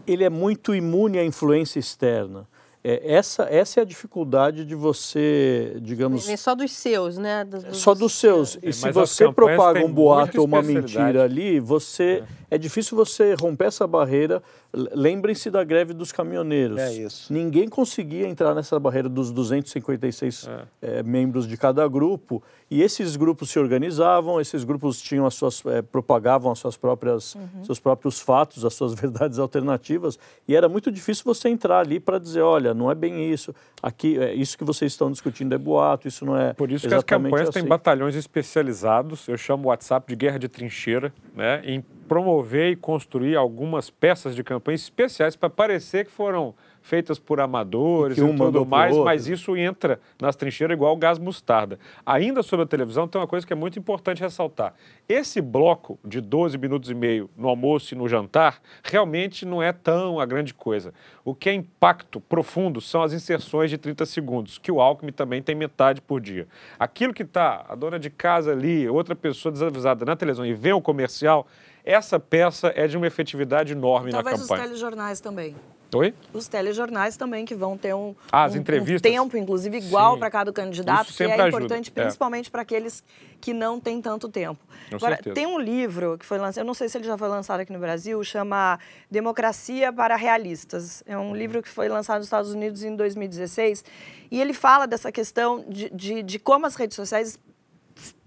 ele 0.06 0.24
é 0.24 0.30
muito 0.30 0.76
imune 0.76 1.18
à 1.18 1.26
influência 1.26 1.80
externa. 1.80 2.48
É, 2.90 3.16
essa, 3.16 3.44
essa 3.44 3.82
é 3.82 3.84
a 3.84 3.86
dificuldade 3.86 4.64
de 4.64 4.74
você, 4.74 5.78
digamos. 5.82 6.30
É 6.30 6.38
só 6.38 6.56
dos 6.56 6.72
seus, 6.72 7.18
né? 7.18 7.44
Dos, 7.44 7.78
só 7.78 7.94
dos 7.94 8.14
seus. 8.14 8.56
E 8.64 8.70
é, 8.70 8.72
se 8.72 8.90
você 8.94 9.30
propaga 9.30 9.84
um 9.84 9.92
boato 9.92 10.40
ou 10.40 10.46
uma 10.46 10.62
mentira 10.62 11.26
ali, 11.26 11.60
você. 11.60 12.24
É 12.24 12.38
é 12.50 12.58
difícil 12.58 12.96
você 12.96 13.34
romper 13.34 13.66
essa 13.66 13.86
barreira. 13.86 14.42
Lembrem-se 14.74 15.50
da 15.50 15.64
greve 15.64 15.94
dos 15.94 16.14
caminhoneiros. 16.14 16.78
É 16.78 16.94
isso. 16.94 17.32
Ninguém 17.32 17.68
conseguia 17.68 18.28
entrar 18.28 18.56
nessa 18.56 18.80
barreira 18.80 19.10
dos 19.10 19.32
256 19.32 20.48
é. 20.48 21.00
É, 21.00 21.04
membros 21.04 21.46
de 21.46 21.58
cada 21.58 21.86
grupo. 21.88 22.42
E 22.70 22.82
esses 22.82 23.16
grupos 23.18 23.50
se 23.50 23.60
organizavam, 23.60 24.40
esses 24.40 24.64
grupos 24.64 25.02
tinham 25.02 25.26
as 25.26 25.34
suas, 25.34 25.66
é, 25.66 25.82
propagavam 25.82 26.52
as 26.52 26.60
suas 26.60 26.78
próprias, 26.78 27.36
uhum. 27.36 27.66
seus 27.66 27.80
próprios 27.80 28.20
fatos, 28.20 28.64
as 28.64 28.74
suas 28.74 28.94
verdades 28.96 29.40
alternativas. 29.40 30.18
E 30.48 30.56
era 30.56 30.70
muito 30.70 30.90
difícil 30.90 31.24
você 31.26 31.50
entrar 31.50 31.80
ali 31.80 32.00
para 32.00 32.18
dizer, 32.18 32.42
olha, 32.42 32.74
não 32.78 32.92
é 32.92 32.96
bem 32.96 33.32
isso. 33.32 33.54
Aqui, 33.82 34.18
é, 34.18 34.34
isso 34.34 34.58
que 34.58 34.64
vocês 34.64 34.92
estão 34.92 35.12
discutindo 35.12 35.54
é 35.54 35.58
boato, 35.58 36.08
isso 36.08 36.26
não 36.26 36.38
é. 36.38 36.54
Por 36.54 36.72
isso 36.72 36.88
que 36.88 36.94
as 36.94 37.04
campanhas 37.04 37.50
assim. 37.50 37.60
têm 37.60 37.68
batalhões 37.68 38.16
especializados. 38.16 39.28
Eu 39.28 39.38
chamo 39.38 39.66
o 39.66 39.68
WhatsApp 39.68 40.08
de 40.08 40.16
guerra 40.16 40.38
de 40.38 40.48
trincheira, 40.48 41.14
né? 41.36 41.62
Em 41.66 41.82
promover 42.08 42.72
e 42.72 42.76
construir 42.76 43.36
algumas 43.36 43.90
peças 43.90 44.36
de 44.36 44.44
campanha 44.44 44.76
especiais 44.76 45.36
para 45.36 45.50
parecer 45.50 46.06
que 46.06 46.12
foram 46.12 46.56
feitas 46.88 47.20
por 47.20 47.42
amadores 47.42 48.18
e, 48.18 48.24
um 48.24 48.34
e 48.34 48.38
tudo 48.38 48.66
mais, 48.66 48.96
mas 48.98 49.28
isso 49.28 49.56
entra 49.58 50.00
nas 50.20 50.36
trincheiras 50.36 50.74
igual 50.74 50.96
gás 50.96 51.20
mostarda. 51.20 51.78
Ainda 52.06 52.42
sobre 52.42 52.64
a 52.64 52.68
televisão, 52.68 53.08
tem 53.08 53.20
uma 53.20 53.28
coisa 53.28 53.46
que 53.46 53.52
é 53.52 53.56
muito 53.56 53.78
importante 53.78 54.22
ressaltar. 54.22 54.74
Esse 55.08 55.42
bloco 55.42 56.00
de 56.04 56.22
12 56.22 56.58
minutos 56.58 56.90
e 56.90 56.96
meio 56.96 57.30
no 57.36 57.50
almoço 57.50 57.94
e 57.94 57.98
no 57.98 58.08
jantar 58.08 58.62
realmente 58.82 59.46
não 59.46 59.62
é 59.62 59.74
tão 59.74 60.20
a 60.20 60.26
grande 60.26 60.54
coisa. 60.54 60.94
O 61.26 61.36
que 61.36 61.50
é 61.50 61.54
impacto 61.54 62.22
profundo 62.22 62.80
são 62.80 63.04
as 63.04 63.12
inserções 63.12 63.70
de 63.70 63.78
30 63.78 64.06
segundos, 64.06 64.58
que 64.58 64.72
o 64.72 64.80
Alckmin 64.80 65.12
também 65.12 65.42
tem 65.42 65.56
metade 65.56 66.00
por 66.00 66.22
dia. 66.22 66.48
Aquilo 66.80 67.14
que 67.14 67.24
está 67.24 67.66
a 67.68 67.76
dona 67.76 68.00
de 68.00 68.10
casa 68.10 68.52
ali, 68.54 68.88
outra 68.88 69.14
pessoa 69.14 69.52
desavisada 69.52 70.06
na 70.06 70.16
televisão 70.16 70.46
e 70.46 70.54
vê 70.54 70.72
o 70.72 70.82
comercial, 70.82 71.46
essa 71.84 72.20
peça 72.20 72.72
é 72.76 72.88
de 72.88 72.98
uma 72.98 73.08
efetividade 73.08 73.74
enorme 73.74 74.12
Talvez 74.12 74.40
na 74.40 74.42
campanha. 74.42 74.48
Talvez 74.48 74.72
os 74.72 74.80
telejornais 74.80 75.20
também. 75.20 75.56
Oi? 75.96 76.14
Os 76.34 76.48
telejornais 76.48 77.16
também, 77.16 77.46
que 77.46 77.56
vão 77.56 77.78
ter 77.78 77.94
um, 77.94 78.14
ah, 78.32 78.44
as 78.44 78.54
um, 78.54 78.58
entrevistas. 78.58 79.10
um 79.10 79.14
tempo, 79.14 79.38
inclusive, 79.38 79.78
igual 79.78 80.18
para 80.18 80.30
cada 80.30 80.52
candidato, 80.52 81.14
que 81.14 81.24
é 81.24 81.28
ajuda. 81.28 81.48
importante 81.48 81.92
é. 81.96 82.02
principalmente 82.02 82.48
é. 82.48 82.52
para 82.52 82.62
aqueles 82.62 83.04
que 83.40 83.54
não 83.54 83.80
têm 83.80 84.02
tanto 84.02 84.28
tempo. 84.28 84.60
Com 84.90 84.96
Agora, 84.96 85.16
certeza. 85.16 85.34
tem 85.34 85.46
um 85.46 85.60
livro 85.60 86.18
que 86.18 86.26
foi 86.26 86.38
lançado, 86.38 86.64
eu 86.64 86.66
não 86.68 86.74
sei 86.74 86.90
se 86.90 86.98
ele 86.98 87.06
já 87.06 87.18
foi 87.18 87.28
lançado 87.28 87.60
aqui 87.62 87.72
no 87.72 87.80
Brasil, 87.80 88.22
chama 88.24 88.80
Democracia 89.10 89.94
para 89.94 90.16
Realistas. 90.16 91.04
É 91.06 91.18
um 91.18 91.30
uhum. 91.30 91.36
livro 91.36 91.62
que 91.62 91.70
foi 91.70 91.88
lançado 91.88 92.18
nos 92.18 92.28
Estados 92.28 92.52
Unidos 92.52 92.84
em 92.84 92.96
2016 92.96 93.86
e 94.32 94.42
ele 94.42 94.54
fala 94.54 94.88
dessa 94.88 95.12
questão 95.12 95.64
de, 95.68 95.90
de, 95.90 96.24
de 96.24 96.40
como 96.40 96.66
as 96.66 96.76
redes 96.76 96.96
sociais 96.96 97.40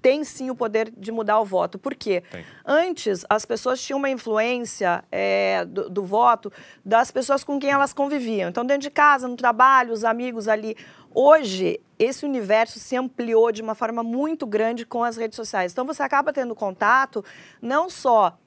tem 0.01 0.25
sim 0.25 0.51
o 0.51 0.55
poder 0.55 0.93
de 0.97 1.13
mudar 1.13 1.41
o 1.41 1.45
voto. 1.45 1.79
Por 1.79 1.95
quê? 1.95 2.23
Tem. 2.31 2.45
Antes, 2.65 3.25
as 3.29 3.45
pessoas 3.45 3.83
tinham 3.83 3.99
uma 3.99 4.09
influência 4.09 5.05
é, 5.11 5.65
do, 5.65 5.91
do, 5.91 6.05
voto 6.05 6.53
das 6.85 7.11
pessoas 7.11 7.45
com 7.45 7.59
quem 7.59 7.71
elas 7.71 7.93
conviviam. 7.93 8.49
Então, 8.49 8.65
dentro 8.65 8.83
de 8.83 8.91
casa, 8.91 9.29
no 9.29 9.37
trabalho, 9.37 9.93
os 9.93 10.05
amigos 10.05 10.49
ali. 10.49 10.77
Hoje, 11.13 11.81
esse 11.99 12.25
universo 12.25 12.79
se 12.79 12.97
ampliou 12.97 13.51
de 13.51 13.63
uma 13.63 13.75
forma 13.75 14.03
muito 14.03 14.47
grande 14.47 14.87
com 14.87 15.03
as 15.03 15.17
redes 15.17 15.37
sociais. 15.37 15.73
Então, 15.73 15.85
você 15.85 16.03
acaba 16.03 16.33
tendo 16.33 16.55
contato 16.55 17.25
não 17.61 17.91
só 17.91 18.39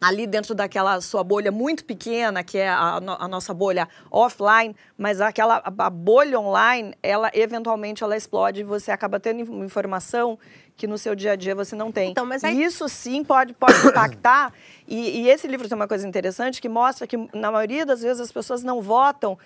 ali 0.00 0.26
dentro 0.26 0.54
daquela 0.54 1.00
sua 1.00 1.24
bolha 1.24 1.50
muito 1.50 1.84
pequena, 1.84 2.44
que 2.44 2.58
é 2.58 2.68
a, 2.68 2.96
a 2.96 3.28
nossa 3.28 3.52
bolha 3.52 3.88
offline, 4.10 4.74
mas 4.96 5.20
aquela 5.20 5.62
a 5.64 5.90
bolha 5.90 6.38
online, 6.38 6.94
ela 7.02 7.30
eventualmente 7.34 8.02
ela 8.04 8.16
explode 8.16 8.60
e 8.60 8.64
você 8.64 8.90
acaba 8.90 9.18
tendo 9.18 9.40
informação 9.64 10.38
que 10.78 10.86
no 10.86 10.96
seu 10.96 11.14
dia 11.16 11.32
a 11.32 11.36
dia 11.36 11.56
você 11.56 11.74
não 11.74 11.90
tem. 11.90 12.12
Então, 12.12 12.24
mas 12.24 12.44
aí... 12.44 12.62
Isso 12.62 12.88
sim 12.88 13.24
pode, 13.24 13.52
pode 13.52 13.76
impactar. 13.84 14.52
E, 14.86 15.22
e 15.22 15.28
esse 15.28 15.46
livro 15.48 15.68
tem 15.68 15.74
uma 15.74 15.88
coisa 15.88 16.06
interessante 16.06 16.62
que 16.62 16.68
mostra 16.68 17.06
que, 17.06 17.16
na 17.34 17.50
maioria 17.50 17.84
das 17.84 18.00
vezes, 18.00 18.20
as 18.20 18.32
pessoas 18.32 18.62
não 18.62 18.80
votam 18.80 19.36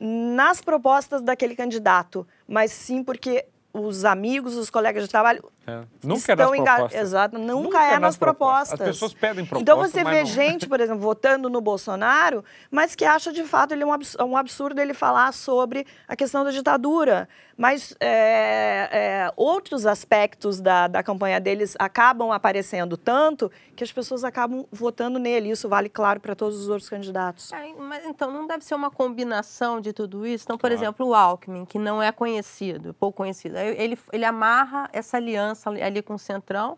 nas 0.00 0.60
propostas 0.60 1.22
daquele 1.22 1.56
candidato, 1.56 2.26
mas 2.46 2.70
sim 2.70 3.02
porque 3.02 3.46
os 3.72 4.04
amigos, 4.04 4.54
os 4.56 4.70
colegas 4.70 5.02
de 5.02 5.10
trabalho 5.10 5.42
é. 5.66 5.82
Nunca 6.02 6.32
estão 6.32 6.54
é 6.54 6.58
nas 6.58 6.66
propostas. 6.66 7.00
Exato, 7.00 7.38
nunca, 7.38 7.54
nunca 7.54 7.84
é, 7.84 7.94
é 7.94 7.98
nas 7.98 8.16
propostas. 8.16 8.68
propostas. 8.68 8.80
As 8.80 8.94
pessoas 8.94 9.14
pedem 9.14 9.44
propostas. 9.44 9.62
Então 9.62 9.76
você 9.76 10.04
vê 10.04 10.20
não... 10.20 10.26
gente, 10.26 10.68
por 10.68 10.80
exemplo, 10.80 11.00
votando 11.02 11.50
no 11.50 11.60
Bolsonaro, 11.60 12.44
mas 12.70 12.94
que 12.94 13.04
acha 13.04 13.32
de 13.32 13.42
fato 13.42 13.72
ele 13.72 13.84
um 13.84 14.36
absurdo 14.36 14.80
ele 14.80 14.94
falar 14.94 15.32
sobre 15.32 15.84
a 16.06 16.14
questão 16.14 16.44
da 16.44 16.52
ditadura. 16.52 17.28
Mas 17.56 17.96
é, 17.98 18.88
é, 18.92 19.32
outros 19.34 19.86
aspectos 19.86 20.60
da, 20.60 20.86
da 20.86 21.02
campanha 21.02 21.40
deles 21.40 21.74
acabam 21.78 22.30
aparecendo 22.30 22.98
tanto 22.98 23.50
que 23.74 23.82
as 23.82 23.90
pessoas 23.90 24.24
acabam 24.24 24.66
votando 24.70 25.18
nele. 25.18 25.50
Isso 25.50 25.66
vale, 25.66 25.88
claro, 25.88 26.20
para 26.20 26.34
todos 26.34 26.58
os 26.60 26.68
outros 26.68 26.88
candidatos. 26.90 27.50
É, 27.52 27.72
mas 27.78 28.04
então 28.04 28.30
não 28.30 28.46
deve 28.46 28.62
ser 28.62 28.74
uma 28.74 28.90
combinação 28.90 29.80
de 29.80 29.94
tudo 29.94 30.26
isso? 30.26 30.44
Então, 30.44 30.58
por 30.58 30.68
claro. 30.68 30.74
exemplo, 30.74 31.06
o 31.06 31.14
Alckmin, 31.14 31.64
que 31.64 31.78
não 31.78 32.02
é 32.02 32.12
conhecido, 32.12 32.92
pouco 32.92 33.16
conhecido, 33.16 33.56
ele, 33.56 33.98
ele 34.12 34.24
amarra 34.24 34.90
essa 34.92 35.16
aliança 35.16 35.70
ali 35.70 36.02
com 36.02 36.14
o 36.14 36.18
Centrão. 36.18 36.76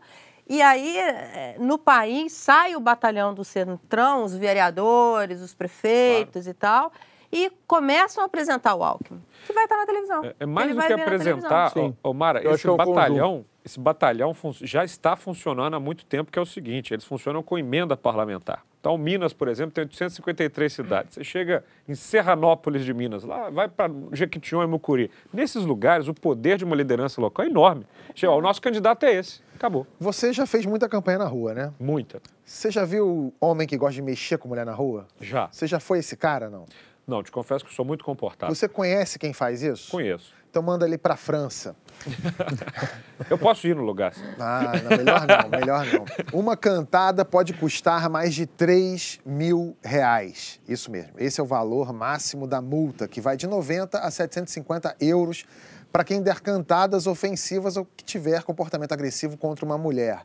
E 0.48 0.62
aí, 0.62 0.96
eh, 0.96 1.56
no 1.58 1.76
país, 1.76 2.32
sai 2.32 2.74
o 2.74 2.80
batalhão 2.80 3.34
do 3.34 3.44
Centrão, 3.44 4.24
os 4.24 4.34
vereadores, 4.34 5.42
os 5.42 5.54
prefeitos 5.54 6.44
claro. 6.44 6.50
e 6.50 6.54
tal 6.54 6.92
e 7.32 7.50
começam 7.66 8.22
a 8.22 8.26
apresentar 8.26 8.74
o 8.74 8.82
Alckmin, 8.82 9.22
que 9.46 9.52
vai 9.52 9.64
estar 9.64 9.76
na 9.76 9.86
televisão. 9.86 10.24
É, 10.24 10.34
é 10.40 10.46
mais 10.46 10.70
Ele 10.70 10.80
do 10.80 10.86
que 10.86 10.92
apresentar, 10.92 11.72
Omara, 12.02 12.42
esse 12.52 12.68
é 12.68 12.76
batalhão, 12.76 13.44
esse 13.64 13.78
batalhão 13.78 14.34
já 14.62 14.84
está 14.84 15.14
funcionando 15.14 15.74
há 15.74 15.80
muito 15.80 16.06
tempo, 16.06 16.32
que 16.32 16.38
é 16.38 16.42
o 16.42 16.46
seguinte, 16.46 16.94
eles 16.94 17.04
funcionam 17.04 17.42
com 17.42 17.58
emenda 17.58 17.96
parlamentar. 17.96 18.64
Então, 18.80 18.96
Minas, 18.96 19.32
por 19.32 19.48
exemplo, 19.48 19.72
tem 19.72 19.82
853 19.82 20.72
cidades. 20.72 21.14
Você 21.14 21.24
chega 21.24 21.64
em 21.86 21.94
Serranópolis 21.94 22.84
de 22.84 22.94
Minas, 22.94 23.24
lá 23.24 23.50
vai 23.50 23.68
para 23.68 23.92
Jequitinhonha 24.12 24.66
e 24.66 24.70
Mucuri. 24.70 25.10
Nesses 25.32 25.64
lugares, 25.64 26.06
o 26.06 26.14
poder 26.14 26.56
de 26.56 26.64
uma 26.64 26.76
liderança 26.76 27.20
local 27.20 27.44
é 27.44 27.48
enorme. 27.48 27.84
Chega, 28.14 28.32
o 28.32 28.40
nosso 28.40 28.62
candidato 28.62 29.04
é 29.04 29.14
esse. 29.14 29.42
Acabou. 29.54 29.86
Você 29.98 30.32
já 30.32 30.46
fez 30.46 30.64
muita 30.64 30.88
campanha 30.88 31.18
na 31.18 31.26
rua, 31.26 31.52
né? 31.52 31.72
Muita. 31.78 32.22
Você 32.44 32.70
já 32.70 32.84
viu 32.84 33.34
homem 33.40 33.66
que 33.66 33.76
gosta 33.76 33.94
de 33.94 34.02
mexer 34.02 34.38
com 34.38 34.48
mulher 34.48 34.64
na 34.64 34.72
rua? 34.72 35.06
Já. 35.20 35.48
Você 35.50 35.66
já 35.66 35.80
foi 35.80 35.98
esse 35.98 36.16
cara, 36.16 36.48
não? 36.48 36.64
Não, 37.08 37.22
te 37.22 37.32
confesso 37.32 37.64
que 37.64 37.74
sou 37.74 37.86
muito 37.86 38.04
comportado. 38.04 38.54
Você 38.54 38.68
conhece 38.68 39.18
quem 39.18 39.32
faz 39.32 39.62
isso? 39.62 39.90
Conheço. 39.90 40.30
Então 40.50 40.62
manda 40.62 40.86
ele 40.86 40.98
para 40.98 41.16
França. 41.16 41.74
Eu 43.30 43.38
posso 43.38 43.66
ir 43.66 43.74
no 43.74 43.82
lugar. 43.82 44.12
Ah, 44.38 44.72
não, 44.82 44.96
melhor 44.96 45.26
não, 45.26 45.48
melhor 45.48 45.86
não. 45.86 46.04
Uma 46.38 46.54
cantada 46.54 47.24
pode 47.24 47.54
custar 47.54 48.10
mais 48.10 48.34
de 48.34 48.44
3 48.44 49.20
mil 49.24 49.74
reais. 49.82 50.60
Isso 50.68 50.90
mesmo. 50.90 51.12
Esse 51.16 51.40
é 51.40 51.42
o 51.42 51.46
valor 51.46 51.94
máximo 51.94 52.46
da 52.46 52.60
multa, 52.60 53.08
que 53.08 53.22
vai 53.22 53.38
de 53.38 53.46
90 53.46 53.98
a 53.98 54.10
750 54.10 54.96
euros 55.00 55.46
para 55.90 56.04
quem 56.04 56.22
der 56.22 56.40
cantadas 56.40 57.06
ofensivas 57.06 57.78
ou 57.78 57.86
que 57.96 58.04
tiver 58.04 58.42
comportamento 58.42 58.92
agressivo 58.92 59.38
contra 59.38 59.64
uma 59.64 59.78
mulher. 59.78 60.24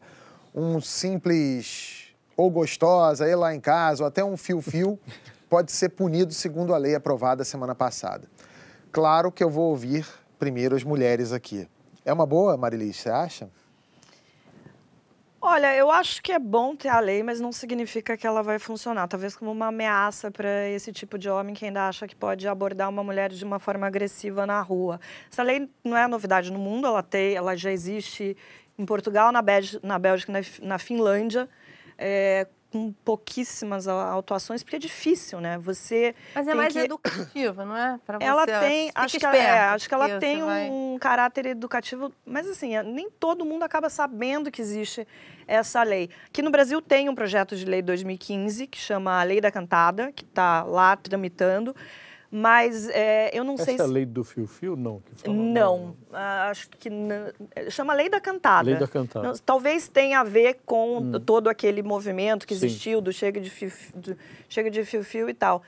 Um 0.54 0.82
simples 0.82 2.14
ou 2.36 2.50
gostosa, 2.50 3.28
ir 3.28 3.36
lá 3.36 3.56
em 3.56 3.60
casa, 3.60 4.04
ou 4.04 4.08
até 4.08 4.24
um 4.24 4.36
fio-fio 4.36 5.00
pode 5.54 5.72
ser 5.72 5.90
punido 5.90 6.34
segundo 6.34 6.74
a 6.74 6.78
lei 6.80 6.96
aprovada 6.96 7.44
semana 7.44 7.76
passada. 7.76 8.28
Claro 8.92 9.32
que 9.32 9.44
eu 9.44 9.52
vou 9.52 9.70
ouvir 9.70 10.04
primeiro 10.40 10.76
as 10.76 10.84
mulheres 10.84 11.32
aqui. 11.32 11.68
É 12.04 12.12
uma 12.12 12.26
boa, 12.26 12.58
Marilis, 12.58 12.98
você 12.98 13.12
acha? 13.12 13.48
Olha, 15.40 15.76
eu 15.76 15.92
acho 15.92 16.24
que 16.24 16.32
é 16.32 16.40
bom 16.40 16.76
ter 16.76 16.90
a 16.90 17.00
lei, 17.00 17.22
mas 17.22 17.40
não 17.40 17.52
significa 17.52 18.18
que 18.18 18.26
ela 18.26 18.42
vai 18.42 18.58
funcionar. 18.58 19.08
Talvez 19.08 19.36
como 19.36 19.52
uma 19.52 19.68
ameaça 19.68 20.32
para 20.32 20.68
esse 20.70 20.92
tipo 20.92 21.20
de 21.20 21.30
homem 21.30 21.54
que 21.54 21.66
ainda 21.66 21.88
acha 21.88 22.08
que 22.08 22.16
pode 22.16 22.48
abordar 22.48 22.90
uma 22.90 23.04
mulher 23.04 23.30
de 23.30 23.46
uma 23.46 23.60
forma 23.60 23.86
agressiva 23.86 24.48
na 24.48 24.60
rua. 24.60 25.00
Essa 25.32 25.44
lei 25.44 25.70
não 25.84 25.96
é 25.96 26.08
novidade 26.08 26.52
no 26.52 26.58
mundo, 26.58 26.88
ela, 26.88 27.04
tem, 27.04 27.36
ela 27.36 27.56
já 27.56 27.72
existe 27.72 28.36
em 28.76 28.88
Portugal, 28.88 29.32
na, 29.32 29.44
Bélgica, 29.44 29.88
na, 29.88 30.00
Bélgica, 30.00 30.34
na, 30.64 30.80
Finlândia. 30.80 31.48
É, 31.96 32.48
com 32.74 32.92
pouquíssimas 33.06 33.88
autuações, 33.88 34.64
porque 34.64 34.78
é 34.78 34.80
difícil, 34.80 35.40
né? 35.40 35.60
Você 35.60 36.16
Mas 36.34 36.48
é 36.48 36.56
mais 36.56 36.74
que... 36.74 36.80
educativa, 36.80 37.64
não 37.64 37.78
é? 37.78 38.00
Pra 38.04 38.18
ela 38.20 38.46
você, 38.46 38.60
tem, 38.60 38.92
acho 38.96 39.20
que, 39.20 39.24
esperto, 39.24 39.38
é, 39.38 39.60
acho 39.60 39.88
que 39.88 39.94
ela 39.94 40.20
tem 40.20 40.42
um 40.42 40.98
caráter 41.00 41.46
educativo, 41.46 42.12
mas 42.26 42.50
assim, 42.50 42.76
nem 42.82 43.12
todo 43.12 43.46
mundo 43.46 43.62
acaba 43.62 43.92
sabendo 43.92 44.50
que 44.50 44.60
existe 44.60 45.08
essa 45.48 45.84
lei. 45.84 46.10
Aqui 46.26 46.42
no 46.42 46.50
Brasil 46.50 46.82
tem 46.82 47.10
um 47.10 47.14
projeto 47.14 47.56
de 47.56 47.64
lei 47.64 47.84
2015 47.84 48.66
que 48.66 48.80
chama 48.80 49.20
a 49.20 49.24
Lei 49.24 49.40
da 49.40 49.52
Cantada, 49.52 50.12
que 50.12 50.24
está 50.24 50.64
lá 50.64 50.96
tramitando. 50.96 51.76
Mas 52.36 52.90
é, 52.90 53.30
eu 53.32 53.44
não 53.44 53.54
Essa 53.54 53.66
sei 53.66 53.78
é 53.78 53.82
a 53.82 53.86
lei 53.86 54.08
do 54.08 54.24
fio-fio, 54.24 54.76
não? 54.76 55.04
Fala, 55.18 55.38
não, 55.38 55.54
não, 55.54 55.96
ah, 56.12 56.50
acho 56.50 56.68
que 56.68 56.90
não, 56.90 57.32
chama 57.70 57.94
lei 57.94 58.10
da 58.10 58.20
cantada. 58.20 58.68
Lei 58.68 58.76
da 58.76 58.88
cantada. 58.88 59.28
Não, 59.28 59.38
talvez 59.38 59.88
tenha 59.88 60.20
a 60.20 60.24
ver 60.24 60.62
com 60.66 60.98
hum. 60.98 61.12
todo 61.24 61.48
aquele 61.48 61.84
movimento 61.84 62.48
que 62.48 62.56
existiu 62.56 62.98
Sim. 62.98 63.04
do 63.04 63.14
chega 63.14 63.40
de 63.40 63.52
fio, 63.52 63.72
do, 63.94 64.18
chega 64.50 64.72
de 64.72 64.84
fio-fio 64.84 65.30
e 65.30 65.34
tal. 65.36 65.62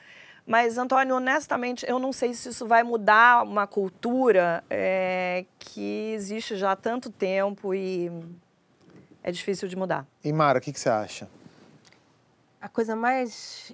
Mas, 0.44 0.80
Antônio, 0.80 1.16
honestamente, 1.16 1.86
eu 1.88 2.00
não 2.00 2.12
sei 2.12 2.34
se 2.34 2.50
isso 2.50 2.66
vai 2.66 2.82
mudar 2.82 3.44
uma 3.44 3.68
cultura 3.68 4.64
é, 4.68 5.46
que 5.60 6.14
existe 6.16 6.56
já 6.56 6.72
há 6.72 6.76
tanto 6.76 7.12
tempo 7.12 7.76
e 7.76 8.12
é 9.22 9.32
difícil 9.32 9.68
de 9.68 9.76
mudar. 9.76 10.08
E 10.24 10.34
Mara, 10.34 10.58
o 10.58 10.62
que, 10.62 10.74
que 10.74 10.80
você 10.80 10.90
acha? 10.90 11.28
A 12.66 12.70
coisa 12.70 12.96
mais. 12.96 13.72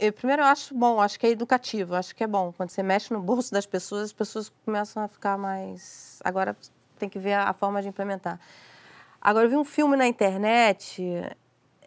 Eu, 0.00 0.12
primeiro, 0.12 0.42
eu 0.42 0.46
acho 0.46 0.74
bom, 0.74 1.00
acho 1.00 1.20
que 1.20 1.24
é 1.24 1.30
educativo, 1.30 1.94
acho 1.94 2.12
que 2.16 2.24
é 2.24 2.26
bom. 2.26 2.52
Quando 2.52 2.70
você 2.70 2.82
mexe 2.82 3.14
no 3.14 3.20
bolso 3.20 3.52
das 3.52 3.64
pessoas, 3.64 4.02
as 4.02 4.12
pessoas 4.12 4.52
começam 4.64 5.04
a 5.04 5.06
ficar 5.06 5.38
mais. 5.38 6.20
Agora 6.24 6.56
tem 6.98 7.08
que 7.08 7.16
ver 7.16 7.34
a 7.34 7.52
forma 7.52 7.80
de 7.80 7.86
implementar. 7.86 8.40
Agora, 9.20 9.46
eu 9.46 9.50
vi 9.50 9.56
um 9.56 9.64
filme 9.64 9.96
na 9.96 10.08
internet 10.08 11.00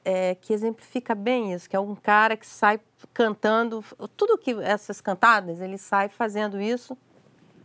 é, 0.06 0.36
que 0.36 0.54
exemplifica 0.54 1.14
bem 1.14 1.54
isso, 1.54 1.70
que 1.70 1.76
é 1.76 1.80
um 1.82 1.94
cara 1.96 2.38
que 2.38 2.48
sai 2.48 2.80
cantando. 3.14 3.84
Tudo 4.16 4.38
que 4.38 4.52
essas 4.62 5.02
cantadas, 5.02 5.60
ele 5.60 5.78
sai 5.78 6.08
fazendo 6.08 6.62
isso 6.62 6.98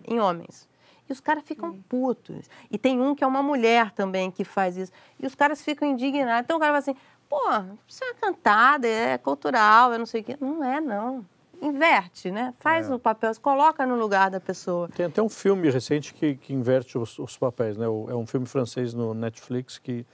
em 0.05 0.18
homens. 0.18 0.68
E 1.09 1.12
os 1.12 1.20
caras 1.20 1.45
ficam 1.45 1.80
putos. 1.89 2.51
E 2.68 2.76
tem 2.76 3.01
um 3.01 3.14
que 3.14 3.22
é 3.22 3.26
uma 3.26 3.45
mulher 3.45 3.93
também 3.93 4.28
que 4.28 4.45
faz 4.45 4.76
isso. 4.76 4.93
E 5.20 5.26
os 5.26 5.37
caras 5.37 5.62
ficam 5.62 5.87
indignados. 5.87 6.45
Então 6.45 6.57
o 6.57 6.61
cara 6.61 6.72
fala 6.72 6.78
assim 6.78 6.97
pô, 7.33 7.41
isso 7.89 8.05
é 8.05 8.12
cantada, 8.12 8.87
é 8.87 9.16
cultural, 9.16 9.95
é 9.95 9.99
não 9.99 10.05
sei 10.05 10.20
o 10.20 10.24
quê. 10.24 10.37
Não 10.39 10.62
é, 10.62 10.83
não. 10.83 11.24
Inverte, 11.62 12.30
né? 12.30 12.53
Faz 12.59 12.91
é. 12.91 12.95
o 12.95 12.99
papel, 12.99 13.33
coloca 13.41 13.87
no 13.87 13.97
lugar 13.97 14.30
da 14.30 14.41
pessoa. 14.41 14.89
Tem 14.89 15.07
até 15.07 15.22
um 15.22 15.28
filme 15.28 15.70
recente 15.70 16.12
que, 16.12 16.35
que 16.35 16.53
inverte 16.53 16.99
os, 16.99 17.18
os 17.18 17.39
papéis, 17.39 17.78
né? 17.78 17.87
É 17.87 18.14
um 18.14 18.26
filme 18.26 18.47
francês 18.47 18.93
no 18.93 19.14
Netflix 19.14 19.78
que 19.78 20.05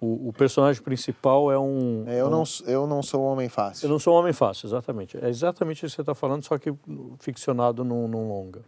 o, 0.00 0.28
o, 0.28 0.32
personagem 0.32 0.82
principal 0.82 1.52
é 1.52 1.58
um. 1.58 2.04
É, 2.06 2.20
eu, 2.20 2.26
um, 2.26 2.30
não, 2.30 2.44
eu 2.66 2.86
não 2.86 3.02
sou 3.02 3.22
um 3.22 3.26
homem 3.26 3.48
fácil. 3.48 3.86
Eu 3.86 3.90
não 3.90 3.98
sou 3.98 4.14
um 4.14 4.18
homem 4.18 4.32
fácil, 4.32 4.66
exatamente. 4.66 5.18
É 5.22 5.28
exatamente 5.28 5.86
isso 5.86 5.94
que 5.94 5.96
você 5.96 6.02
está 6.02 6.14
falando, 6.14 6.42
só 6.44 6.58
que 6.58 6.74
ficcionado 7.20 7.84
num, 7.84 8.08
num 8.08 8.26
longa. 8.26 8.62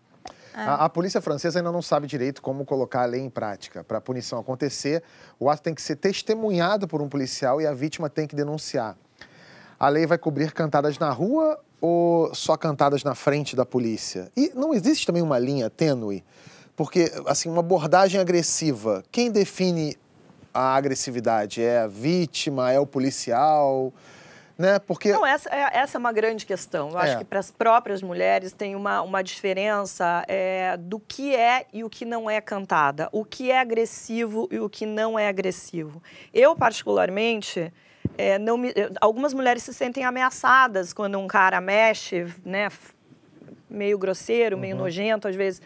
É. 0.58 0.62
A, 0.62 0.74
a, 0.86 0.88
polícia 0.88 1.20
francesa 1.20 1.60
ainda 1.60 1.70
não 1.70 1.80
sabe 1.80 2.08
direito 2.08 2.42
como 2.42 2.64
colocar 2.64 3.02
a 3.02 3.06
lei 3.06 3.20
em 3.20 3.30
prática. 3.30 3.84
Para 3.84 3.98
a 3.98 4.00
punição 4.00 4.40
acontecer, 4.40 5.04
o 5.38 5.48
ato 5.48 5.62
tem 5.62 5.72
que 5.72 5.80
ser 5.80 5.94
testemunhado 5.94 6.88
por 6.88 7.00
um 7.00 7.08
policial 7.08 7.60
e 7.60 7.66
a 7.66 7.72
vítima 7.72 8.10
tem 8.10 8.26
que 8.26 8.34
denunciar. 8.34 8.96
A 9.78 9.88
lei 9.88 10.04
vai 10.04 10.18
cobrir 10.18 10.52
cantadas 10.52 10.98
na 10.98 11.10
rua 11.10 11.60
ou 11.80 12.34
só 12.34 12.56
cantadas 12.56 13.04
na 13.04 13.14
frente 13.14 13.54
da 13.54 13.64
polícia? 13.64 14.32
E 14.36 14.50
não 14.52 14.74
existe 14.74 15.06
também 15.06 15.22
uma 15.22 15.38
linha 15.38 15.70
tênue? 15.70 16.24
Porque, 16.74 17.12
assim, 17.26 17.48
uma 17.48 17.60
abordagem 17.60 18.20
agressiva, 18.20 19.04
quem 19.12 19.30
define 19.30 19.96
a 20.52 20.74
agressividade? 20.74 21.62
É 21.62 21.82
a 21.82 21.86
vítima? 21.86 22.72
É 22.72 22.80
o 22.80 22.86
policial? 22.86 23.92
Né? 24.58 24.80
Porque... 24.80 25.12
Não, 25.12 25.24
essa 25.24 25.48
é, 25.48 25.78
essa 25.78 25.96
é 25.96 26.00
uma 26.00 26.12
grande 26.12 26.44
questão. 26.44 26.90
Eu 26.90 26.98
é. 26.98 27.02
acho 27.02 27.18
que 27.18 27.24
para 27.24 27.38
as 27.38 27.50
próprias 27.50 28.02
mulheres 28.02 28.52
tem 28.52 28.74
uma, 28.74 29.00
uma 29.02 29.22
diferença 29.22 30.24
é, 30.26 30.76
do 30.76 30.98
que 30.98 31.34
é 31.34 31.66
e 31.72 31.84
o 31.84 31.88
que 31.88 32.04
não 32.04 32.28
é 32.28 32.40
cantada, 32.40 33.08
o 33.12 33.24
que 33.24 33.52
é 33.52 33.60
agressivo 33.60 34.48
e 34.50 34.58
o 34.58 34.68
que 34.68 34.84
não 34.84 35.16
é 35.16 35.28
agressivo. 35.28 36.02
Eu, 36.34 36.56
particularmente, 36.56 37.72
é, 38.16 38.36
não 38.36 38.58
me, 38.58 38.74
algumas 39.00 39.32
mulheres 39.32 39.62
se 39.62 39.72
sentem 39.72 40.04
ameaçadas 40.04 40.92
quando 40.92 41.18
um 41.18 41.28
cara 41.28 41.60
mexe, 41.60 42.26
né? 42.44 42.68
Meio 43.70 43.96
grosseiro, 43.96 44.58
meio 44.58 44.74
uhum. 44.74 44.82
nojento, 44.82 45.28
às 45.28 45.36
vezes. 45.36 45.62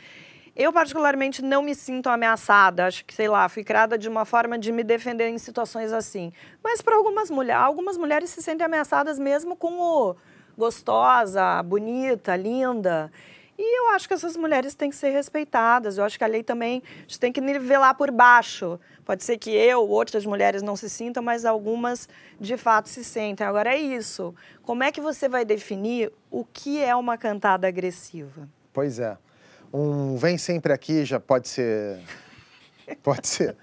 Eu, 0.54 0.72
particularmente, 0.72 1.42
não 1.42 1.62
me 1.62 1.74
sinto 1.74 2.08
ameaçada. 2.08 2.86
Acho 2.86 3.04
que, 3.04 3.14
sei 3.14 3.28
lá, 3.28 3.48
fui 3.48 3.64
criada 3.64 3.96
de 3.96 4.08
uma 4.08 4.24
forma 4.24 4.58
de 4.58 4.70
me 4.70 4.84
defender 4.84 5.28
em 5.28 5.38
situações 5.38 5.92
assim. 5.92 6.32
Mas 6.62 6.82
para 6.82 6.94
algumas 6.94 7.30
mulheres, 7.30 7.62
algumas 7.62 7.96
mulheres 7.96 8.30
se 8.30 8.42
sentem 8.42 8.64
ameaçadas 8.64 9.18
mesmo 9.18 9.56
com 9.56 9.80
o 9.80 10.16
gostosa, 10.56 11.62
bonita, 11.62 12.36
linda. 12.36 13.10
E 13.58 13.78
eu 13.78 13.90
acho 13.90 14.08
que 14.08 14.14
essas 14.14 14.36
mulheres 14.36 14.74
têm 14.74 14.90
que 14.90 14.96
ser 14.96 15.10
respeitadas. 15.10 15.96
Eu 15.96 16.04
acho 16.04 16.18
que 16.18 16.24
a 16.24 16.26
lei 16.26 16.42
também 16.42 16.82
a 16.96 17.00
gente 17.02 17.20
tem 17.20 17.32
que 17.32 17.40
nivelar 17.40 17.94
por 17.94 18.10
baixo. 18.10 18.78
Pode 19.04 19.24
ser 19.24 19.38
que 19.38 19.50
eu, 19.50 19.88
outras 19.88 20.26
mulheres 20.26 20.62
não 20.62 20.76
se 20.76 20.90
sintam, 20.90 21.22
mas 21.22 21.44
algumas 21.44 22.08
de 22.38 22.56
fato 22.56 22.88
se 22.88 23.02
sentem. 23.02 23.46
Agora 23.46 23.74
é 23.74 23.78
isso. 23.78 24.34
Como 24.62 24.82
é 24.82 24.92
que 24.92 25.00
você 25.00 25.28
vai 25.28 25.44
definir 25.44 26.12
o 26.30 26.44
que 26.44 26.82
é 26.82 26.94
uma 26.94 27.16
cantada 27.16 27.66
agressiva? 27.66 28.48
Pois 28.72 28.98
é. 28.98 29.16
Um 29.72 30.16
vem 30.16 30.36
sempre 30.36 30.72
aqui 30.72 31.04
já 31.04 31.18
pode 31.18 31.48
ser. 31.48 31.98
Pode 33.02 33.26
ser. 33.26 33.56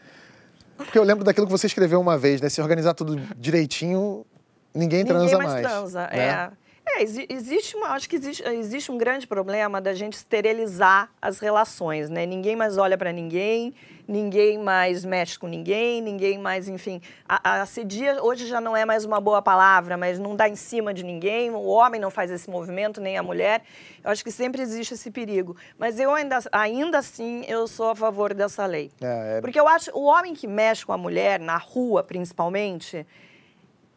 Porque 0.76 0.97
eu 0.97 1.03
lembro 1.03 1.24
daquilo 1.24 1.45
que 1.45 1.51
você 1.51 1.68
escreveu 1.68 1.99
uma 1.99 2.18
vez, 2.18 2.41
né? 2.41 2.49
Se 2.49 2.62
organizar 2.62 2.93
tudo 2.93 3.16
direitinho, 3.38 4.26
ninguém, 4.74 5.03
ninguém 5.03 5.05
transa 5.05 5.38
mais. 5.38 5.51
mais 5.51 5.68
transa, 5.68 6.07
né? 6.07 6.18
é. 6.18 6.51
É, 6.97 7.03
existe 7.03 7.75
uma, 7.75 7.89
acho 7.89 8.09
que 8.09 8.15
existe, 8.15 8.43
existe 8.47 8.91
um 8.91 8.97
grande 8.97 9.27
problema 9.27 9.79
da 9.79 9.93
gente 9.93 10.13
esterilizar 10.13 11.09
as 11.21 11.39
relações, 11.39 12.09
né? 12.09 12.25
Ninguém 12.25 12.55
mais 12.55 12.77
olha 12.77 12.97
para 12.97 13.11
ninguém, 13.11 13.73
ninguém 14.07 14.57
mais 14.57 15.05
mexe 15.05 15.37
com 15.37 15.47
ninguém, 15.47 16.01
ninguém 16.01 16.39
mais, 16.39 16.67
enfim. 16.67 16.99
A, 17.27 17.51
a 17.51 17.61
assedia 17.61 18.23
hoje 18.23 18.47
já 18.47 18.59
não 18.59 18.75
é 18.75 18.85
mais 18.85 19.05
uma 19.05 19.21
boa 19.21 19.41
palavra, 19.41 19.95
mas 19.97 20.17
não 20.17 20.35
dá 20.35 20.49
em 20.49 20.55
cima 20.55 20.93
de 20.93 21.03
ninguém, 21.03 21.51
o 21.51 21.65
homem 21.65 22.01
não 22.01 22.09
faz 22.09 22.31
esse 22.31 22.49
movimento, 22.49 22.99
nem 22.99 23.17
a 23.17 23.23
mulher. 23.23 23.61
Eu 24.03 24.09
acho 24.09 24.23
que 24.23 24.31
sempre 24.31 24.61
existe 24.61 24.95
esse 24.95 25.11
perigo. 25.11 25.55
Mas 25.77 25.99
eu 25.99 26.13
ainda, 26.13 26.39
ainda 26.51 26.97
assim, 26.97 27.45
eu 27.47 27.67
sou 27.67 27.91
a 27.91 27.95
favor 27.95 28.33
dessa 28.33 28.65
lei. 28.65 28.91
É, 28.99 29.37
é... 29.37 29.41
Porque 29.41 29.59
eu 29.59 29.67
acho, 29.67 29.91
o 29.93 30.05
homem 30.05 30.33
que 30.33 30.47
mexe 30.47 30.85
com 30.85 30.91
a 30.91 30.97
mulher, 30.97 31.39
na 31.39 31.57
rua 31.57 32.03
principalmente, 32.03 33.05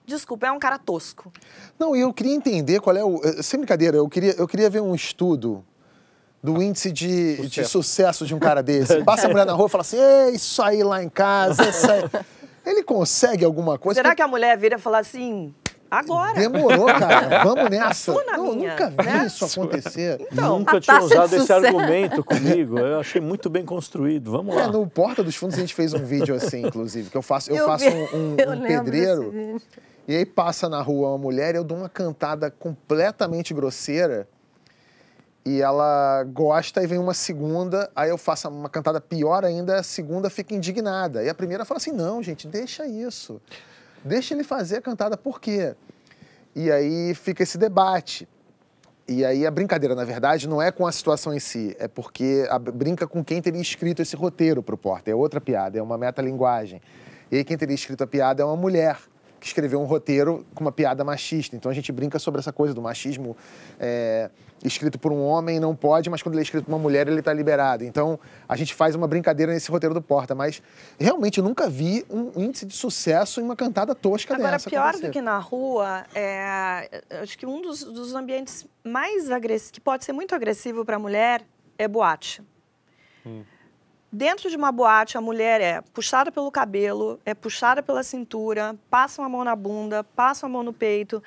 Desculpa, 0.06 0.46
é 0.46 0.52
um 0.52 0.58
cara 0.58 0.78
tosco. 0.78 1.32
Não, 1.78 1.94
e 1.94 2.00
eu 2.00 2.12
queria 2.12 2.34
entender 2.34 2.80
qual 2.80 2.96
é 2.96 3.04
o. 3.04 3.20
Eh, 3.24 3.42
sem 3.42 3.60
brincadeira, 3.60 3.96
eu 3.96 4.08
queria, 4.08 4.34
eu 4.36 4.48
queria 4.48 4.68
ver 4.68 4.80
um 4.80 4.94
estudo 4.94 5.64
do 6.42 6.60
índice 6.60 6.90
de 6.90 7.36
sucesso. 7.36 7.50
de 7.50 7.64
sucesso 7.64 8.26
de 8.26 8.34
um 8.34 8.38
cara 8.38 8.62
desse. 8.64 9.02
Passa 9.04 9.26
a 9.26 9.30
mulher 9.30 9.46
na 9.46 9.52
rua 9.52 9.66
e 9.66 9.70
fala 9.70 9.82
assim: 9.82 9.98
é 9.98 10.30
isso 10.30 10.62
aí 10.62 10.82
lá 10.82 11.02
em 11.02 11.08
casa, 11.08 11.68
isso 11.68 11.90
aí. 11.90 12.02
Ele 12.64 12.82
consegue 12.84 13.44
alguma 13.44 13.76
coisa? 13.78 13.98
Será 13.98 14.14
que 14.14 14.22
a 14.22 14.28
mulher 14.28 14.56
vira 14.56 14.76
e 14.76 14.78
fala 14.78 15.00
assim? 15.00 15.52
Agora. 15.92 16.32
Demorou, 16.40 16.86
cara. 16.86 17.44
Vamos 17.44 17.68
nessa. 17.68 18.14
Não, 18.24 18.54
minha, 18.54 18.70
nunca 18.70 18.88
vi 18.88 19.04
né? 19.04 19.26
isso 19.26 19.44
acontecer. 19.44 20.26
Então, 20.32 20.60
nunca 20.60 20.80
tinha 20.80 21.02
usado 21.02 21.36
esse 21.36 21.52
argumento 21.52 22.24
comigo. 22.24 22.78
Eu 22.78 23.00
achei 23.00 23.20
muito 23.20 23.50
bem 23.50 23.62
construído. 23.62 24.30
Vamos 24.30 24.54
lá. 24.54 24.62
É, 24.62 24.66
no 24.68 24.86
Porta 24.86 25.22
dos 25.22 25.36
Fundos 25.36 25.58
a 25.58 25.60
gente 25.60 25.74
fez 25.74 25.92
um 25.92 26.02
vídeo 26.02 26.34
assim, 26.34 26.66
inclusive, 26.66 27.10
que 27.10 27.16
eu 27.16 27.20
faço, 27.20 27.50
eu, 27.50 27.56
eu 27.56 27.66
faço 27.66 27.84
um, 27.86 28.16
um, 28.16 28.32
um 28.32 28.62
pedreiro. 28.62 29.60
E 30.06 30.16
aí 30.16 30.26
passa 30.26 30.68
na 30.68 30.82
rua 30.82 31.10
uma 31.10 31.18
mulher, 31.18 31.54
eu 31.54 31.62
dou 31.62 31.78
uma 31.78 31.88
cantada 31.88 32.50
completamente 32.50 33.54
grosseira. 33.54 34.28
E 35.44 35.60
ela 35.60 36.22
gosta 36.24 36.82
e 36.82 36.86
vem 36.86 36.98
uma 36.98 37.14
segunda, 37.14 37.90
aí 37.96 38.10
eu 38.10 38.18
faço 38.18 38.48
uma 38.48 38.68
cantada 38.68 39.00
pior 39.00 39.44
ainda, 39.44 39.80
a 39.80 39.82
segunda 39.82 40.30
fica 40.30 40.54
indignada. 40.54 41.22
E 41.22 41.28
a 41.28 41.34
primeira 41.34 41.64
fala 41.64 41.78
assim: 41.78 41.92
"Não, 41.92 42.22
gente, 42.22 42.46
deixa 42.46 42.86
isso. 42.86 43.40
Deixa 44.04 44.34
ele 44.34 44.44
fazer 44.44 44.76
a 44.76 44.82
cantada 44.82 45.16
por 45.16 45.40
quê?" 45.40 45.74
E 46.54 46.70
aí 46.70 47.14
fica 47.14 47.42
esse 47.42 47.58
debate. 47.58 48.28
E 49.08 49.24
aí 49.24 49.44
a 49.44 49.50
brincadeira, 49.50 49.96
na 49.96 50.04
verdade, 50.04 50.48
não 50.48 50.62
é 50.62 50.70
com 50.70 50.86
a 50.86 50.92
situação 50.92 51.34
em 51.34 51.40
si, 51.40 51.74
é 51.78 51.88
porque 51.88 52.46
a, 52.48 52.58
brinca 52.58 53.06
com 53.06 53.24
quem 53.24 53.42
teria 53.42 53.60
escrito 53.60 54.00
esse 54.00 54.14
roteiro 54.14 54.62
pro 54.62 54.76
Porta. 54.76 55.10
É 55.10 55.14
outra 55.14 55.40
piada, 55.40 55.76
é 55.76 55.82
uma 55.82 55.98
metalinguagem. 55.98 56.80
E 57.30 57.36
aí 57.36 57.44
quem 57.44 57.56
teria 57.56 57.74
escrito 57.74 58.04
a 58.04 58.06
piada 58.06 58.42
é 58.42 58.44
uma 58.44 58.56
mulher 58.56 58.96
que 59.42 59.48
escreveu 59.48 59.80
um 59.80 59.84
roteiro 59.84 60.46
com 60.54 60.62
uma 60.62 60.70
piada 60.70 61.02
machista. 61.02 61.56
Então 61.56 61.68
a 61.68 61.74
gente 61.74 61.90
brinca 61.90 62.16
sobre 62.20 62.38
essa 62.38 62.52
coisa 62.52 62.72
do 62.72 62.80
machismo 62.80 63.36
é, 63.80 64.30
escrito 64.62 65.00
por 65.00 65.10
um 65.10 65.20
homem 65.20 65.58
não 65.58 65.74
pode, 65.74 66.08
mas 66.08 66.22
quando 66.22 66.36
ele 66.36 66.42
é 66.42 66.44
escrito 66.44 66.66
por 66.66 66.70
uma 66.70 66.78
mulher 66.78 67.08
ele 67.08 67.18
está 67.18 67.32
liberado. 67.32 67.82
Então 67.82 68.20
a 68.48 68.54
gente 68.54 68.72
faz 68.72 68.94
uma 68.94 69.08
brincadeira 69.08 69.52
nesse 69.52 69.68
roteiro 69.68 69.92
do 69.92 70.00
Porta, 70.00 70.32
mas 70.32 70.62
realmente 70.96 71.38
eu 71.38 71.44
nunca 71.44 71.68
vi 71.68 72.06
um 72.08 72.30
índice 72.40 72.64
de 72.64 72.72
sucesso 72.72 73.40
em 73.40 73.42
uma 73.42 73.56
cantada 73.56 73.96
tosca 73.96 74.32
Agora, 74.32 74.52
dessa. 74.52 74.68
Agora, 74.68 74.92
pior 74.92 75.08
do 75.08 75.12
que 75.12 75.20
na 75.20 75.38
rua, 75.38 76.04
é, 76.14 77.02
acho 77.20 77.36
que 77.36 77.44
um 77.44 77.60
dos, 77.60 77.82
dos 77.82 78.14
ambientes 78.14 78.64
mais 78.84 79.28
agressivos, 79.28 79.72
que 79.72 79.80
pode 79.80 80.04
ser 80.04 80.12
muito 80.12 80.36
agressivo 80.36 80.84
para 80.84 80.94
a 80.94 81.00
mulher, 81.00 81.42
é 81.76 81.88
boate. 81.88 82.40
Hum. 83.26 83.42
Dentro 84.12 84.50
de 84.50 84.56
uma 84.56 84.70
boate, 84.70 85.16
a 85.16 85.22
mulher 85.22 85.62
é 85.62 85.80
puxada 85.80 86.30
pelo 86.30 86.50
cabelo, 86.50 87.18
é 87.24 87.32
puxada 87.32 87.82
pela 87.82 88.02
cintura, 88.02 88.76
passa 88.90 89.22
uma 89.22 89.28
mão 89.28 89.42
na 89.42 89.56
bunda, 89.56 90.04
passa 90.04 90.44
uma 90.44 90.52
mão 90.52 90.62
no 90.62 90.72
peito. 90.72 91.22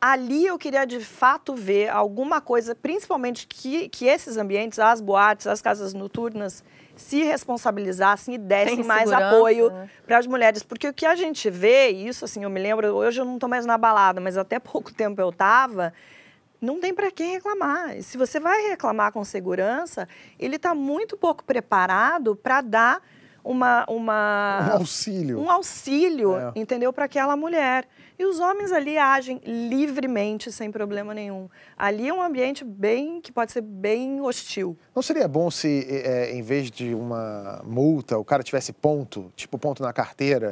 Ali 0.00 0.46
eu 0.46 0.56
queria 0.56 0.84
de 0.84 1.00
fato 1.00 1.52
ver 1.52 1.88
alguma 1.88 2.40
coisa, 2.40 2.76
principalmente 2.76 3.44
que, 3.44 3.88
que 3.88 4.06
esses 4.06 4.36
ambientes, 4.36 4.78
as 4.78 5.00
boates, 5.00 5.48
as 5.48 5.60
casas 5.60 5.92
noturnas, 5.92 6.62
se 6.94 7.24
responsabilizassem 7.24 8.36
e 8.36 8.38
dessem 8.38 8.84
mais 8.84 9.10
apoio 9.10 9.70
né? 9.70 9.90
para 10.06 10.18
as 10.18 10.28
mulheres. 10.28 10.62
Porque 10.62 10.88
o 10.88 10.94
que 10.94 11.04
a 11.04 11.16
gente 11.16 11.50
vê, 11.50 11.88
isso 11.88 12.24
assim, 12.24 12.44
eu 12.44 12.50
me 12.50 12.60
lembro, 12.60 12.86
hoje 12.94 13.20
eu 13.20 13.24
não 13.24 13.34
estou 13.34 13.48
mais 13.48 13.66
na 13.66 13.76
balada, 13.76 14.20
mas 14.20 14.36
até 14.36 14.60
pouco 14.60 14.94
tempo 14.94 15.20
eu 15.20 15.30
estava, 15.30 15.92
não 16.60 16.78
tem 16.80 16.92
para 16.94 17.10
quem 17.10 17.32
reclamar. 17.32 18.02
Se 18.02 18.16
você 18.18 18.38
vai 18.40 18.68
reclamar 18.68 19.12
com 19.12 19.24
segurança, 19.24 20.06
ele 20.38 20.56
está 20.56 20.74
muito 20.74 21.16
pouco 21.16 21.42
preparado 21.44 22.36
para 22.36 22.60
dar 22.60 23.02
uma, 23.42 23.84
uma, 23.88 24.68
Um 24.68 24.72
auxílio. 24.80 25.40
um 25.40 25.50
auxílio, 25.50 26.36
É. 26.36 26.52
entendeu, 26.54 26.92
para 26.92 27.06
aquela 27.06 27.34
mulher. 27.36 27.88
E 28.20 28.24
os 28.26 28.38
homens 28.38 28.70
ali 28.70 28.98
agem 28.98 29.40
livremente, 29.46 30.52
sem 30.52 30.70
problema 30.70 31.14
nenhum. 31.14 31.48
Ali 31.74 32.06
é 32.06 32.12
um 32.12 32.20
ambiente 32.20 32.62
bem 32.62 33.18
que 33.18 33.32
pode 33.32 33.50
ser 33.50 33.62
bem 33.62 34.20
hostil. 34.20 34.76
Não 34.94 35.00
seria 35.00 35.26
bom 35.26 35.50
se, 35.50 35.86
é, 35.88 36.30
em 36.30 36.42
vez 36.42 36.70
de 36.70 36.94
uma 36.94 37.62
multa, 37.64 38.18
o 38.18 38.24
cara 38.24 38.42
tivesse 38.42 38.74
ponto, 38.74 39.32
tipo 39.34 39.56
ponto 39.56 39.82
na 39.82 39.90
carteira, 39.90 40.50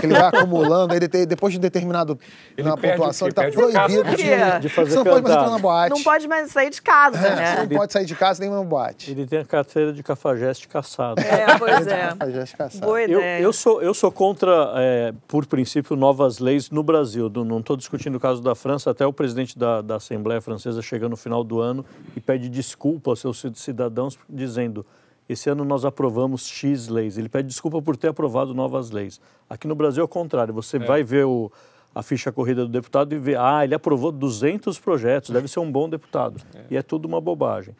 que 0.00 0.02
ele 0.04 0.14
vai 0.14 0.26
acumulando, 0.26 0.96
ele 0.96 1.06
tem, 1.06 1.24
depois 1.24 1.52
de 1.52 1.58
um 1.60 1.62
determinado 1.62 2.18
Ele 2.58 2.66
uma 2.68 2.76
perde 2.76 2.96
o 2.96 2.98
pontuação, 2.98 3.28
ele 3.28 3.32
está 3.32 3.52
proibido 3.52 4.16
quê? 4.16 4.58
De 4.60 4.68
fazer 4.68 4.90
Você 4.90 4.96
não 4.96 5.04
pode 5.04 5.22
mais 5.22 5.36
entrar 5.36 5.50
na 5.50 5.58
boate. 5.60 5.90
Não 5.94 6.02
pode 6.02 6.26
mais 6.26 6.50
sair 6.50 6.70
de 6.70 6.82
casa, 6.82 7.18
É, 7.18 7.36
né? 7.36 7.54
Você 7.54 7.60
não 7.60 7.68
pode 7.68 7.92
sair 7.92 8.04
de 8.04 8.16
casa 8.16 8.40
nem 8.40 8.50
numa 8.50 8.64
boate. 8.64 9.12
Ele 9.12 9.28
tem 9.28 9.38
a 9.38 9.44
carteira 9.44 9.92
de 9.92 10.02
cafajeste 10.02 10.66
caçado. 10.66 11.20
É, 11.20 11.56
pois 11.56 11.86
é. 11.86 12.08
Cafajeste 12.08 12.56
caçado. 12.56 12.84
Boa 12.84 13.00
Eu, 13.00 13.20
ideia. 13.20 13.40
eu 13.40 13.52
sou, 13.52 13.80
eu 13.80 13.94
sou 13.94 14.10
contra, 14.10 14.72
é, 14.74 15.14
por 15.28 15.46
princípio, 15.46 15.94
novas 15.94 16.40
leis 16.40 16.68
no 16.68 16.82
Brasil. 16.82 16.95
Do- 17.30 17.44
Não 17.44 17.58
estou 17.60 17.76
discutindo 17.76 18.16
o 18.16 18.20
caso 18.20 18.42
da 18.42 18.54
França, 18.54 18.90
até 18.90 19.06
o 19.06 19.12
presidente 19.12 19.58
da, 19.58 19.80
da 19.82 19.96
Assembleia 19.96 20.40
Francesa 20.40 20.80
chega 20.82 21.08
no 21.08 21.16
final 21.16 21.42
do 21.44 21.60
ano 21.60 21.84
e 22.16 22.20
pede 22.20 22.48
desculpa 22.48 23.10
aos 23.10 23.20
seus 23.20 23.42
cidadãos, 23.54 24.18
dizendo: 24.28 24.84
esse 25.28 25.48
ano 25.50 25.64
nós 25.64 25.84
aprovamos 25.84 26.46
X 26.46 26.88
leis. 26.88 27.18
Ele 27.18 27.28
pede 27.28 27.48
desculpa 27.48 27.80
por 27.82 27.96
ter 27.96 28.08
aprovado 28.08 28.54
novas 28.54 28.90
leis. 28.90 29.20
Aqui 29.50 29.66
no 29.66 29.74
Brasil 29.74 30.02
é 30.02 30.04
o 30.04 30.08
contrário. 30.08 30.54
Você 30.54 30.78
vai 30.86 31.02
ver 31.02 31.24
o, 31.26 31.50
a 31.94 32.02
ficha 32.02 32.30
corrida 32.32 32.62
do 32.64 32.70
deputado 32.70 33.12
e 33.14 33.18
vê: 33.18 33.36
ah, 33.36 33.64
ele 33.64 33.74
aprovou 33.74 34.10
200 34.12 34.78
projetos, 34.78 35.30
deve 35.30 35.48
ser 35.48 35.60
um 35.60 35.70
bom 35.70 35.88
deputado. 35.88 36.40
E 36.70 36.76
é 36.76 36.82
tudo 36.82 37.06
uma 37.06 37.20
bobagem. 37.20 37.74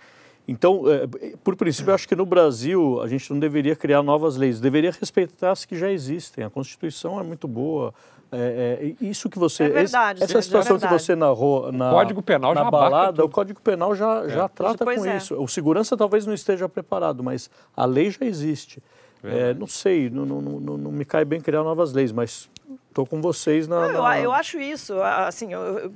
Então, 0.49 0.85
é, 0.89 1.09
por 1.43 1.57
princípio, 1.57 1.91
eu 1.91 1.95
acho 1.97 2.07
que 2.07 2.15
no 2.15 2.25
Brasil 2.25 3.01
a 3.03 3.09
gente 3.09 3.29
não 3.33 3.41
deveria 3.41 3.75
criar 3.75 4.01
novas 4.01 4.37
leis, 4.37 4.61
deveria 4.61 4.93
respeitar 4.93 5.51
as 5.51 5.65
que 5.65 5.77
já 5.77 5.91
existem. 5.91 6.45
A 6.45 6.51
Constituição 6.51 7.19
é 7.19 7.23
muito 7.25 7.49
boa. 7.49 7.93
É, 8.33 8.95
é, 9.01 9.05
isso 9.05 9.29
que 9.31 9.39
você. 9.39 9.65
É 9.65 9.69
verdade, 9.69 10.19
esse- 10.23 10.33
essa 10.33 10.39
é 10.39 10.43
situação 10.43 10.79
que 10.79 10.87
você 10.89 11.15
narrou 11.15 11.71
na, 11.71 11.91
Código 11.91 12.23
Penal 12.23 12.55
na 12.55 12.65
já 12.65 12.71
balada, 12.71 13.25
o 13.25 13.29
Código 13.29 13.61
Penal 13.61 13.95
já, 13.95 14.27
já 14.29 14.49
trata 14.49 14.85
Pois 14.85 15.01
com 15.01 15.07
é. 15.07 15.17
isso. 15.17 15.41
O 15.41 15.47
segurança 15.47 15.97
talvez 15.97 16.27
não 16.27 16.35
esteja 16.35 16.69
preparado, 16.69 17.23
mas 17.23 17.49
a 17.77 17.85
lei 17.85 18.11
já 18.11 18.25
existe. 18.27 18.83
É, 19.25 19.55
não 19.55 19.67
sei, 19.67 20.09
não, 20.11 20.25
não, 20.27 20.41
não, 20.41 20.77
não 20.77 20.93
me 20.93 21.05
cai 21.05 21.25
bem 21.25 21.41
criar 21.41 21.63
novas 21.65 21.93
leis, 21.93 22.13
mas 22.13 22.49
estou 22.89 23.07
com 23.07 23.21
vocês 23.21 23.67
na. 23.67 23.81
Não, 23.89 23.95
eu, 23.97 24.03
na- 24.03 24.21
eu 24.21 24.33
acho 24.33 24.59
isso, 24.61 25.01
assim, 25.01 25.53
eu, 25.53 25.61
eu 25.61 25.93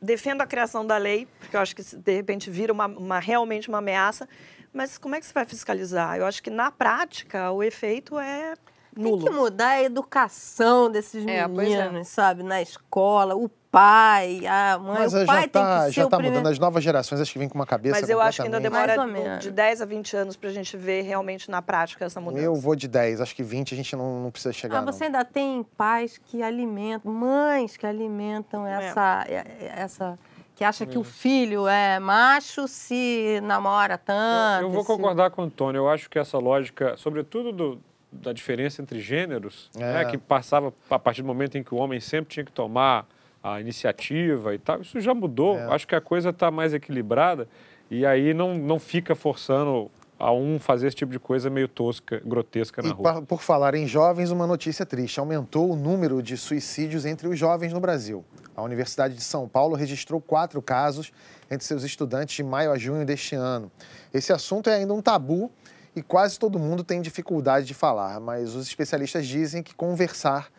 defendo 0.00 0.40
a 0.42 0.46
criação 0.46 0.86
da 0.86 0.96
lei, 0.96 1.26
porque 1.40 1.56
eu 1.56 1.60
acho 1.60 1.74
que 1.74 1.82
se 1.82 1.96
de 1.96 2.14
repente 2.14 2.50
vira 2.50 2.72
uma, 2.72 2.86
uma- 2.86 3.18
realmente 3.18 3.68
uma 3.68 3.78
ameaça, 3.78 4.28
mas 4.72 4.98
como 4.98 5.14
é 5.14 5.20
que 5.20 5.26
você 5.26 5.32
vai 5.32 5.44
fiscalizar? 5.44 6.16
Eu 6.18 6.26
acho 6.26 6.42
que 6.42 6.50
na 6.50 6.70
prática 6.70 7.50
o 7.50 7.62
efeito 7.62 8.18
é 8.18 8.54
Tem 9.02 9.10
nulo. 9.12 9.24
que 9.24 9.30
mudar 9.30 9.68
a 9.68 9.82
educação 9.82 10.90
desses 10.90 11.26
É, 11.26 11.38
é. 11.38 11.48
meninos, 11.48 12.08
sabe? 12.08 12.42
Na 12.42 12.60
escola, 12.62 13.34
o 13.34 13.48
pai, 13.70 14.44
a 14.46 14.78
mãe. 14.78 14.98
Mas 14.98 15.14
o 15.14 15.20
já 15.20 15.26
pai 15.26 15.42
tem 15.48 15.62
tá, 15.62 15.78
que 15.80 15.84
ser 15.86 15.92
já 15.92 16.06
o 16.06 16.08
tá 16.08 16.16
primeiro... 16.16 16.38
mudando. 16.38 16.52
As 16.52 16.58
novas 16.58 16.82
gerações 16.82 17.20
acho 17.20 17.32
que 17.32 17.38
vêm 17.38 17.48
com 17.48 17.54
uma 17.54 17.66
cabeça 17.66 18.00
Mas 18.00 18.10
eu 18.10 18.20
acho 18.20 18.38
que 18.38 18.42
ainda 18.48 18.58
demora 18.60 18.96
de 19.38 19.50
10 19.50 19.80
a 19.82 19.84
20 19.84 20.16
anos 20.16 20.36
para 20.36 20.50
a 20.50 20.52
gente 20.52 20.76
ver 20.76 21.02
realmente 21.02 21.48
na 21.50 21.62
prática 21.62 22.04
essa 22.04 22.20
mudança. 22.20 22.42
Eu 22.44 22.54
vou 22.56 22.74
de 22.74 22.88
10, 22.88 23.20
acho 23.20 23.34
que 23.34 23.42
20 23.44 23.72
a 23.72 23.76
gente 23.76 23.94
não, 23.94 24.22
não 24.24 24.30
precisa 24.30 24.52
chegar, 24.52 24.78
Ah, 24.78 24.82
não. 24.82 24.92
você 24.92 25.04
ainda 25.04 25.24
tem 25.24 25.62
pais 25.76 26.18
que 26.18 26.42
alimentam, 26.42 27.12
mães 27.12 27.76
que 27.76 27.86
alimentam 27.86 28.66
É. 28.66 28.86
essa, 28.88 29.24
é- 29.28 29.72
essa 29.76 30.18
que 30.56 30.64
acha 30.64 30.84
que 30.84 30.98
o 30.98 31.04
filho 31.04 31.66
é 31.68 31.98
macho 32.00 32.66
se 32.68 33.40
namora 33.44 33.96
tanto. 33.96 34.62
Eu 34.64 34.70
vou 34.70 34.82
se- 34.82 34.86
concordar 34.88 35.30
com 35.30 35.40
o 35.42 35.44
Antônio. 35.46 35.78
Eu 35.78 35.88
acho 35.88 36.10
que 36.10 36.18
essa 36.18 36.36
lógica, 36.38 36.96
sobretudo 36.98 37.50
do- 37.52 37.80
da 38.12 38.32
diferença 38.32 38.82
entre 38.82 39.00
gêneros, 39.00 39.70
É. 39.76 39.80
né, 39.80 40.04
que 40.06 40.18
passava 40.18 40.72
a 40.90 40.98
partir 40.98 41.22
do 41.22 41.28
momento 41.28 41.56
em 41.56 41.62
que 41.62 41.74
o 41.74 41.78
homem 41.78 42.00
sempre 42.00 42.30
tinha 42.32 42.44
que 42.44 42.52
tomar 42.52 43.06
a 43.42 43.60
iniciativa 43.60 44.54
e 44.54 44.58
tal, 44.58 44.80
isso 44.82 45.00
já 45.00 45.14
mudou. 45.14 45.56
É. 45.56 45.64
Acho 45.74 45.86
que 45.86 45.94
a 45.94 46.00
coisa 46.00 46.30
está 46.30 46.50
mais 46.50 46.74
equilibrada 46.74 47.48
e 47.90 48.04
aí 48.04 48.34
não, 48.34 48.56
não 48.58 48.78
fica 48.78 49.14
forçando 49.14 49.90
a 50.18 50.30
um 50.32 50.58
fazer 50.58 50.88
esse 50.88 50.96
tipo 50.96 51.10
de 51.12 51.18
coisa 51.18 51.48
meio 51.48 51.66
tosca, 51.66 52.20
grotesca 52.22 52.82
na 52.82 52.90
E 52.90 52.92
rua. 52.92 53.22
por 53.22 53.40
falar 53.40 53.74
em 53.74 53.86
jovens, 53.86 54.30
uma 54.30 54.46
notícia 54.46 54.84
triste. 54.84 55.18
Aumentou 55.18 55.70
o 55.72 55.76
número 55.76 56.22
de 56.22 56.36
suicídios 56.36 57.06
entre 57.06 57.26
os 57.26 57.38
jovens 57.38 57.72
no 57.72 57.80
Brasil. 57.80 58.22
A 58.54 58.60
Universidade 58.62 59.14
de 59.14 59.22
São 59.22 59.48
Paulo 59.48 59.74
registrou 59.74 60.20
quatro 60.20 60.60
casos 60.60 61.10
entre 61.50 61.64
seus 61.66 61.82
estudantes 61.84 62.36
de 62.36 62.42
maio 62.42 62.70
a 62.70 62.76
junho 62.76 63.06
deste 63.06 63.34
ano. 63.34 63.72
Esse 64.12 64.30
assunto 64.30 64.68
é 64.68 64.74
ainda 64.74 64.92
um 64.92 65.00
tabu 65.00 65.50
e 65.94 66.02
quase 66.02 66.38
todo 66.38 66.58
mundo 66.58 66.84
tem 66.84 67.00
dificuldade 67.00 67.66
de 67.66 67.74
falar, 67.74 68.20
mas 68.20 68.54
os 68.54 68.66
especialistas 68.66 69.26
dizem 69.26 69.62
que 69.62 69.74
conversar 69.74 70.50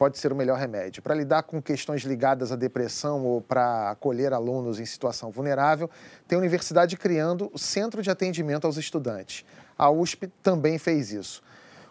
pode 0.00 0.18
ser 0.18 0.32
o 0.32 0.34
melhor 0.34 0.58
remédio. 0.58 1.02
Para 1.02 1.14
lidar 1.14 1.42
com 1.42 1.60
questões 1.60 2.02
ligadas 2.02 2.50
à 2.50 2.56
depressão 2.56 3.24
ou 3.24 3.42
para 3.42 3.90
acolher 3.90 4.32
alunos 4.32 4.80
em 4.80 4.86
situação 4.86 5.30
vulnerável, 5.30 5.90
tem 6.26 6.36
a 6.36 6.38
universidade 6.38 6.96
criando 6.96 7.50
o 7.52 7.58
Centro 7.58 8.02
de 8.02 8.10
Atendimento 8.10 8.66
aos 8.66 8.78
Estudantes. 8.78 9.44
A 9.76 9.90
USP 9.90 10.26
também 10.42 10.78
fez 10.78 11.12
isso. 11.12 11.42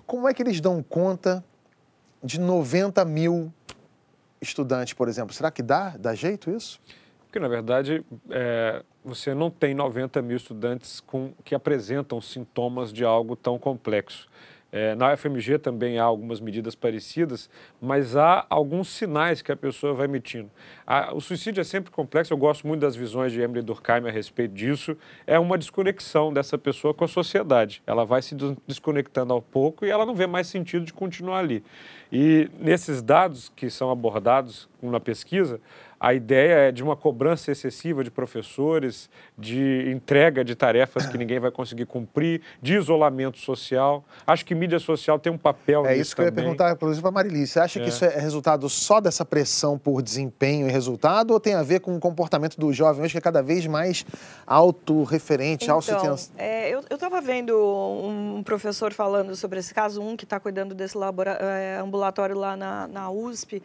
Como 0.08 0.28
é 0.28 0.34
que 0.34 0.42
eles 0.42 0.60
dão 0.60 0.82
conta 0.82 1.44
de 2.24 2.40
90 2.40 3.06
mil 3.06 3.54
estudantes, 4.42 4.94
por 4.94 5.08
exemplo? 5.08 5.34
Será 5.34 5.52
que 5.52 5.62
dá, 5.62 5.96
dá 5.98 6.16
jeito 6.16 6.50
isso? 6.50 6.80
Porque, 7.30 7.38
na 7.40 7.48
verdade, 7.48 8.04
é, 8.32 8.82
você 9.06 9.36
não 9.36 9.52
tem 9.52 9.76
90 9.76 10.20
mil 10.20 10.36
estudantes 10.36 11.00
com, 11.00 11.32
que 11.46 11.54
apresentam 11.54 12.20
sintomas 12.20 12.92
de 12.92 13.06
algo 13.06 13.36
tão 13.36 13.60
complexo. 13.60 14.28
É, 14.72 14.94
na 14.96 15.14
UFMG 15.14 15.58
também 15.60 15.98
há 16.00 16.04
algumas 16.04 16.40
medidas 16.40 16.74
parecidas, 16.76 17.48
mas 17.82 18.16
há 18.16 18.46
alguns 18.50 18.88
sinais 18.90 19.42
que 19.44 19.52
a 19.52 19.56
pessoa 19.56 19.94
vai 19.96 20.06
emitindo. 20.06 20.50
A- 20.86 21.12
o 21.14 21.20
suicídio 21.22 21.62
é 21.62 21.64
sempre 21.64 21.92
complexo, 21.92 22.34
eu 22.34 22.38
gosto 22.38 22.68
muito 22.68 22.82
das 22.82 22.96
visões 22.96 23.32
de 23.32 23.42
Emily 23.42 23.64
Durkheim 23.64 24.08
a 24.08 24.12
respeito 24.12 24.54
disso. 24.54 24.96
É 25.26 25.38
uma 25.40 25.58
desconexão 25.58 26.32
dessa 26.34 26.56
pessoa 26.58 26.94
com 26.96 27.04
a 27.04 27.08
sociedade. 27.08 27.82
Ela 27.86 28.06
vai 28.06 28.22
se 28.24 28.34
des- 28.36 28.56
desconectando 28.68 29.34
ao 29.34 29.42
pouco 29.42 29.86
e 29.86 29.90
ela 29.90 30.06
não 30.06 30.14
vê 30.16 30.26
mais 30.28 30.46
sentido 30.48 30.86
de 30.86 30.94
continuar 30.94 31.40
ali. 31.40 31.64
E 32.12 32.50
nesses 32.60 33.02
dados 33.02 33.52
que 33.56 33.70
são 33.72 33.90
abordados 33.90 34.70
na 34.84 35.00
pesquisa, 35.00 35.60
a 36.00 36.14
ideia 36.14 36.70
é 36.70 36.72
de 36.72 36.82
uma 36.82 36.96
cobrança 36.96 37.52
excessiva 37.52 38.04
de 38.04 38.10
professores, 38.12 39.10
de 39.38 39.92
entrega 39.92 40.44
de 40.46 40.56
tarefas 40.56 41.06
que 41.06 41.18
ninguém 41.18 41.40
vai 41.40 41.52
conseguir 41.52 41.86
cumprir, 41.86 42.42
de 42.62 42.76
isolamento 42.76 43.38
social. 43.38 44.06
Acho 44.26 44.46
que 44.46 44.56
mídia 44.56 44.80
social 44.80 45.20
tem 45.20 45.32
um 45.32 45.38
papel 45.38 45.86
É 45.86 45.90
nisso 45.90 46.02
isso 46.02 46.16
que 46.16 46.22
eu 46.22 46.26
ia 46.26 46.32
também. 46.32 46.46
perguntar, 46.46 46.72
inclusive, 46.72 47.02
para 47.02 47.10
a 47.10 47.12
Marili. 47.12 47.46
Você 47.46 47.60
acha 47.60 47.80
É. 47.80 47.84
que 47.84 47.90
isso 47.90 48.06
é 48.06 48.18
resultado 48.20 48.70
só 48.70 49.02
dessa 49.02 49.26
pressão 49.26 49.78
por 49.78 50.02
desempenho 50.02 50.68
e 50.68 50.72
resultado 50.72 51.32
ou 51.32 51.40
tem 51.40 51.54
a 51.56 51.64
ver 51.64 51.80
com 51.82 51.96
o 51.96 52.00
comportamento 52.00 52.58
do 52.58 52.72
jovem 52.72 53.04
hoje 53.04 53.12
que 53.14 53.18
é 53.18 53.22
cada 53.22 53.42
vez 53.44 53.66
mais 53.68 54.06
autorreferente, 54.48 55.66
Então, 55.66 55.76
autossustentável? 55.76 56.26
é, 56.38 56.70
eu 56.74 56.80
estava 56.92 57.22
vendo 57.22 57.54
um 57.58 58.42
professor 58.44 58.94
falando 58.94 59.36
sobre 59.36 59.60
esse 59.60 59.74
caso, 59.74 60.02
um 60.02 60.16
que 60.16 60.24
está 60.24 60.40
cuidando 60.40 60.74
desse 60.76 60.98
labora- 60.98 61.38
é, 61.42 61.78
ambulatório 61.80 62.38
lá 62.38 62.56
na, 62.56 62.88
na 62.88 63.10
USP, 63.10 63.62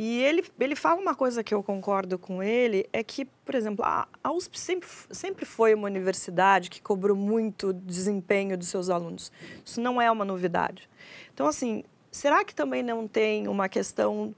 e 0.00 0.22
ele, 0.22 0.44
ele 0.60 0.76
fala 0.76 1.00
uma 1.00 1.12
coisa 1.12 1.42
que 1.42 1.52
eu 1.52 1.60
concordo 1.60 2.20
com 2.20 2.40
ele, 2.40 2.88
é 2.92 3.02
que, 3.02 3.24
por 3.24 3.56
exemplo, 3.56 3.84
a, 3.84 4.06
a 4.22 4.30
USP 4.30 4.56
sempre, 4.56 4.88
sempre 5.10 5.44
foi 5.44 5.74
uma 5.74 5.88
universidade 5.88 6.70
que 6.70 6.80
cobrou 6.80 7.16
muito 7.16 7.72
desempenho 7.72 8.56
dos 8.56 8.68
seus 8.68 8.90
alunos. 8.90 9.32
Isso 9.64 9.80
não 9.80 10.00
é 10.00 10.08
uma 10.08 10.24
novidade. 10.24 10.88
Então, 11.34 11.48
assim, 11.48 11.82
será 12.12 12.44
que 12.44 12.54
também 12.54 12.80
não 12.80 13.08
tem 13.08 13.48
uma 13.48 13.68
questão 13.68 14.32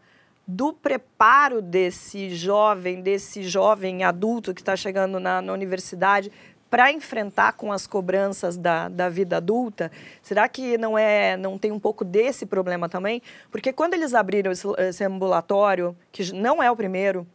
do 0.48 0.72
preparo 0.72 1.60
desse 1.60 2.30
jovem, 2.34 3.02
desse 3.02 3.42
jovem 3.42 4.02
adulto 4.02 4.54
que 4.54 4.62
está 4.62 4.74
chegando 4.74 5.20
na, 5.20 5.42
na 5.42 5.52
universidade 5.52 6.32
para 6.70 6.92
enfrentar 6.92 7.54
com 7.54 7.72
as 7.72 7.86
cobranças 7.86 8.56
da, 8.56 8.88
da 8.88 9.08
vida 9.08 9.38
adulta? 9.38 9.90
Será 10.22 10.48
que 10.48 10.78
não 10.78 10.96
é 10.96 11.36
não 11.36 11.58
tem 11.58 11.72
um 11.72 11.80
pouco 11.80 12.04
desse 12.04 12.46
problema 12.46 12.88
também? 12.88 13.20
Porque 13.50 13.72
quando 13.72 13.94
eles 13.94 14.14
abriram 14.14 14.52
esse, 14.52 14.66
esse 14.78 15.04
ambulatório, 15.04 15.96
que 16.12 16.32
não 16.32 16.62
é 16.62 16.70
o 16.70 16.76
primeiro, 16.76 17.26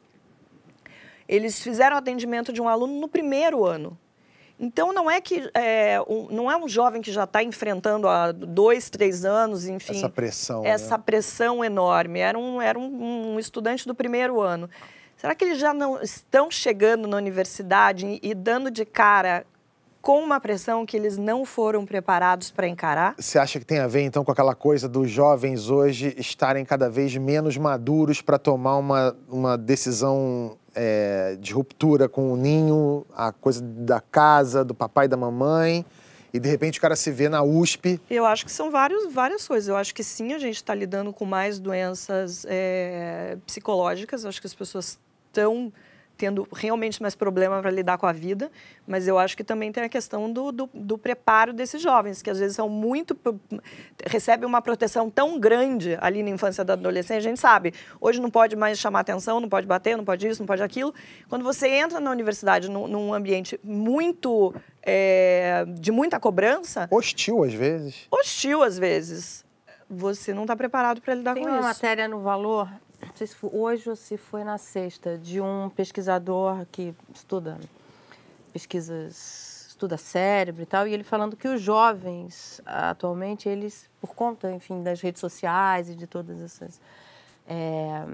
eles 1.27 1.61
fizeram 1.61 1.97
atendimento 1.97 2.53
de 2.53 2.61
um 2.61 2.69
aluno 2.69 2.99
no 2.99 3.07
primeiro 3.07 3.65
ano. 3.65 3.97
Então 4.57 4.93
não 4.93 5.11
é 5.11 5.19
que 5.19 5.49
é, 5.53 5.99
um, 6.07 6.27
não 6.31 6.49
é 6.49 6.55
um 6.55 6.67
jovem 6.67 7.01
que 7.01 7.11
já 7.11 7.25
está 7.25 7.43
enfrentando 7.43 8.07
há 8.07 8.31
dois, 8.31 8.89
três 8.89 9.25
anos, 9.25 9.67
enfim. 9.67 9.97
Essa 9.97 10.09
pressão. 10.09 10.65
Essa 10.65 10.97
né? 10.97 11.03
pressão 11.05 11.63
enorme. 11.63 12.19
Era, 12.19 12.39
um, 12.39 12.61
era 12.61 12.79
um, 12.79 13.33
um, 13.33 13.39
estudante 13.39 13.85
do 13.85 13.93
primeiro 13.93 14.39
ano. 14.39 14.69
Será 15.17 15.33
que 15.33 15.45
eles 15.45 15.59
já 15.59 15.73
não 15.73 16.01
estão 16.01 16.51
chegando 16.51 17.07
na 17.07 17.17
universidade 17.17 18.19
e, 18.21 18.33
dando 18.33 18.69
de 18.69 18.85
cara 18.85 19.45
com 20.01 20.21
uma 20.21 20.39
pressão 20.39 20.85
que 20.85 20.95
eles 20.95 21.17
não 21.17 21.45
foram 21.45 21.85
preparados 21.85 22.51
para 22.51 22.67
encarar? 22.67 23.15
Você 23.17 23.39
acha 23.39 23.59
que 23.59 23.65
tem 23.65 23.79
a 23.79 23.87
ver, 23.87 24.01
então, 24.01 24.23
com 24.23 24.31
aquela 24.31 24.53
coisa 24.53 24.87
dos 24.87 25.09
jovens 25.09 25.69
hoje 25.69 26.13
estarem 26.17 26.63
cada 26.63 26.89
vez 26.89 27.15
menos 27.17 27.57
maduros 27.57 28.21
para 28.21 28.37
tomar 28.37 28.77
uma, 28.77 29.15
uma 29.27 29.57
decisão 29.57 30.57
é, 30.75 31.37
de 31.39 31.53
ruptura 31.53 32.07
com 32.07 32.31
o 32.31 32.37
ninho, 32.37 33.05
a 33.15 33.31
coisa 33.31 33.61
da 33.63 33.99
casa, 33.99 34.63
do 34.63 34.75
papai 34.75 35.05
e 35.05 35.07
da 35.07 35.17
mamãe? 35.17 35.83
E 36.33 36.39
de 36.39 36.49
repente 36.49 36.77
o 36.79 36.81
cara 36.81 36.97
se 36.97 37.09
vê 37.11 37.29
na 37.29 37.41
USP. 37.41 37.99
Eu 38.09 38.25
acho 38.25 38.45
que 38.45 38.51
são 38.51 38.69
vários, 38.69 39.11
várias 39.13 39.47
coisas. 39.47 39.69
Eu 39.69 39.77
acho 39.77 39.95
que 39.95 40.03
sim, 40.03 40.33
a 40.33 40.37
gente 40.37 40.57
está 40.57 40.75
lidando 40.75 41.13
com 41.13 41.23
mais 41.23 41.59
doenças 41.59 42.45
é, 42.49 43.37
psicológicas. 43.45 44.23
Eu 44.23 44.29
acho 44.29 44.41
que 44.41 44.47
as 44.47 44.53
pessoas 44.53 44.99
estão 45.35 45.73
tendo 46.17 46.47
realmente 46.53 47.01
mais 47.01 47.13
problema 47.13 47.61
para 47.61 47.69
lidar 47.69 47.97
com 47.97 48.05
a 48.05 48.11
vida, 48.13 48.49
mas 48.87 49.05
eu 49.05 49.19
acho 49.19 49.35
que 49.35 49.43
também 49.43 49.71
tem 49.71 49.83
a 49.83 49.89
questão 49.89 50.31
do, 50.31 50.51
do, 50.51 50.69
do, 50.73 50.97
preparo 50.97 51.51
desses 51.51 51.81
jovens, 51.81 52.21
que 52.21 52.29
às 52.29 52.39
vezes 52.39 52.55
são 52.55 52.69
muito. 52.69 53.17
recebem 54.05 54.47
uma 54.47 54.61
proteção 54.61 55.09
tão 55.09 55.37
grande 55.39 55.97
ali 55.99 56.23
na 56.23 56.29
infância 56.29 56.63
da 56.63 56.73
adolescência, 56.73 57.17
a 57.17 57.21
gente 57.21 57.39
sabe, 57.39 57.73
hoje 57.99 58.21
não 58.21 58.29
pode 58.29 58.55
mais 58.55 58.79
chamar 58.79 59.01
atenção, 59.01 59.39
não 59.39 59.49
pode 59.49 59.67
bater, 59.67 59.97
não 59.97 60.05
pode 60.05 60.25
isso, 60.27 60.41
não 60.41 60.47
pode 60.47 60.63
aquilo. 60.63 60.93
Quando 61.27 61.43
você 61.43 61.67
entra 61.67 61.99
na 61.99 62.11
universidade 62.11 62.69
num, 62.69 62.87
num 62.87 63.13
ambiente 63.13 63.59
muito. 63.63 64.53
É, 64.87 65.65
de 65.67 65.91
muita 65.91 66.19
cobrança. 66.19 66.87
Hostil 66.91 67.43
às 67.43 67.53
vezes. 67.53 68.07
Hostil 68.11 68.61
às 68.61 68.77
vezes. 68.77 69.43
Você 69.89 70.31
não 70.31 70.43
está 70.43 70.55
preparado 70.55 71.01
para 71.01 71.15
lidar 71.15 71.33
tem 71.33 71.41
com 71.41 71.49
isso. 71.49 71.57
Tem 71.57 71.65
uma 71.65 71.73
matéria 71.73 72.07
no 72.07 72.19
Valor 72.19 72.69
não 73.01 73.15
sei 73.15 73.27
se 73.27 73.35
foi 73.35 73.49
hoje 73.53 73.89
ou 73.89 73.95
se 73.95 74.17
foi 74.17 74.43
na 74.43 74.57
sexta, 74.57 75.17
de 75.17 75.41
um 75.41 75.69
pesquisador 75.69 76.65
que 76.71 76.93
estuda 77.13 77.59
pesquisas, 78.53 79.67
estuda 79.69 79.97
cérebro 79.97 80.63
e 80.63 80.65
tal, 80.65 80.87
e 80.87 80.93
ele 80.93 81.03
falando 81.03 81.35
que 81.35 81.47
os 81.47 81.61
jovens, 81.61 82.61
atualmente, 82.65 83.49
eles, 83.49 83.89
por 83.99 84.15
conta, 84.15 84.51
enfim, 84.51 84.81
das 84.81 85.01
redes 85.01 85.19
sociais 85.19 85.89
e 85.89 85.95
de 85.95 86.07
todas 86.07 86.41
essas... 86.41 86.79
É, 87.47 88.05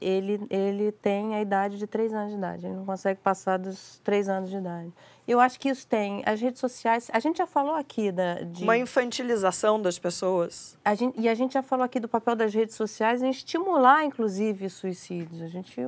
ele, 0.00 0.40
ele 0.50 0.92
tem 0.92 1.34
a 1.34 1.40
idade 1.40 1.78
de 1.78 1.86
três 1.86 2.12
anos 2.12 2.30
de 2.30 2.36
idade, 2.36 2.66
ele 2.66 2.74
não 2.74 2.84
consegue 2.84 3.20
passar 3.20 3.58
dos 3.58 4.00
três 4.04 4.28
anos 4.28 4.50
de 4.50 4.56
idade. 4.56 4.92
Eu 5.26 5.40
acho 5.40 5.60
que 5.60 5.68
isso 5.68 5.86
tem. 5.86 6.22
As 6.24 6.40
redes 6.40 6.58
sociais, 6.58 7.10
a 7.12 7.20
gente 7.20 7.36
já 7.36 7.46
falou 7.46 7.74
aqui 7.74 8.10
da, 8.10 8.40
de. 8.40 8.62
Uma 8.62 8.78
infantilização 8.78 9.80
das 9.80 9.98
pessoas. 9.98 10.78
A 10.82 10.94
gente, 10.94 11.20
e 11.20 11.28
a 11.28 11.34
gente 11.34 11.52
já 11.52 11.62
falou 11.62 11.84
aqui 11.84 12.00
do 12.00 12.08
papel 12.08 12.34
das 12.34 12.54
redes 12.54 12.74
sociais 12.74 13.22
em 13.22 13.28
estimular, 13.28 14.04
inclusive, 14.04 14.70
suicídios. 14.70 15.42
A 15.42 15.48
gente. 15.48 15.78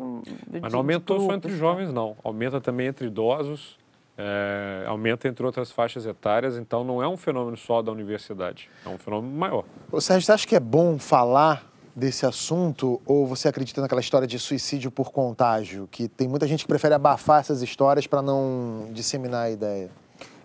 Mas 0.61 0.71
não 0.71 0.81
aumentou 0.81 1.21
só 1.21 1.33
entre 1.33 1.57
jovens, 1.57 1.91
não. 1.91 2.17
Aumenta 2.23 2.61
também 2.61 2.89
entre 2.89 3.07
idosos, 3.07 3.79
é, 4.19 4.85
aumenta 4.87 5.27
entre 5.27 5.47
outras 5.47 5.73
faixas 5.73 6.05
etárias, 6.05 6.59
então 6.59 6.85
não 6.85 7.03
é 7.03 7.09
um 7.09 7.17
fenômeno 7.17 7.57
só 7.57 7.81
da 7.81 7.91
universidade, 7.91 8.69
é 8.85 8.89
um 8.91 8.99
fenômeno 8.99 9.35
maior. 9.35 9.65
Ô 9.91 9.99
Sérgio, 10.03 10.27
você 10.27 10.33
acha 10.33 10.47
que 10.47 10.55
é 10.55 10.61
bom 10.61 10.99
falar 10.99 11.70
desse 11.95 12.25
assunto 12.25 13.01
ou 13.05 13.27
você 13.27 13.49
acredita 13.49 13.81
naquela 13.81 14.01
história 14.01 14.27
de 14.27 14.39
suicídio 14.39 14.91
por 14.91 15.11
contágio, 15.11 15.89
que 15.91 16.09
tem 16.09 16.29
muita 16.29 16.47
gente 16.47 16.65
que 16.65 16.69
prefere 16.69 16.95
abafar 16.95 17.41
essas 17.41 17.63
histórias 17.63 18.07
para 18.07 18.23
não 18.23 18.89
disseminar 18.93 19.47
a 19.47 19.51
ideia? 19.51 19.91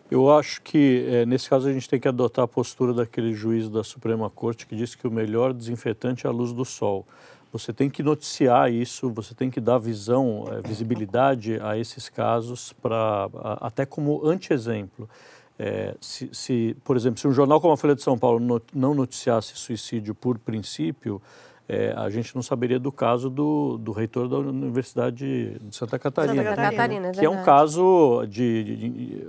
Eu 0.09 0.31
acho 0.31 0.61
que 0.61 1.05
é, 1.09 1.25
nesse 1.25 1.49
caso 1.49 1.67
a 1.67 1.73
gente 1.73 1.89
tem 1.89 1.99
que 1.99 2.07
adotar 2.07 2.45
a 2.45 2.47
postura 2.47 2.93
daquele 2.93 3.33
juiz 3.33 3.69
da 3.69 3.83
Suprema 3.83 4.29
Corte 4.29 4.67
que 4.67 4.75
disse 4.75 4.95
que 4.95 5.07
o 5.07 5.11
melhor 5.11 5.51
desinfetante 5.51 6.27
é 6.27 6.29
a 6.29 6.31
luz 6.31 6.53
do 6.53 6.63
sol. 6.63 7.05
Você 7.51 7.73
tem 7.73 7.89
que 7.89 8.03
noticiar 8.03 8.71
isso, 8.71 9.09
você 9.09 9.33
tem 9.33 9.49
que 9.49 9.59
dar 9.59 9.77
visão, 9.79 10.45
é, 10.51 10.67
visibilidade 10.67 11.59
a 11.61 11.77
esses 11.77 12.09
casos 12.09 12.73
para 12.73 13.29
até 13.61 13.85
como 13.85 14.25
anti-exemplo. 14.27 15.09
É, 15.57 15.95
se, 16.01 16.29
se, 16.33 16.75
por 16.83 16.97
exemplo, 16.97 17.19
se 17.19 17.27
um 17.27 17.31
jornal 17.31 17.61
como 17.61 17.73
a 17.73 17.77
Folha 17.77 17.95
de 17.95 18.01
São 18.01 18.17
Paulo 18.17 18.39
not, 18.39 18.65
não 18.73 18.93
noticiasse 18.93 19.55
suicídio 19.55 20.13
por 20.13 20.37
princípio, 20.37 21.21
é, 21.67 21.93
a 21.97 22.09
gente 22.09 22.35
não 22.35 22.43
saberia 22.43 22.79
do 22.79 22.91
caso 22.91 23.29
do, 23.29 23.77
do 23.79 23.91
reitor 23.91 24.27
da 24.27 24.37
Universidade 24.37 25.57
de 25.59 25.75
Santa 25.75 25.97
Catarina, 25.97 26.43
Santa 26.43 26.55
Catarina 26.55 27.11
que 27.11 27.25
é 27.25 27.29
um 27.29 27.43
caso 27.43 28.23
de, 28.27 28.63
de, 28.63 28.89
de 28.89 29.27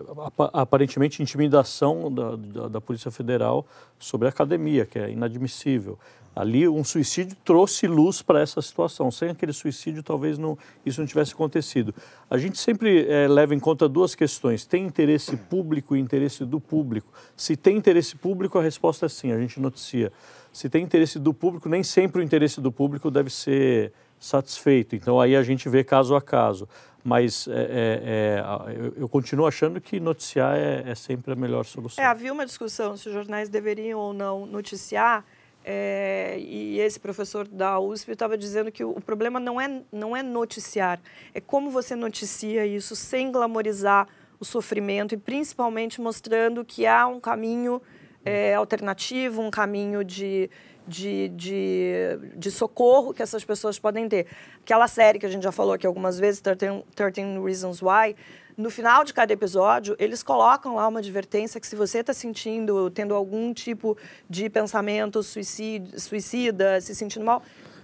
aparentemente 0.53 1.23
intimidação 1.23 2.13
da, 2.13 2.37
da, 2.37 2.69
da, 2.69 2.81
Polícia 2.81 3.11
Federal 3.11 3.65
sobre 3.99 4.27
a 4.27 4.31
academia, 4.31 4.85
que 4.85 4.99
é 4.99 5.11
inadmissível. 5.11 5.99
Ali, 6.37 6.69
um 6.69 6.85
suicídio 6.85 7.35
trouxe 7.43 7.87
luz 7.87 8.21
para 8.21 8.43
essa 8.43 8.61
situação. 8.61 9.11
Sem 9.11 9.31
aquele 9.31 9.55
suicídio, 9.55 10.03
talvez 10.03 10.37
não, 10.37 10.59
isso 10.85 11.01
não 11.01 11.07
tivesse 11.07 11.33
acontecido. 11.33 11.95
A 12.29 12.37
gente 12.37 12.59
sempre 12.59 13.07
é, 13.09 13.27
leva 13.27 13.55
em 13.55 13.59
conta 13.59 13.89
duas 13.89 14.15
questões: 14.15 14.67
tem 14.67 14.85
interesse 14.85 15.35
público 15.35 15.97
e 15.97 15.99
interesse 15.99 16.45
do 16.45 16.61
público. 16.61 17.11
Se 17.35 17.57
tem 17.57 17.75
interesse 17.75 18.17
público, 18.17 18.59
a 18.59 18.63
resposta 18.63 19.07
é 19.07 19.09
sim, 19.09 19.33
a 19.33 19.41
gente 19.41 19.59
noticia. 19.59 20.13
Se 20.53 20.69
tem 20.69 20.85
interesse 20.85 21.19
do 21.19 21.33
público, 21.33 21.71
nem 21.71 21.83
sempre 21.83 22.21
o 22.21 22.23
interesse 22.23 22.61
do 22.61 22.71
público 22.71 23.11
deve 23.11 23.31
ser 23.31 23.95
satisfeito. 24.21 24.95
Então, 24.95 25.19
aí 25.19 25.35
a 25.35 25.43
gente 25.43 25.71
vê 25.71 25.83
caso 25.83 26.15
a 26.15 26.21
caso. 26.21 26.69
Mas 27.03 27.47
é, 27.49 28.43
é, 28.43 28.75
eu, 28.77 28.95
eu, 29.03 29.09
continuo 29.09 29.47
achando 29.47 29.81
que 29.81 30.01
noticiar 30.01 30.57
é, 30.57 30.83
é 30.91 30.95
sempre 30.95 31.33
a 31.33 31.37
melhor 31.37 31.65
solução. 31.65 32.03
É, 32.03 32.07
havia 32.07 32.33
uma 32.33 32.45
discussão 32.45 32.97
se 32.97 33.09
os 33.09 33.15
jornais 33.15 33.49
deveriam 33.49 34.01
ou 34.01 34.13
não 34.13 34.45
noticiar 34.45 35.25
é, 35.69 36.37
e 36.39 36.79
esse 36.79 37.01
professor 37.01 37.49
da 37.49 37.81
USP 37.81 38.13
estava 38.13 38.39
dizendo 38.39 38.71
que 38.71 38.85
o, 38.85 39.01
problema 39.01 39.41
não 39.41 39.61
é, 39.61 39.83
não 39.91 40.17
é 40.17 40.23
noticiar, 40.23 41.01
é 41.35 41.41
como 41.41 41.73
você 41.73 41.97
noticia 41.97 42.65
isso 42.65 42.95
sem 42.95 43.33
glamorizar 43.33 44.07
o 44.39 44.45
sofrimento 44.45 45.13
e 45.13 45.19
principalmente 45.19 46.01
mostrando 46.01 46.65
que 46.65 46.87
há 46.87 47.09
um 47.09 47.19
caminho 47.19 47.83
é, 48.25 48.55
alternativo, 48.55 49.43
um 49.43 49.51
caminho 49.51 50.05
de, 50.05 50.49
de, 50.87 51.31
de, 51.31 52.17
de, 52.37 52.51
socorro 52.53 53.13
que 53.13 53.21
essas 53.21 53.45
pessoas 53.45 53.77
podem 53.77 54.09
ter. 54.09 54.29
Aquela 54.63 54.87
série 54.87 55.19
que 55.19 55.27
a 55.27 55.29
gente 55.29 55.43
já 55.43 55.53
falou 55.53 55.73
aqui 55.73 55.87
algumas 55.87 56.17
vezes, 56.17 56.41
13, 56.41 56.85
13 56.95 57.41
Reasons 57.45 57.83
Why, 57.83 58.15
no 58.57 58.71
final 58.71 59.05
de 59.05 59.13
cada 59.13 59.33
episódio, 59.33 59.95
eles 59.99 60.23
colocam 60.23 60.77
lá 60.77 60.89
uma 60.89 61.01
advertência 61.01 61.61
que 61.61 61.67
se 61.67 61.77
você 61.77 61.99
está 61.99 62.15
sentindo, 62.15 62.91
tendo 62.91 63.15
algum 63.15 63.53
tipo 63.53 63.97
de 64.29 64.49
pensamento 64.49 65.23
suicida, 65.23 65.99
suicida, 65.99 66.81
se 66.81 66.95
sentindo 66.95 67.25
mal, 67.25 67.43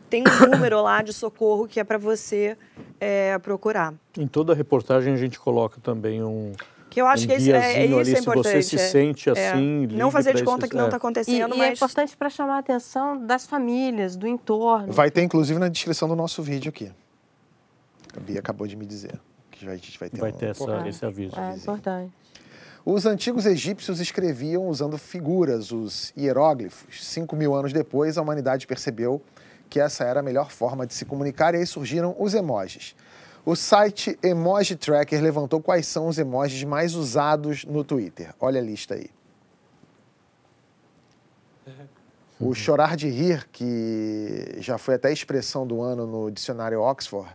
tem 0.09 0.25
um 0.27 0.51
número 0.51 0.81
lá 0.83 1.03
de 1.03 1.13
socorro 1.13 1.69
que 1.69 1.79
é 1.79 1.85
para 1.85 1.99
você 1.99 2.57
é, 2.99 3.39
procurar. 3.39 3.93
Em 4.17 4.27
toda 4.27 4.53
a 4.53 4.57
reportagem 4.57 5.13
a 5.13 5.17
gente 5.17 5.39
coloca 5.39 5.79
também 5.81 6.23
um 6.23 6.53
que 6.89 7.01
eu 7.01 7.07
acho 7.07 7.25
um 7.25 7.27
que 7.27 7.33
esse, 7.33 7.51
é, 7.51 7.57
é, 7.57 7.87
isso 7.87 7.99
ali, 7.99 8.15
é 8.15 8.19
importante. 8.19 8.63
Se 8.65 8.77
você 8.77 8.79
se 8.79 8.91
sente 8.91 9.31
é. 9.31 9.33
assim, 9.33 9.87
não 9.93 10.11
fazer 10.11 10.35
de 10.35 10.45
conta 10.45 10.69
que 10.69 10.77
não 10.77 10.85
está 10.87 10.99
acontecendo, 10.99 11.55
e, 11.55 11.59
mas 11.59 11.69
e 11.69 11.71
é 11.71 11.73
importante 11.73 12.15
para 12.15 12.29
chamar 12.29 12.57
a 12.57 12.59
atenção 12.59 13.27
das 13.27 13.47
famílias, 13.47 14.15
do 14.15 14.27
entorno. 14.27 14.93
Vai 14.93 15.11
ter 15.11 15.23
inclusive 15.23 15.59
na 15.59 15.69
descrição 15.69 16.07
do 16.07 16.15
nosso 16.15 16.43
vídeo 16.43 16.69
aqui. 16.69 16.93
A 18.15 18.21
Bia 18.21 18.41
acabou 18.41 18.67
de 18.67 18.77
me 18.77 18.85
dizer 18.85 19.19
a 19.71 19.77
gente 19.77 19.99
vai 19.99 20.09
ter, 20.09 20.21
vai 20.21 20.31
um... 20.31 20.35
ter 20.35 20.51
essa, 20.51 20.89
esse 20.89 21.05
aviso. 21.05 21.39
É 21.39 21.57
importante. 21.57 22.13
Os 22.85 23.07
antigos 23.07 23.47
egípcios 23.47 24.01
escreviam 24.01 24.67
usando 24.67 24.99
figuras, 24.99 25.71
os 25.71 26.13
hieróglifos. 26.17 27.07
Cinco 27.07 27.37
mil 27.37 27.55
anos 27.55 27.73
depois, 27.73 28.19
a 28.19 28.23
humanidade 28.23 28.67
percebeu 28.67 29.23
que 29.71 29.79
essa 29.79 30.05
era 30.05 30.21
a 30.21 30.23
melhor 30.23 30.51
forma 30.51 30.87
de 30.87 30.93
se 30.93 31.05
comunicar 31.05 31.55
e 31.55 31.59
aí 31.59 31.67
surgiram 31.67 32.15
os 32.19 32.35
emojis. 32.35 32.95
O 33.45 33.57
site 33.57 34.19
Emoji 34.23 34.77
Tracker 34.77 35.21
levantou 35.23 35.61
quais 35.61 35.87
são 35.87 36.09
os 36.09 36.19
emojis 36.19 36.63
mais 36.65 36.95
usados 36.95 37.65
no 37.65 37.83
Twitter. 37.83 38.35
Olha 38.39 38.61
a 38.61 38.65
lista 38.65 38.95
aí. 38.95 39.11
O 42.39 42.55
chorar 42.55 42.97
de 42.97 43.09
rir, 43.09 43.49
que 43.53 44.57
já 44.59 44.77
foi 44.77 44.95
até 44.95 45.13
expressão 45.13 45.65
do 45.65 45.81
ano 45.81 46.07
no 46.07 46.31
dicionário 46.31 46.81
Oxford, 46.81 47.31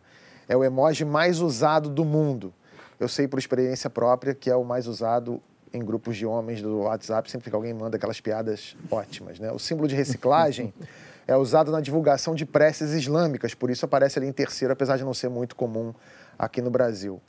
é 0.47 0.55
o 0.55 0.63
emoji 0.63 1.05
mais 1.05 1.39
usado 1.39 1.89
do 1.89 2.05
mundo. 2.05 2.53
Eu 2.99 3.07
sei 3.07 3.27
por 3.27 3.37
experiência 3.37 3.89
própria 3.89 4.33
que 4.33 4.49
é 4.49 4.55
o 4.55 4.63
mais 4.63 4.87
usado 4.87 5.41
em 5.73 5.79
grupos 5.79 6.17
de 6.17 6.25
homens 6.25 6.61
do 6.61 6.79
WhatsApp, 6.79 7.29
sempre 7.29 7.49
que 7.49 7.55
alguém 7.55 7.73
manda 7.73 7.97
aquelas 7.97 8.19
piadas 8.19 8.75
ótimas. 8.89 9.39
Né? 9.39 9.51
O 9.51 9.59
símbolo 9.59 9.87
de 9.87 9.95
reciclagem 9.95 10.73
é 11.27 11.35
usado 11.35 11.71
na 11.71 11.81
divulgação 11.81 12.33
de 12.33 12.45
preces 12.45 12.93
islâmicas, 12.93 13.53
por 13.53 13.69
isso 13.69 13.85
aparece 13.85 14.17
ali 14.17 14.27
em 14.27 14.31
terceiro, 14.31 14.73
apesar 14.73 14.97
de 14.97 15.03
não 15.03 15.13
ser 15.13 15.29
muito 15.29 15.55
comum 15.55 15.93
aqui 16.39 16.61
no 16.61 16.69
Brasil. 16.69 17.21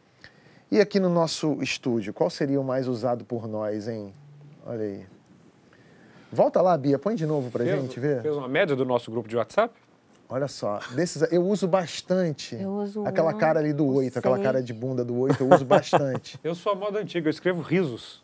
E 0.70 0.80
aqui 0.80 1.00
no 1.00 1.08
nosso 1.08 1.62
estúdio, 1.62 2.12
qual 2.12 2.30
seria 2.30 2.60
o 2.60 2.64
mais 2.64 2.86
usado 2.86 3.24
por 3.24 3.48
nós, 3.48 3.88
hein? 3.88 4.12
Olha 4.66 4.84
aí. 4.84 5.06
Volta 6.30 6.60
lá, 6.60 6.76
Bia, 6.76 6.98
põe 6.98 7.14
de 7.14 7.24
novo 7.24 7.50
pra 7.50 7.64
fez, 7.64 7.80
gente 7.80 7.98
ver. 7.98 8.20
Fez 8.20 8.36
uma 8.36 8.48
média 8.48 8.76
do 8.76 8.84
nosso 8.84 9.10
grupo 9.10 9.28
de 9.28 9.36
WhatsApp? 9.36 9.74
Olha 10.30 10.46
só, 10.46 10.78
desses 10.94 11.22
eu 11.32 11.42
uso 11.46 11.66
bastante. 11.66 12.54
Eu 12.54 12.70
uso 12.70 13.02
aquela 13.06 13.34
um, 13.34 13.38
cara 13.38 13.60
ali 13.60 13.72
do 13.72 13.86
oito, 13.86 14.18
aquela 14.18 14.38
cara 14.38 14.62
de 14.62 14.74
bunda 14.74 15.02
do 15.02 15.18
oito, 15.20 15.42
eu 15.42 15.48
uso 15.50 15.64
bastante. 15.64 16.38
Eu 16.44 16.54
sou 16.54 16.72
a 16.72 16.74
moda 16.74 16.98
antiga, 16.98 17.28
eu 17.28 17.30
escrevo 17.30 17.62
risos 17.62 18.22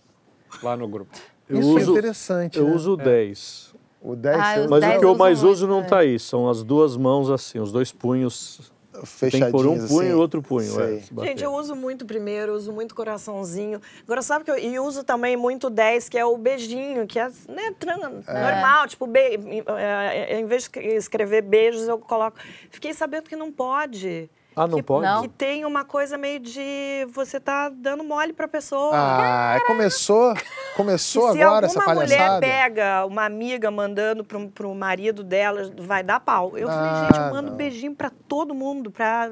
lá 0.63 0.77
no 0.77 0.87
grupo. 0.87 1.17
Eu 1.49 1.61
Isso 1.61 1.79
é 1.79 1.83
uso, 1.83 1.93
interessante. 1.93 2.59
eu 2.59 2.67
né? 2.69 2.75
uso 2.75 2.93
o 2.93 2.97
10. 2.97 3.75
o 4.03 4.15
10 4.17 4.37
Ah, 4.37 4.67
Mas 4.69 4.85
o 4.85 4.99
que 4.99 5.05
eu 5.05 5.11
uso 5.11 5.19
mais 5.19 5.43
muito, 5.43 5.53
uso 5.53 5.67
não 5.67 5.81
né? 5.81 5.87
tá 5.87 5.99
aí, 6.01 6.19
são 6.19 6.49
as 6.49 6.63
duas 6.63 6.95
mãos 6.97 7.31
assim, 7.31 7.59
os 7.59 7.73
dois 7.73 7.91
punhos. 7.91 8.73
Tem 8.95 9.03
que 9.03 9.07
fechadinhos 9.07 9.51
pôr 9.53 9.67
um 9.67 9.87
punho 9.87 10.01
assim. 10.01 10.09
e 10.11 10.15
outro 10.15 10.41
punho. 10.43 10.81
É. 10.81 11.01
Gente, 11.27 11.43
eu 11.45 11.53
uso 11.53 11.75
muito 11.75 12.07
primeiro, 12.07 12.55
uso 12.55 12.73
muito 12.73 12.95
coraçãozinho. 12.95 13.81
Agora, 14.05 14.23
sabe 14.23 14.45
que 14.45 14.51
eu 14.51 14.59
e 14.59 14.79
uso 14.79 15.03
também 15.05 15.37
muito 15.37 15.69
10, 15.69 16.09
que 16.09 16.17
é 16.19 16.25
o 16.25 16.37
beijinho, 16.39 17.07
que 17.07 17.19
é 17.19 17.29
né, 17.49 17.75
tran- 17.79 18.23
normal. 18.27 18.87
Tipo, 18.89 19.07
be, 19.07 19.19
é, 19.21 20.35
é, 20.35 20.41
em 20.41 20.47
vez 20.47 20.69
de 20.69 20.79
escrever 20.81 21.43
beijos, 21.43 21.89
eu 21.89 21.99
coloco. 21.99 22.39
Fiquei 22.71 22.95
sabendo 22.95 23.29
que 23.29 23.37
não 23.37 23.51
pode. 23.53 24.31
Ah, 24.57 24.67
não 24.67 24.77
que, 24.77 24.83
pode? 24.83 25.07
Não. 25.07 25.23
Que 25.23 25.29
tem 25.29 25.65
uma 25.65 25.85
coisa 25.85 26.17
meio 26.17 26.39
de 26.41 27.07
você 27.13 27.41
tá 27.41 27.69
dando 27.69 28.05
mole 28.05 28.33
pra 28.33 28.47
pessoa. 28.47 28.93
Ah, 28.95 29.59
começou, 29.67 30.35
começou 30.77 31.33
se 31.33 31.43
agora 31.43 31.67
essa 31.67 31.79
alguma 31.81 31.95
mulher 32.03 32.17
palhaçada. 32.19 32.41
pega 32.41 33.07
uma 33.07 33.25
amiga 33.25 33.71
mandando 33.71 34.25
pro, 34.25 34.49
pro 34.49 34.75
marido 34.75 35.25
dela, 35.25 35.71
vai 35.79 36.03
dar 36.03 36.21
pau. 36.21 36.57
Eu 36.57 36.69
Ah, 36.69 36.73
falei, 36.73 37.07
gente, 37.07 37.19
eu 37.19 37.31
mando 37.35 37.51
não. 37.51 37.57
beijinho 37.57 37.95
pra 37.95 38.11
todo 38.29 38.55
mundo, 38.55 38.91
pra... 38.91 39.31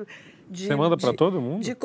de- 0.49 0.67
Você 0.67 0.75
manda 0.77 0.97
pra 0.97 1.11
de- 1.13 1.17
todo 1.17 1.41
mundo? 1.41 1.63
de 1.63 1.77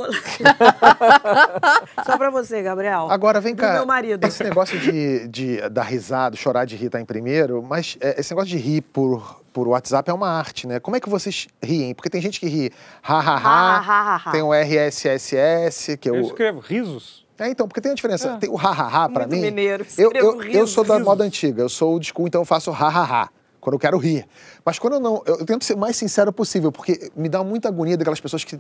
Só 2.06 2.18
pra 2.18 2.30
você, 2.30 2.62
Gabriel. 2.62 3.08
Agora 3.10 3.40
vem 3.40 3.56
Do 3.56 3.62
cá. 3.62 3.74
meu 3.74 3.86
marido. 3.86 4.26
Esse 4.26 4.44
negócio 4.44 4.78
de, 4.80 5.28
de 5.28 5.70
dar 5.70 5.84
risada, 5.84 6.36
chorar 6.36 6.66
de 6.66 6.76
rir 6.76 6.90
tá 6.90 7.00
em 7.00 7.06
primeiro, 7.06 7.62
mas 7.64 7.98
é, 8.02 8.20
esse 8.20 8.32
negócio 8.34 8.50
de 8.50 8.58
rir 8.58 8.82
por, 8.82 9.42
por 9.58 9.68
WhatsApp 9.68 10.08
é 10.08 10.14
uma 10.14 10.30
arte, 10.30 10.68
né? 10.68 10.80
Como 10.80 10.96
é 10.96 11.00
que 11.00 11.10
vocês 11.10 11.48
riem? 11.64 11.96
Porque 11.96 12.12
tem 12.12 12.22
gente 12.22 12.40
que 12.40 12.46
ri 12.46 12.72
ha 13.02 13.16
ha 13.20 13.20
Ha, 13.20 13.38
ha, 13.38 13.78
ha, 13.80 13.80
ha, 13.80 14.16
ha. 14.28 14.32
tem 14.32 14.44
o 14.44 14.54
RSSS, 14.54 15.98
que 15.98 16.08
é 16.08 16.12
Eu 16.12 16.18
o. 16.18 16.28
escrevo 16.28 16.60
risos. 16.60 17.26
É, 17.40 17.50
então, 17.50 17.68
porque 17.68 17.82
tem 17.82 17.92
a 17.92 17.96
diferença. 17.96 18.38
Tem 18.40 18.52
o 18.52 18.56
ha 18.56 18.70
ha 18.70 18.88
ha 19.06 19.10
pra 19.10 19.22
Muito 19.26 19.32
mim. 19.32 19.42
mineiro. 19.42 19.84
Eu, 19.98 20.10
Escrevo 20.10 20.44
eu, 20.44 20.52
eu 20.52 20.68
sou 20.68 20.84
da 20.84 20.94
risos. 20.94 21.08
moda 21.08 21.24
antiga, 21.24 21.64
eu 21.64 21.70
sou 21.70 21.98
o 21.98 22.04
school, 22.04 22.28
então 22.28 22.42
eu 22.42 22.46
faço 22.46 22.70
ha 22.70 22.88
ha 22.88 23.04
ha. 23.24 23.30
Quando 23.60 23.74
eu 23.74 23.80
quero 23.80 23.98
rir. 23.98 24.28
Mas 24.64 24.78
quando 24.78 24.94
eu 24.94 25.00
não. 25.00 25.24
Eu, 25.26 25.40
eu 25.40 25.46
tento 25.48 25.66
ser 25.66 25.74
o 25.74 25.78
mais 25.80 25.96
sincero 25.96 26.32
possível, 26.32 26.72
porque 26.72 27.12
me 27.16 27.28
dá 27.28 27.44
muita 27.44 27.68
agonia 27.68 27.98
daquelas 27.98 28.22
pessoas 28.22 28.44
que 28.44 28.60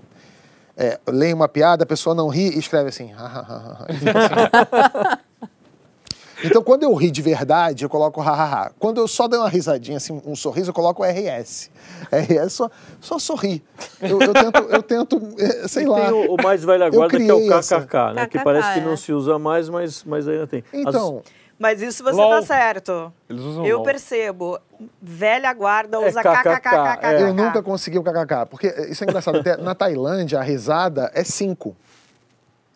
é, 0.75 0.99
leem 1.07 1.35
uma 1.35 1.47
piada, 1.47 1.83
a 1.83 1.87
pessoa 1.87 2.15
não 2.15 2.27
ri 2.27 2.55
e 2.55 2.57
escreve 2.57 2.89
assim. 2.89 3.13
ha, 3.13 3.23
ha, 3.23 3.39
ha, 3.39 3.85
ha, 3.87 3.93
e 3.93 3.97
fica 3.97 4.19
assim. 4.19 5.17
Então, 6.43 6.61
quando 6.63 6.83
eu 6.83 6.93
ri 6.93 7.09
de 7.09 7.21
verdade, 7.21 7.83
eu 7.83 7.89
coloco 7.89 8.21
ha, 8.21 8.29
ha, 8.29 8.43
ha. 8.65 8.71
Quando 8.79 8.99
eu 9.01 9.07
só 9.07 9.27
dou 9.27 9.39
uma 9.39 9.49
risadinha, 9.49 9.97
assim, 9.97 10.21
um 10.25 10.35
sorriso, 10.35 10.69
eu 10.69 10.73
coloco 10.73 11.03
RS. 11.03 11.69
RS 12.11 12.53
só, 12.53 12.69
só 13.01 13.17
sorri. 13.19 13.63
Eu, 14.01 14.19
eu 14.21 14.33
tento, 14.33 14.57
eu 14.69 14.83
tento 14.83 15.21
eh, 15.39 15.67
sei 15.67 15.83
E 15.83 15.87
lá. 15.87 16.05
tem 16.05 16.13
o, 16.13 16.35
o 16.35 16.37
mais 16.43 16.63
velha 16.63 16.89
guarda, 16.89 17.07
que 17.17 17.23
é 17.23 17.33
o 17.33 17.37
criei 17.39 17.53
essa. 17.53 17.81
KKK, 17.81 18.13
né? 18.13 18.25
Que 18.27 18.37
KKK, 18.37 18.43
parece 18.43 18.73
que 18.75 18.81
não 18.81 18.93
é. 18.93 18.97
se 18.97 19.11
usa 19.13 19.39
mais, 19.39 19.67
mas, 19.69 20.03
mas 20.03 20.27
ainda 20.27 20.45
tem. 20.47 20.63
As- 20.71 20.79
Então, 20.79 21.23
Mas 21.59 21.81
isso 21.81 22.03
você 22.03 22.15
LOL. 22.21 22.29
tá 22.29 22.41
certo. 22.43 23.11
Eles 23.27 23.41
usam 23.41 23.65
Eu 23.65 23.77
LOL. 23.77 23.85
percebo. 23.85 24.59
Velha 25.01 25.51
guarda 25.53 25.97
É 25.97 26.07
usa 26.07 26.21
KKK, 26.21 26.59
kkkk. 26.61 27.05
é. 27.05 27.21
eu 27.23 27.33
nunca 27.33 27.63
consegui 27.63 27.97
o 27.97 28.03
kkk. 28.03 28.45
Porque 28.47 28.67
isso 28.89 29.03
é 29.03 29.07
engraçado. 29.07 29.39
Até 29.39 29.57
na 29.57 29.73
Tailândia, 29.73 30.37
a 30.39 30.43
risada 30.43 31.09
é 31.15 31.23
5. 31.23 31.75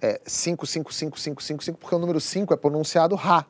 É 0.02 0.20
5, 0.26 0.66
5, 0.66 0.94
5, 0.94 1.20
5, 1.20 1.44
5, 1.44 1.64
5, 1.64 1.78
porque 1.78 1.96
o 1.96 2.00
número 2.00 2.20
5 2.20 2.54
é 2.54 2.58
pronunciado 2.58 3.16
Ra. 3.16 3.46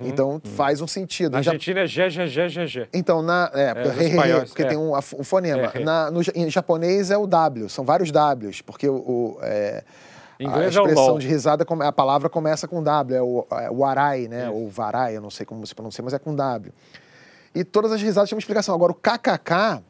Então 0.00 0.40
faz 0.56 0.80
um 0.80 0.86
sentido. 0.86 1.32
Na 1.32 1.42
Já- 1.42 1.50
Argentina 1.50 1.80
é 1.80 1.86
G, 1.88 2.08
G, 2.08 2.26
G, 2.28 2.48
G, 2.48 2.66
G. 2.68 2.88
Então, 2.94 3.20
na, 3.20 3.50
é, 3.52 3.62
É, 3.62 3.72
re, 3.90 4.06
re, 4.06 4.40
porque 4.46 4.62
é. 4.62 4.66
tem 4.66 4.76
um, 4.78 4.92
um 4.96 5.24
fonema. 5.24 5.62
É, 5.62 5.66
re. 5.66 5.84
Na, 5.84 6.08
no, 6.08 6.20
em 6.36 6.48
japonês 6.48 7.10
é 7.10 7.18
o 7.18 7.26
W, 7.26 7.68
são 7.68 7.84
vários 7.84 8.12
Ws, 8.12 8.62
porque 8.62 8.88
o, 8.88 8.94
o, 8.94 9.38
é, 9.42 9.82
a 10.38 10.62
é 10.62 10.68
expressão 10.68 11.08
LOL. 11.08 11.18
de 11.18 11.26
risada, 11.26 11.66
a 11.80 11.92
palavra 11.92 12.28
começa 12.28 12.68
com 12.68 12.80
W, 12.80 13.16
é 13.16 13.22
o, 13.22 13.44
é 13.50 13.70
o 13.72 13.84
arai, 13.84 14.28
né? 14.28 14.48
Ou 14.48 14.68
varai, 14.68 15.16
eu 15.16 15.20
não 15.20 15.30
sei 15.30 15.44
como 15.44 15.66
se 15.66 15.74
pronuncia, 15.74 16.04
mas 16.04 16.14
é 16.14 16.18
com 16.20 16.32
W. 16.32 16.72
E 17.52 17.64
todas 17.64 17.90
as 17.90 18.00
risadas 18.00 18.30
têm 18.30 18.36
uma 18.36 18.40
explicação. 18.40 18.74
Agora, 18.76 18.92
o 18.92 18.94
KKK 18.94 19.82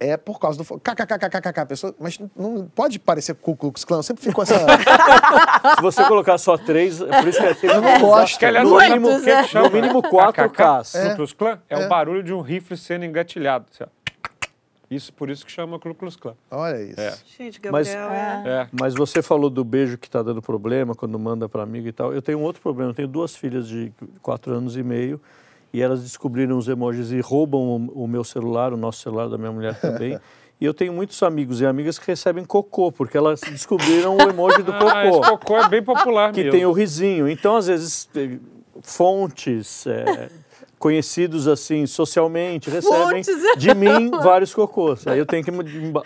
é 0.00 0.16
por 0.16 0.38
causa 0.38 0.56
do... 0.62 0.64
KKKKKK, 0.64 1.66
pessoa, 1.66 1.94
mas 1.98 2.18
não- 2.36 2.68
pode 2.74 2.98
parecer 2.98 3.34
Ku 3.34 3.56
Klux 3.56 3.84
Klan, 3.84 3.98
eu 3.98 4.02
sempre 4.02 4.22
fico 4.22 4.36
com 4.36 4.42
essa... 4.42 4.54
Se 5.76 5.82
você 5.82 6.04
colocar 6.04 6.38
só 6.38 6.56
três, 6.56 7.00
é 7.00 7.06
por 7.20 7.28
isso 7.28 7.38
que 7.40 7.46
é 7.46 7.54
sempre 7.54 7.76
Eu 7.76 7.82
não 7.82 8.00
gosto. 8.00 8.38
Que, 8.38 8.46
aliás, 8.46 8.68
No 8.68 8.78
mínimo, 8.78 9.08
chama 9.48 9.68
no 9.68 9.74
mínimo 9.74 10.02
quatro? 10.02 10.48
Ks. 10.50 10.92
Ku 10.92 11.16
Klux 11.16 11.32
Klan 11.32 11.58
é, 11.68 11.84
o 11.84 11.88
barulho 11.88 12.22
de 12.22 12.32
um 12.32 12.40
rifle 12.40 12.76
sendo 12.76 13.04
engatilhado. 13.04 13.66
assim. 13.72 13.90
Isso, 14.90 15.12
por 15.12 15.28
isso 15.28 15.44
que 15.44 15.52
chama 15.52 15.78
Ku 15.78 15.94
Klux 15.94 16.16
Klan. 16.16 16.34
Olha 16.50 16.80
isso. 16.82 17.00
É. 17.00 17.14
Gente, 17.36 17.60
Mas- 17.70 17.88
Gabriel 17.88 18.10
é... 18.12 18.42
É. 18.62 18.68
Mas 18.72 18.94
você 18.94 19.20
falou 19.20 19.50
do 19.50 19.62
beijo 19.64 19.98
que 19.98 20.06
está 20.06 20.22
dando 20.22 20.40
problema 20.40 20.94
quando 20.94 21.18
manda 21.18 21.48
para 21.48 21.62
amigo 21.62 21.88
e 21.88 21.92
tal. 21.92 22.12
Eu 22.14 22.22
tenho 22.22 22.38
um 22.38 22.42
outro 22.42 22.62
problema. 22.62 22.90
Eu 22.92 22.94
tenho 22.94 23.08
duas 23.08 23.36
filhas 23.36 23.68
de 23.68 23.92
quatro 24.22 24.54
anos 24.54 24.76
e 24.76 24.82
meio 24.82 25.20
e 25.72 25.82
elas 25.82 26.02
descobriram 26.02 26.56
os 26.56 26.68
emojis 26.68 27.12
e 27.12 27.20
roubam 27.20 27.60
o, 27.60 28.04
o 28.04 28.08
meu 28.08 28.24
celular, 28.24 28.72
o 28.72 28.76
nosso 28.76 29.00
celular 29.00 29.28
da 29.28 29.36
minha 29.36 29.52
mulher 29.52 29.78
também. 29.80 30.18
e 30.60 30.64
eu 30.64 30.72
tenho 30.72 30.92
muitos 30.92 31.22
amigos 31.22 31.60
e 31.60 31.66
amigas 31.66 31.98
que 31.98 32.06
recebem 32.06 32.44
cocô, 32.44 32.90
porque 32.90 33.16
elas 33.16 33.40
descobriram 33.40 34.16
o 34.16 34.22
emoji 34.22 34.62
do 34.62 34.72
Ah, 34.72 35.06
esse 35.06 35.18
cocô, 35.18 35.38
cocô 35.38 35.56
é 35.58 35.68
bem 35.68 35.82
popular 35.82 36.32
que 36.32 36.42
mesmo. 36.44 36.52
tem 36.52 36.66
o 36.66 36.72
risinho. 36.72 37.28
Então, 37.28 37.56
às 37.56 37.66
vezes, 37.66 38.08
fontes... 38.82 39.86
eh, 39.86 40.28
Conhecidos 40.78 41.48
assim 41.48 41.86
socialmente, 41.86 42.70
recebem 42.70 43.24
Fontes, 43.24 43.44
é. 43.44 43.56
de 43.58 43.74
mim 43.74 44.10
vários 44.10 44.54
cocôs. 44.54 45.06
Aí 45.06 45.18
eu 45.18 45.26
tenho 45.26 45.42
que 45.44 45.50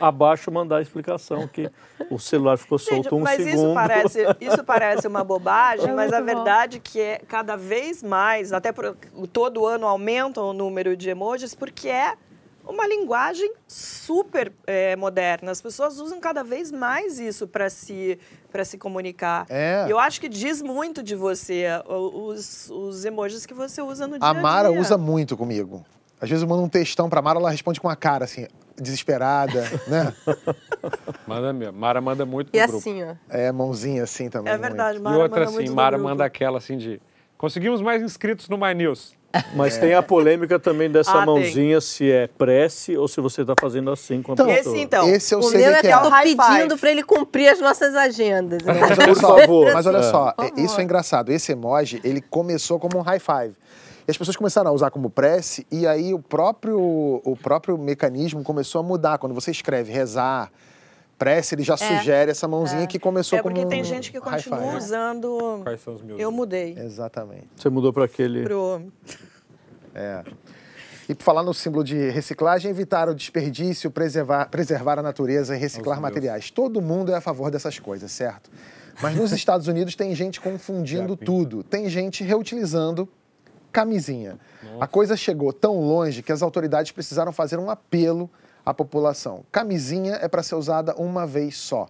abaixo 0.00 0.50
mandar 0.50 0.78
a 0.78 0.82
explicação 0.82 1.46
que 1.46 1.70
o 2.10 2.18
celular 2.18 2.56
ficou 2.56 2.78
Gente, 2.78 2.88
solto 2.90 3.16
um 3.16 3.20
mas 3.20 3.36
segundo. 3.42 3.54
isso 3.54 3.74
parece, 3.74 4.26
isso 4.40 4.64
parece 4.64 5.06
uma 5.06 5.22
bobagem, 5.22 5.88
É 5.90 5.92
mas 5.92 6.12
a 6.12 6.20
bom. 6.20 6.26
verdade 6.26 6.78
é 6.78 6.80
que 6.82 7.00
é 7.00 7.20
cada 7.28 7.54
vez 7.56 8.02
mais, 8.02 8.52
até 8.52 8.72
por, 8.72 8.96
todo 9.32 9.66
ano 9.66 9.86
aumenta 9.86 10.40
o 10.40 10.52
número 10.52 10.96
de 10.96 11.10
emojis, 11.10 11.54
porque 11.54 11.88
é 11.88 12.14
uma 12.66 12.86
linguagem 12.86 13.52
super 13.66 14.52
eh, 14.66 14.94
moderna. 14.96 15.50
As 15.50 15.60
pessoas 15.60 15.98
usam 15.98 16.20
cada 16.20 16.42
vez 16.44 16.70
mais 16.70 17.18
isso 17.18 17.46
para 17.48 17.68
se, 17.70 18.18
para 18.50 18.64
se 18.64 18.78
comunicar. 18.78 19.46
É. 19.48 19.84
E 19.86 19.90
eu 19.90 19.98
acho 19.98 20.20
que 20.20 20.28
diz 20.28 20.62
muito 20.62 21.02
de 21.02 21.14
você 21.14 21.66
os, 21.86 22.70
os 22.70 23.04
emojis 23.04 23.44
que 23.46 23.54
você 23.54 23.82
usa 23.82 24.06
no 24.06 24.18
dia 24.18 24.26
A 24.26 24.30
a 24.30 24.32
dia. 24.32 24.42
Mara 24.42 24.70
usa 24.72 24.96
muito 24.96 25.36
comigo. 25.36 25.84
Às 26.20 26.28
vezes 26.30 26.42
eu 26.42 26.48
mando 26.48 26.62
um 26.62 26.68
textão 26.68 27.08
pra 27.10 27.20
Mara, 27.20 27.40
ela 27.40 27.50
responde 27.50 27.80
com 27.80 27.88
a 27.88 27.96
cara, 27.96 28.24
assim, 28.26 28.46
desesperada, 28.80 29.62
né? 29.88 30.14
Manda 31.26 31.52
mesmo. 31.52 31.76
Mara 31.78 32.00
manda 32.00 32.24
muito 32.24 32.50
E 32.54 32.60
no 32.60 32.66
grupo. 32.68 32.78
assim, 32.78 33.02
ó. 33.02 33.14
É, 33.28 33.50
mãozinha 33.50 34.04
assim 34.04 34.30
também. 34.30 34.52
É 34.52 34.56
verdade, 34.56 34.98
E 34.98 35.00
Mara 35.00 35.18
outra 35.18 35.40
manda 35.40 35.48
assim, 35.48 35.54
muito 35.56 35.74
Mara 35.74 35.96
grupo. 35.96 36.08
manda 36.10 36.24
aquela 36.24 36.58
assim 36.58 36.78
de... 36.78 37.00
Conseguimos 37.36 37.82
mais 37.82 38.00
inscritos 38.02 38.48
no 38.48 38.56
My 38.56 38.72
News. 38.72 39.16
Mas 39.54 39.78
tem 39.78 39.94
a 39.94 40.02
polêmica 40.02 40.58
também 40.58 40.90
dessa 40.90 41.10
Ah, 41.12 41.16
tem. 41.18 41.26
mãozinha, 41.26 41.80
se 41.80 42.10
é 42.10 42.26
prece 42.26 42.96
ou 42.96 43.08
se 43.08 43.20
você 43.20 43.40
está 43.42 43.54
fazendo 43.60 43.90
assim 43.90 44.20
com 44.22 44.32
a 44.32 44.34
Então, 44.34 44.46
pessoa. 44.46 44.74
Esse 44.76 44.84
então. 44.84 45.08
Esse 45.08 45.34
eu 45.34 45.38
o 45.38 45.42
sei 45.42 45.60
meu 45.62 45.70
o 45.70 45.74
é 45.74 45.80
que 45.80 45.86
é. 45.86 45.94
eu 45.94 46.00
tô 46.00 46.08
High 46.08 46.26
five. 46.28 46.36
pedindo 46.38 46.78
pra 46.78 46.90
ele 46.90 47.02
cumprir 47.02 47.48
as 47.48 47.60
nossas 47.60 47.94
agendas. 47.94 48.62
Não, 48.62 48.74
mas 48.74 48.90
olha 48.98 49.06
Por 49.08 49.16
só, 49.16 49.38
favor. 49.38 49.72
mas 49.72 49.86
olha 49.86 49.98
É. 49.98 50.02
só, 50.02 50.34
é- 50.38 50.60
isso 50.60 50.80
é 50.80 50.84
engraçado. 50.84 51.30
Esse 51.32 51.52
emoji, 51.52 52.00
ele 52.04 52.20
começou 52.20 52.78
como 52.78 52.98
um 52.98 53.02
high 53.02 53.18
five. 53.20 53.54
E 54.06 54.10
as 54.10 54.18
pessoas 54.18 54.36
começaram 54.36 54.70
a 54.70 54.74
usar 54.74 54.90
como 54.90 55.08
prece, 55.08 55.64
e 55.70 55.86
aí 55.86 56.12
o 56.12 56.18
próprio, 56.18 56.78
o 57.24 57.36
próprio 57.40 57.78
mecanismo 57.78 58.42
começou 58.42 58.80
a 58.80 58.82
mudar. 58.82 59.16
Quando 59.18 59.32
você 59.34 59.50
escreve 59.52 59.92
rezar, 59.92 60.50
prece, 61.22 61.54
ele 61.54 61.62
já 61.62 61.76
sugere 61.76 62.30
essa 62.30 62.46
mãozinha 62.48 62.86
que 62.86 62.98
começou 62.98 63.38
É 63.38 63.42
como 63.42 63.54
porque 63.54 63.66
um 63.66 63.68
tem 63.68 63.84
gente 63.84 64.10
que 64.10 64.20
continua 64.20 64.58
five. 64.58 64.76
usando. 64.76 65.60
Quais 65.62 65.80
são 65.80 65.94
os 65.94 66.02
meus? 66.02 66.20
Eu 66.20 66.30
mudei 66.32 66.76
Exatamente. 66.78 67.48
Você 67.56 67.68
mudou 67.68 67.92
para 67.92 68.04
aquele. 68.04 68.42
pro. 68.42 68.82
É. 69.94 70.22
E 71.08 71.14
por 71.14 71.24
falar 71.24 71.42
no 71.42 71.52
símbolo 71.52 71.84
de 71.84 72.10
reciclagem, 72.10 72.70
evitar 72.70 73.08
o 73.08 73.14
desperdício, 73.14 73.90
preservar, 73.90 74.46
preservar 74.48 74.98
a 74.98 75.02
natureza 75.02 75.54
e 75.54 75.58
reciclar 75.58 75.96
meus. 76.00 76.10
materiais. 76.10 76.50
Todo 76.50 76.80
mundo 76.80 77.12
é 77.12 77.16
a 77.16 77.20
favor 77.20 77.50
dessas 77.50 77.78
coisas, 77.78 78.10
certo? 78.12 78.50
Mas 79.02 79.16
nos 79.16 79.32
Estados 79.32 79.66
Unidos 79.68 79.94
tem 79.94 80.14
gente 80.14 80.40
confundindo 80.40 81.16
tudo. 81.16 81.62
Tem 81.62 81.88
gente 81.88 82.22
reutilizando 82.22 83.08
camisinha. 83.72 84.38
A 84.80 84.86
coisa 84.86 85.16
chegou 85.16 85.52
tão 85.52 85.80
longe 85.80 86.22
que 86.22 86.30
as 86.30 86.42
autoridades 86.42 86.92
precisaram 86.92 87.32
fazer 87.32 87.58
um 87.58 87.70
apelo 87.70 88.30
à 88.64 88.72
população. 88.74 89.44
Camisinha 89.50 90.14
é 90.22 90.28
para 90.28 90.42
ser 90.42 90.54
usada 90.54 90.94
uma 90.96 91.26
vez 91.26 91.56
só. 91.56 91.86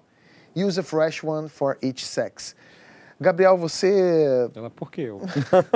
Use 0.55 0.79
a 0.79 0.83
fresh 0.83 1.23
one 1.25 1.49
for 1.49 1.79
each 1.83 2.05
sex. 2.05 2.55
Gabriel, 3.21 3.57
você 3.57 4.51
Ela, 4.55 4.69
por 4.71 4.91
que 4.91 5.03
eu? 5.03 5.21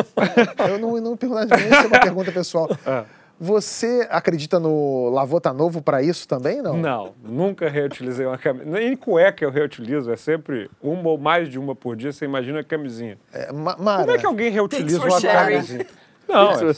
eu 0.68 0.78
não, 0.78 1.00
não 1.00 1.16
pergunto 1.16 1.46
nem 1.46 1.68
se 1.68 1.74
é 1.74 1.86
uma 1.86 2.00
pergunta 2.00 2.32
pessoal. 2.32 2.68
Ah. 2.84 3.04
Você 3.38 4.06
acredita 4.10 4.58
no 4.58 5.10
Lavô 5.10 5.38
tá 5.38 5.52
novo 5.52 5.82
para 5.82 6.02
isso 6.02 6.26
também, 6.26 6.62
não? 6.62 6.74
Não, 6.78 7.14
nunca 7.22 7.68
reutilizei 7.68 8.24
uma 8.24 8.38
camisa. 8.38 8.64
Nem 8.64 8.96
cueca 8.96 9.44
eu 9.44 9.50
reutilizo, 9.50 10.10
é 10.10 10.16
sempre 10.16 10.70
uma 10.82 11.10
ou 11.10 11.18
mais 11.18 11.46
de 11.46 11.58
uma 11.58 11.74
por 11.74 11.94
dia. 11.96 12.12
Você 12.12 12.24
imagina 12.24 12.60
a 12.60 12.64
camisinha. 12.64 13.18
É, 13.34 13.52
Ma- 13.52 13.76
Mara, 13.78 14.04
Como 14.04 14.16
é 14.16 14.18
que 14.18 14.24
alguém 14.24 14.50
reutiliza 14.50 15.00
uma 15.04 15.20
sharing. 15.20 15.52
camisinha? 15.56 15.86
Não, 16.26 16.52
é... 16.52 16.74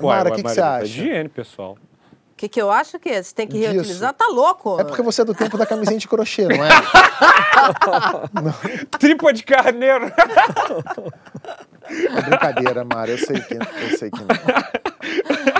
Mara, 0.00 0.30
ué, 0.30 0.34
que 0.36 0.42
que 0.42 0.48
você 0.50 0.60
é 0.60 0.64
acha? 0.64 0.84
higiene, 0.86 1.28
pessoal. 1.28 1.78
Que, 2.42 2.48
que 2.48 2.60
eu 2.60 2.72
acho 2.72 2.98
que 2.98 3.08
é? 3.08 3.22
Você 3.22 3.32
tem 3.34 3.46
que 3.46 3.56
Disso. 3.56 3.70
reutilizar? 3.70 4.12
Tá 4.14 4.26
louco? 4.26 4.80
É 4.80 4.84
porque 4.84 5.02
você 5.02 5.22
é 5.22 5.24
do 5.24 5.32
tempo 5.34 5.56
da 5.56 5.64
camisinha 5.64 5.96
de 5.98 6.08
crochê, 6.08 6.48
não 6.48 6.64
é? 6.64 6.68
Tripa 8.98 9.32
de 9.32 9.44
carneiro. 9.44 10.10
É 11.84 12.20
brincadeira, 12.22 12.84
Mara. 12.84 13.10
Eu 13.10 13.18
sei 13.18 13.40
que, 13.40 13.54
eu 13.54 13.98
sei 13.98 14.08
que 14.08 14.20
não. 14.20 14.28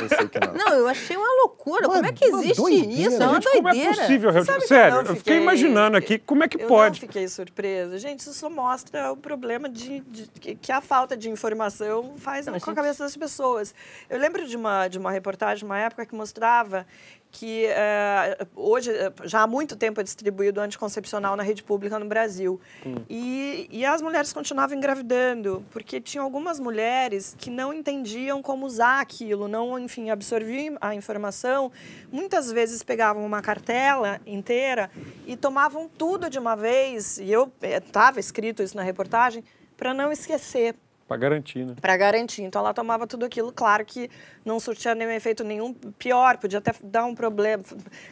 Eu 0.01 0.09
sei 0.09 0.29
que 0.29 0.39
não. 0.39 0.55
Não, 0.55 0.62
eu 0.73 0.89
achei 0.89 1.17
uma 1.17 1.29
loucura. 1.43 1.87
Uma- 1.87 1.95
Como 1.97 2.07
é 2.07 2.13
que 2.13 2.25
existe 2.25 2.57
doideira. 2.57 2.93
isso? 3.15 3.23
É 3.23 3.27
uma 3.27 3.35
Gente, 3.41 3.51
como 3.53 3.69
é 3.69 3.73
doideira. 3.73 3.95
possível? 3.97 4.33
Sabe 4.33 4.45
que 4.47 4.53
eu 4.53 4.61
Sério, 4.69 4.91
não 4.93 5.01
eu 5.01 5.07
fiquei 5.07 5.17
fiquei- 5.19 5.37
imaginando 5.43 5.97
aqui 5.97 6.19
como 6.19 6.45
é 6.45 6.49
que 6.49 6.63
eu 6.63 6.67
pode. 6.69 7.01
não 7.01 7.09
fiquei 7.09 7.29
surpresa. 7.29 7.99
Gente, 7.99 8.21
isso 8.21 8.33
só 8.35 8.49
mostra 8.51 9.13
o 9.13 9.17
problema 9.17 9.69
de, 9.69 10.01
de- 10.01 10.29
que- 10.41 10.55
que 10.55 10.73
a 10.73 10.81
falta 10.81 11.17
de 11.17 11.29
informação 11.31 12.15
faz 12.19 12.47
Não, 12.47 12.53
com 12.53 12.57
a 12.57 12.59
gente- 12.59 12.75
cabeça 12.75 13.05
das 13.05 13.17
pessoas. 13.17 13.75
Eu 14.11 14.19
lembro 14.19 14.47
de 14.47 14.57
uma, 14.57 14.89
de 14.89 14.99
uma 14.99 15.11
reportagem, 15.11 15.65
uma 15.65 15.79
época, 15.79 16.05
que 16.07 16.15
mostrava 16.15 16.87
que 17.33 17.65
eh, 17.67 18.47
hoje, 18.55 18.91
eh, 18.91 19.11
já 19.25 19.41
há 19.41 19.47
muito 19.47 19.75
tempo 19.75 19.99
é 19.99 20.05
distribuído 20.05 20.61
anticoncepcional 20.61 21.35
na 21.35 21.43
rede 21.43 21.63
pública 21.63 21.99
no 21.99 22.05
Brasil. 22.05 22.61
E, 23.09 23.67
e 23.73 23.87
as 23.87 24.03
mulheres 24.03 24.35
continuavam 24.35 24.77
engravidando, 24.77 25.65
porque 25.71 25.99
tinha 25.99 26.23
algumas 26.23 26.61
mulheres 26.61 27.35
que 27.39 27.49
não 27.49 27.73
entendiam 27.73 28.43
como 28.43 28.67
usar 28.67 29.01
aquilo, 29.01 29.49
não, 29.49 29.79
enfim, 29.79 30.11
absorviam 30.11 30.77
a 30.79 30.95
informação. 30.95 31.73
Muitas 32.13 32.53
vezes 32.53 32.83
pegavam 32.83 33.25
uma 33.25 33.41
cartela 33.41 34.21
inteira 34.27 34.91
e 35.27 35.35
tomavam 35.35 35.89
tudo 35.89 36.29
de 36.29 36.39
uma 36.39 36.55
vez, 36.55 37.17
e 37.17 37.33
eu 37.33 37.51
estava 37.63 38.21
escrito 38.21 38.63
isso 38.63 38.77
na 38.77 38.83
reportagem, 38.83 39.43
para 39.75 39.95
não 39.95 40.13
esquecer 40.13 40.77
Pra 41.13 41.29
garantir, 41.29 41.67
né? 41.67 41.75
para 41.81 41.97
garantir. 41.97 42.43
Então 42.43 42.61
ela 42.61 42.75
tomava 42.75 43.07
tudo 43.07 43.25
aquilo, 43.25 43.53
claro 43.53 43.85
que 43.85 44.11
não 44.45 44.59
surtia 44.59 44.95
nenhum 44.95 45.11
efeito 45.11 45.45
nenhum, 45.45 45.75
pior, 45.75 46.39
podia 46.39 46.59
até 46.59 46.73
dar 46.83 47.05
um 47.05 47.15
problema, 47.15 47.63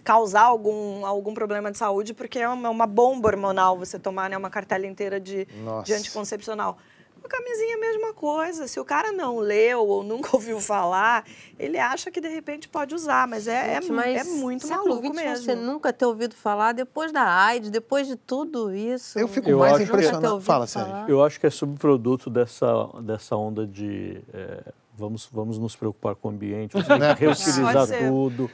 causar 0.05 0.43
algum, 0.43 1.05
algum 1.05 1.35
problema 1.35 1.71
de 1.71 1.79
saúde, 1.79 2.15
porque 2.15 2.39
é 2.39 2.49
uma, 2.49 2.71
uma 2.71 2.87
bomba 2.87 3.29
hormonal 3.29 3.79
você 3.79 3.99
tomar 3.99 4.29
né, 4.29 4.37
uma 4.37 4.51
cartela 4.51 4.87
inteira 4.87 5.19
de, 5.19 5.47
Nossa. 5.63 5.85
de 5.87 5.93
anticoncepcional. 5.95 6.79
A 7.25 7.29
camisinha 7.29 7.75
é 7.75 7.77
a 7.77 7.81
mesma 7.81 8.13
coisa. 8.13 8.67
Se 8.67 8.81
o 8.81 8.85
cara 8.85 9.13
não 9.13 9.39
leu 9.39 9.87
ou 9.87 10.03
nunca 10.03 10.31
ouviu 10.37 10.61
falar, 10.61 11.25
ele 11.59 11.79
acha 11.79 12.11
que 12.11 12.21
de 12.21 12.29
repente 12.29 12.69
pode 12.69 12.95
usar, 12.95 13.27
mas 13.29 13.47
é, 13.47 13.77
é, 13.77 13.81
Gente, 13.83 13.93
mas 13.93 14.17
é 14.21 14.25
muito 14.25 14.67
maluco 14.69 15.15
mesmo. 15.15 15.45
Você 15.45 15.55
nunca 15.55 15.93
ter 15.93 16.07
ouvido 16.07 16.35
falar 16.35 16.73
depois 16.73 17.13
da 17.13 17.23
AIDS, 17.23 17.71
depois 17.71 18.07
de 18.07 18.17
tudo 18.17 18.75
isso. 18.75 19.19
Eu 19.19 19.29
fico 19.29 19.49
Eu 19.49 19.59
mais 19.59 19.75
acho 19.75 19.85
que- 19.85 19.89
impressionado. 19.91 20.41
Fala, 20.41 20.67
falar. 20.67 20.87
Sérgio. 20.87 21.09
Eu 21.09 21.23
acho 21.25 21.39
que 21.39 21.47
é 21.47 21.51
subproduto 21.51 22.29
dessa, 22.31 22.69
dessa 23.03 23.37
onda 23.37 23.67
de 23.67 24.21
é, 24.35 24.63
vamos, 24.97 25.29
vamos 25.33 25.59
nos 25.59 25.77
preocupar 25.77 26.15
com 26.15 26.29
o 26.29 26.31
ambiente, 26.31 26.73
vamos 26.73 26.89
Né? 26.99 27.15
reutilizar 27.19 27.87
tudo. 28.09 28.51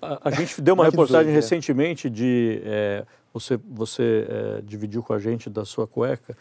A, 0.00 0.28
a 0.28 0.30
gente 0.30 0.60
deu 0.60 0.74
uma 0.74 0.84
reportagem 0.84 1.32
recentemente 1.32 2.08
de. 2.08 2.60
é, 2.64 3.04
você 3.32 3.58
você 3.68 4.26
é, 4.28 4.60
dividiu 4.62 5.02
com 5.02 5.12
a 5.12 5.18
gente 5.18 5.48
da 5.48 5.64
sua 5.64 5.86
cueca. 5.86 6.36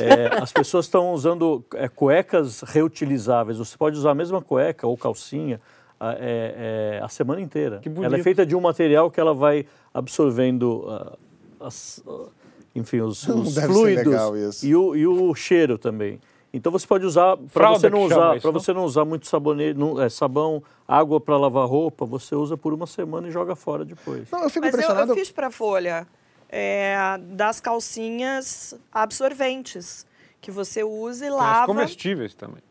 É, 0.00 0.36
as 0.42 0.52
pessoas 0.52 0.86
estão 0.86 1.12
usando 1.12 1.64
é, 1.74 1.88
cuecas 1.88 2.62
reutilizáveis. 2.62 3.58
Você 3.58 3.76
pode 3.76 3.96
usar 3.96 4.10
a 4.10 4.14
mesma 4.14 4.42
cueca 4.42 4.86
ou 4.86 4.96
calcinha 4.96 5.60
a, 5.98 6.14
é, 6.14 6.18
é, 6.98 7.00
a 7.02 7.08
semana 7.08 7.40
inteira. 7.40 7.78
Que 7.78 7.88
Ela 7.88 8.16
é 8.16 8.22
feita 8.22 8.44
de 8.44 8.56
um 8.56 8.60
material 8.60 9.10
que 9.10 9.20
ela 9.20 9.32
vai 9.32 9.66
absorvendo 9.94 10.84
ah, 10.88 11.16
as, 11.60 12.02
ah, 12.06 12.26
enfim, 12.74 13.00
os, 13.00 13.26
os 13.28 13.56
fluidos 13.56 14.62
e 14.64 14.74
o, 14.74 14.96
e 14.96 15.06
o 15.06 15.32
cheiro 15.34 15.78
também. 15.78 16.20
Então 16.52 16.70
você 16.70 16.86
pode 16.86 17.06
usar 17.06 17.38
para 17.52 17.70
você 17.70 17.88
não 17.88 18.02
usar, 18.02 18.40
para 18.40 18.50
você 18.50 18.72
não 18.74 18.84
usar 18.84 19.04
muito 19.06 19.26
sabonete, 19.26 19.78
não- 19.78 20.02
é, 20.02 20.08
sabão, 20.10 20.62
água 20.86 21.18
para 21.18 21.36
lavar 21.38 21.66
roupa, 21.66 22.04
você 22.04 22.34
usa 22.34 22.58
por 22.58 22.74
uma 22.74 22.86
semana 22.86 23.28
e 23.28 23.30
joga 23.30 23.56
fora 23.56 23.84
depois. 23.84 24.30
Não, 24.30 24.42
eu 24.42 24.50
fico 24.50 24.66
Mas 24.66 24.74
eu, 24.74 24.80
impressionado. 24.80 25.12
eu 25.12 25.16
fiz 25.16 25.30
para 25.30 25.50
Folha 25.50 26.06
é, 26.52 26.94
das 27.18 27.58
calcinhas 27.60 28.74
absorventes, 28.92 30.06
que 30.40 30.50
você 30.50 30.82
usa 30.84 31.24
e 31.24 31.28
Tem 31.28 31.36
as 31.38 31.42
lava. 31.42 31.66
comestíveis 31.66 32.34
também. 32.34 32.62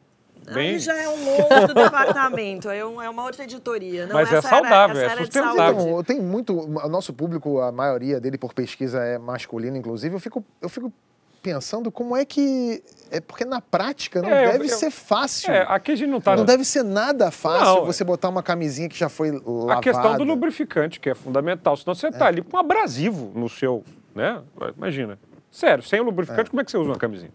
Bem... 0.54 0.70
Aí 0.72 0.80
já 0.80 0.96
é 0.98 1.08
um 1.08 1.30
outro 1.30 1.74
departamento, 1.74 2.68
é, 2.70 2.84
um- 2.86 3.00
é 3.02 3.08
uma 3.10 3.24
outra 3.24 3.44
editoria. 3.44 4.08
Não, 4.08 4.14
Mas 4.16 4.28
é 4.30 4.38
era- 4.38 4.42
saudável, 4.42 4.96
essa 4.98 5.06
é 5.06 5.12
era 5.12 5.16
de 5.22 5.26
sustentável. 5.34 5.82
Então, 5.82 6.04
tem 6.04 6.20
muito. 6.20 6.54
O 6.58 6.90
nosso 6.90 7.14
público, 7.14 7.60
a 7.60 7.72
maioria 7.72 8.20
dele 8.20 8.38
por 8.40 8.52
pesquisa 8.54 9.04
é 9.04 9.18
masculino, 9.20 9.78
inclusive. 9.78 10.16
Eu 10.16 10.20
fico, 10.20 10.44
eu 10.60 10.68
fico 10.68 10.92
pensando 11.42 11.92
como 11.92 12.16
é 12.16 12.24
que. 12.26 12.84
É 13.10 13.20
porque 13.20 13.44
na 13.44 13.60
prática 13.60 14.22
não 14.22 14.30
É, 14.30 14.46
eu- 14.48 14.52
deve 14.54 14.66
eu- 14.66 14.78
ser 14.78 14.90
fácil. 14.92 15.52
É, 15.52 15.66
aqui 15.68 15.92
a 15.92 15.96
gente 15.96 16.10
não 16.10 16.22
tá... 16.22 16.36
Não 16.36 16.46
deve 16.46 16.64
ser 16.64 16.82
nada 16.84 17.30
fácil 17.30 17.66
Não, 17.82 17.86
você 17.86 18.04
botar 18.06 18.30
uma 18.30 18.42
camisinha 18.42 18.88
que 18.88 18.98
já 18.98 19.10
foi 19.10 19.32
lavada. 19.32 19.74
A 19.74 19.82
questão 19.82 20.18
do 20.18 20.24
lubrificante, 20.24 21.00
que 21.00 21.10
é 21.10 21.16
fundamental. 21.16 21.76
Senão 21.76 21.94
você 21.94 22.08
É. 22.08 22.12
tá 22.12 22.28
ali 22.28 22.42
com 22.42 22.56
um 22.56 22.60
abrasivo 22.60 23.32
no 23.36 23.50
seu, 23.50 23.84
né? 24.16 24.42
Imagina. 24.78 25.20
Sério, 25.52 25.84
sem 25.84 26.00
o 26.00 26.04
lubrificante, 26.04 26.50
como 26.50 26.62
é 26.62 26.64
que 26.64 26.72
você 26.72 26.78
usa 26.78 26.90
uma 26.90 26.98
camisinha? 26.98 27.32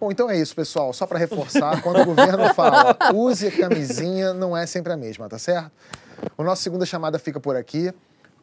Bom, 0.00 0.10
então 0.10 0.30
é 0.30 0.38
isso, 0.38 0.56
pessoal. 0.56 0.94
Só 0.94 1.06
para 1.06 1.18
reforçar, 1.18 1.82
quando 1.82 2.00
o 2.00 2.04
governo 2.06 2.54
fala 2.54 2.96
use 3.12 3.48
a 3.48 3.50
camisinha, 3.50 4.32
não 4.32 4.56
é 4.56 4.64
sempre 4.64 4.90
a 4.94 4.96
mesma, 4.96 5.28
tá 5.28 5.38
certo? 5.38 5.70
O 6.38 6.42
nosso 6.42 6.62
segunda 6.62 6.86
chamada 6.86 7.18
fica 7.18 7.38
por 7.38 7.54
aqui. 7.56 7.92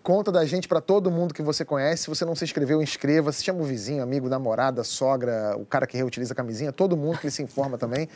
Conta 0.08 0.32
da 0.32 0.46
gente 0.46 0.70
para 0.70 0.80
todo 0.80 1.12
mundo 1.12 1.34
que 1.34 1.42
você 1.42 1.66
conhece. 1.66 2.04
Se 2.04 2.10
você 2.10 2.24
não 2.24 2.34
se 2.34 2.46
inscreveu, 2.46 2.82
inscreva-se. 2.82 3.44
Chama 3.44 3.60
o 3.60 3.66
vizinho, 3.66 4.02
amigo, 4.02 4.30
namorada, 4.30 4.82
sogra, 4.82 5.54
o 5.58 5.66
cara 5.66 5.86
que 5.86 5.98
reutiliza 5.98 6.32
a 6.32 6.36
camisinha, 6.36 6.72
todo 6.72 6.96
mundo 6.96 7.18
que 7.18 7.30
se 7.30 7.44
informa 7.44 7.76
também. 7.78 8.08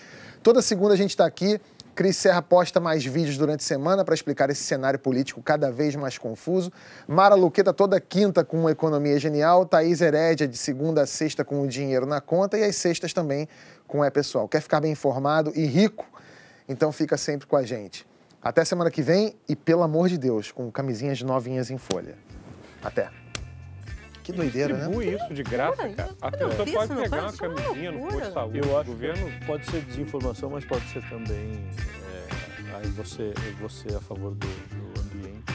Toda 0.41 0.61
segunda 0.61 0.93
a 0.93 0.95
gente 0.95 1.09
está 1.09 1.25
aqui. 1.25 1.59
Cris 1.93 2.15
Serra 2.15 2.41
posta 2.41 2.79
mais 2.79 3.03
vídeos 3.03 3.37
durante 3.37 3.59
a 3.59 3.65
semana 3.65 4.05
para 4.05 4.15
explicar 4.15 4.49
esse 4.49 4.63
cenário 4.63 4.99
político 4.99 5.41
cada 5.43 5.69
vez 5.69 5.93
mais 5.97 6.17
confuso. 6.17 6.71
Mara 7.05 7.35
Luqueta 7.35 7.73
toda 7.73 7.99
quinta 7.99 8.41
com 8.45 8.69
economia 8.69 9.19
genial. 9.19 9.65
Thaís 9.65 9.99
Herédia 9.99 10.47
de 10.47 10.55
segunda 10.55 11.01
a 11.01 11.05
sexta 11.05 11.43
com 11.43 11.61
o 11.61 11.67
dinheiro 11.67 12.05
na 12.05 12.21
conta 12.21 12.57
e 12.57 12.63
às 12.63 12.77
sextas 12.77 13.11
também 13.11 13.49
com 13.85 14.01
É 14.01 14.09
Pessoal. 14.09 14.47
Quer 14.47 14.61
ficar 14.61 14.79
bem 14.79 14.93
informado 14.93 15.51
e 15.53 15.65
rico? 15.65 16.05
Então 16.69 16.89
fica 16.93 17.17
sempre 17.17 17.45
com 17.45 17.57
a 17.57 17.63
gente. 17.63 18.09
Até 18.41 18.65
semana 18.65 18.89
que 18.89 19.03
vem 19.03 19.35
e, 19.47 19.55
pelo 19.55 19.83
amor 19.83 20.09
de 20.09 20.17
Deus, 20.17 20.51
com 20.51 20.71
camisinhas 20.71 21.21
novinhas 21.21 21.69
em 21.69 21.77
folha. 21.77 22.17
Até. 22.83 23.09
Que 24.23 24.31
doideira, 24.31 24.73
né? 24.73 24.87
Distribui 24.87 25.15
isso 25.15 25.33
de 25.33 25.43
graça, 25.43 25.89
cara. 25.89 26.15
A 26.21 26.27
eu 26.27 26.49
pessoa 26.49 26.87
pode 26.87 27.01
pegar 27.01 27.21
uma 27.21 27.29
é 27.29 27.37
camisinha 27.37 27.91
no 27.91 27.99
posto 27.99 28.21
de 28.21 28.33
saúde. 28.33 28.57
Eu 28.59 28.71
o 28.71 28.79
acho 28.79 28.91
governo 28.91 29.31
que 29.31 29.45
pode 29.45 29.65
ser 29.69 29.81
desinformação, 29.81 30.49
mas 30.49 30.65
pode 30.65 30.87
ser 30.89 31.07
também. 31.07 31.67
é, 32.71 32.75
aí 32.77 32.87
você, 32.89 33.33
você 33.59 33.93
é 33.93 33.97
a 33.97 34.01
favor 34.01 34.31
do, 34.31 34.47
do 34.47 35.01
ambiente. 35.01 35.53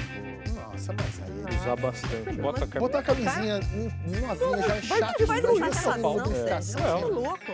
Nossa, 0.55 0.93
mas 0.93 1.20
aí 1.22 1.57
usar 1.61 1.76
bastante. 1.76 2.32
né? 2.37 2.43
bota 2.43 2.64
a 2.64 2.78
Botar 2.78 2.99
a 3.01 3.03
camisinha 3.03 3.61
novinha 3.61 4.68
já 4.68 4.76
é 4.76 4.82
chato. 4.82 5.26
Faz 5.26 5.43
lubrificação. 5.43 6.24
Sérgio. 6.34 6.62
Você 6.62 6.78
é 6.78 7.05
louco. 7.07 7.53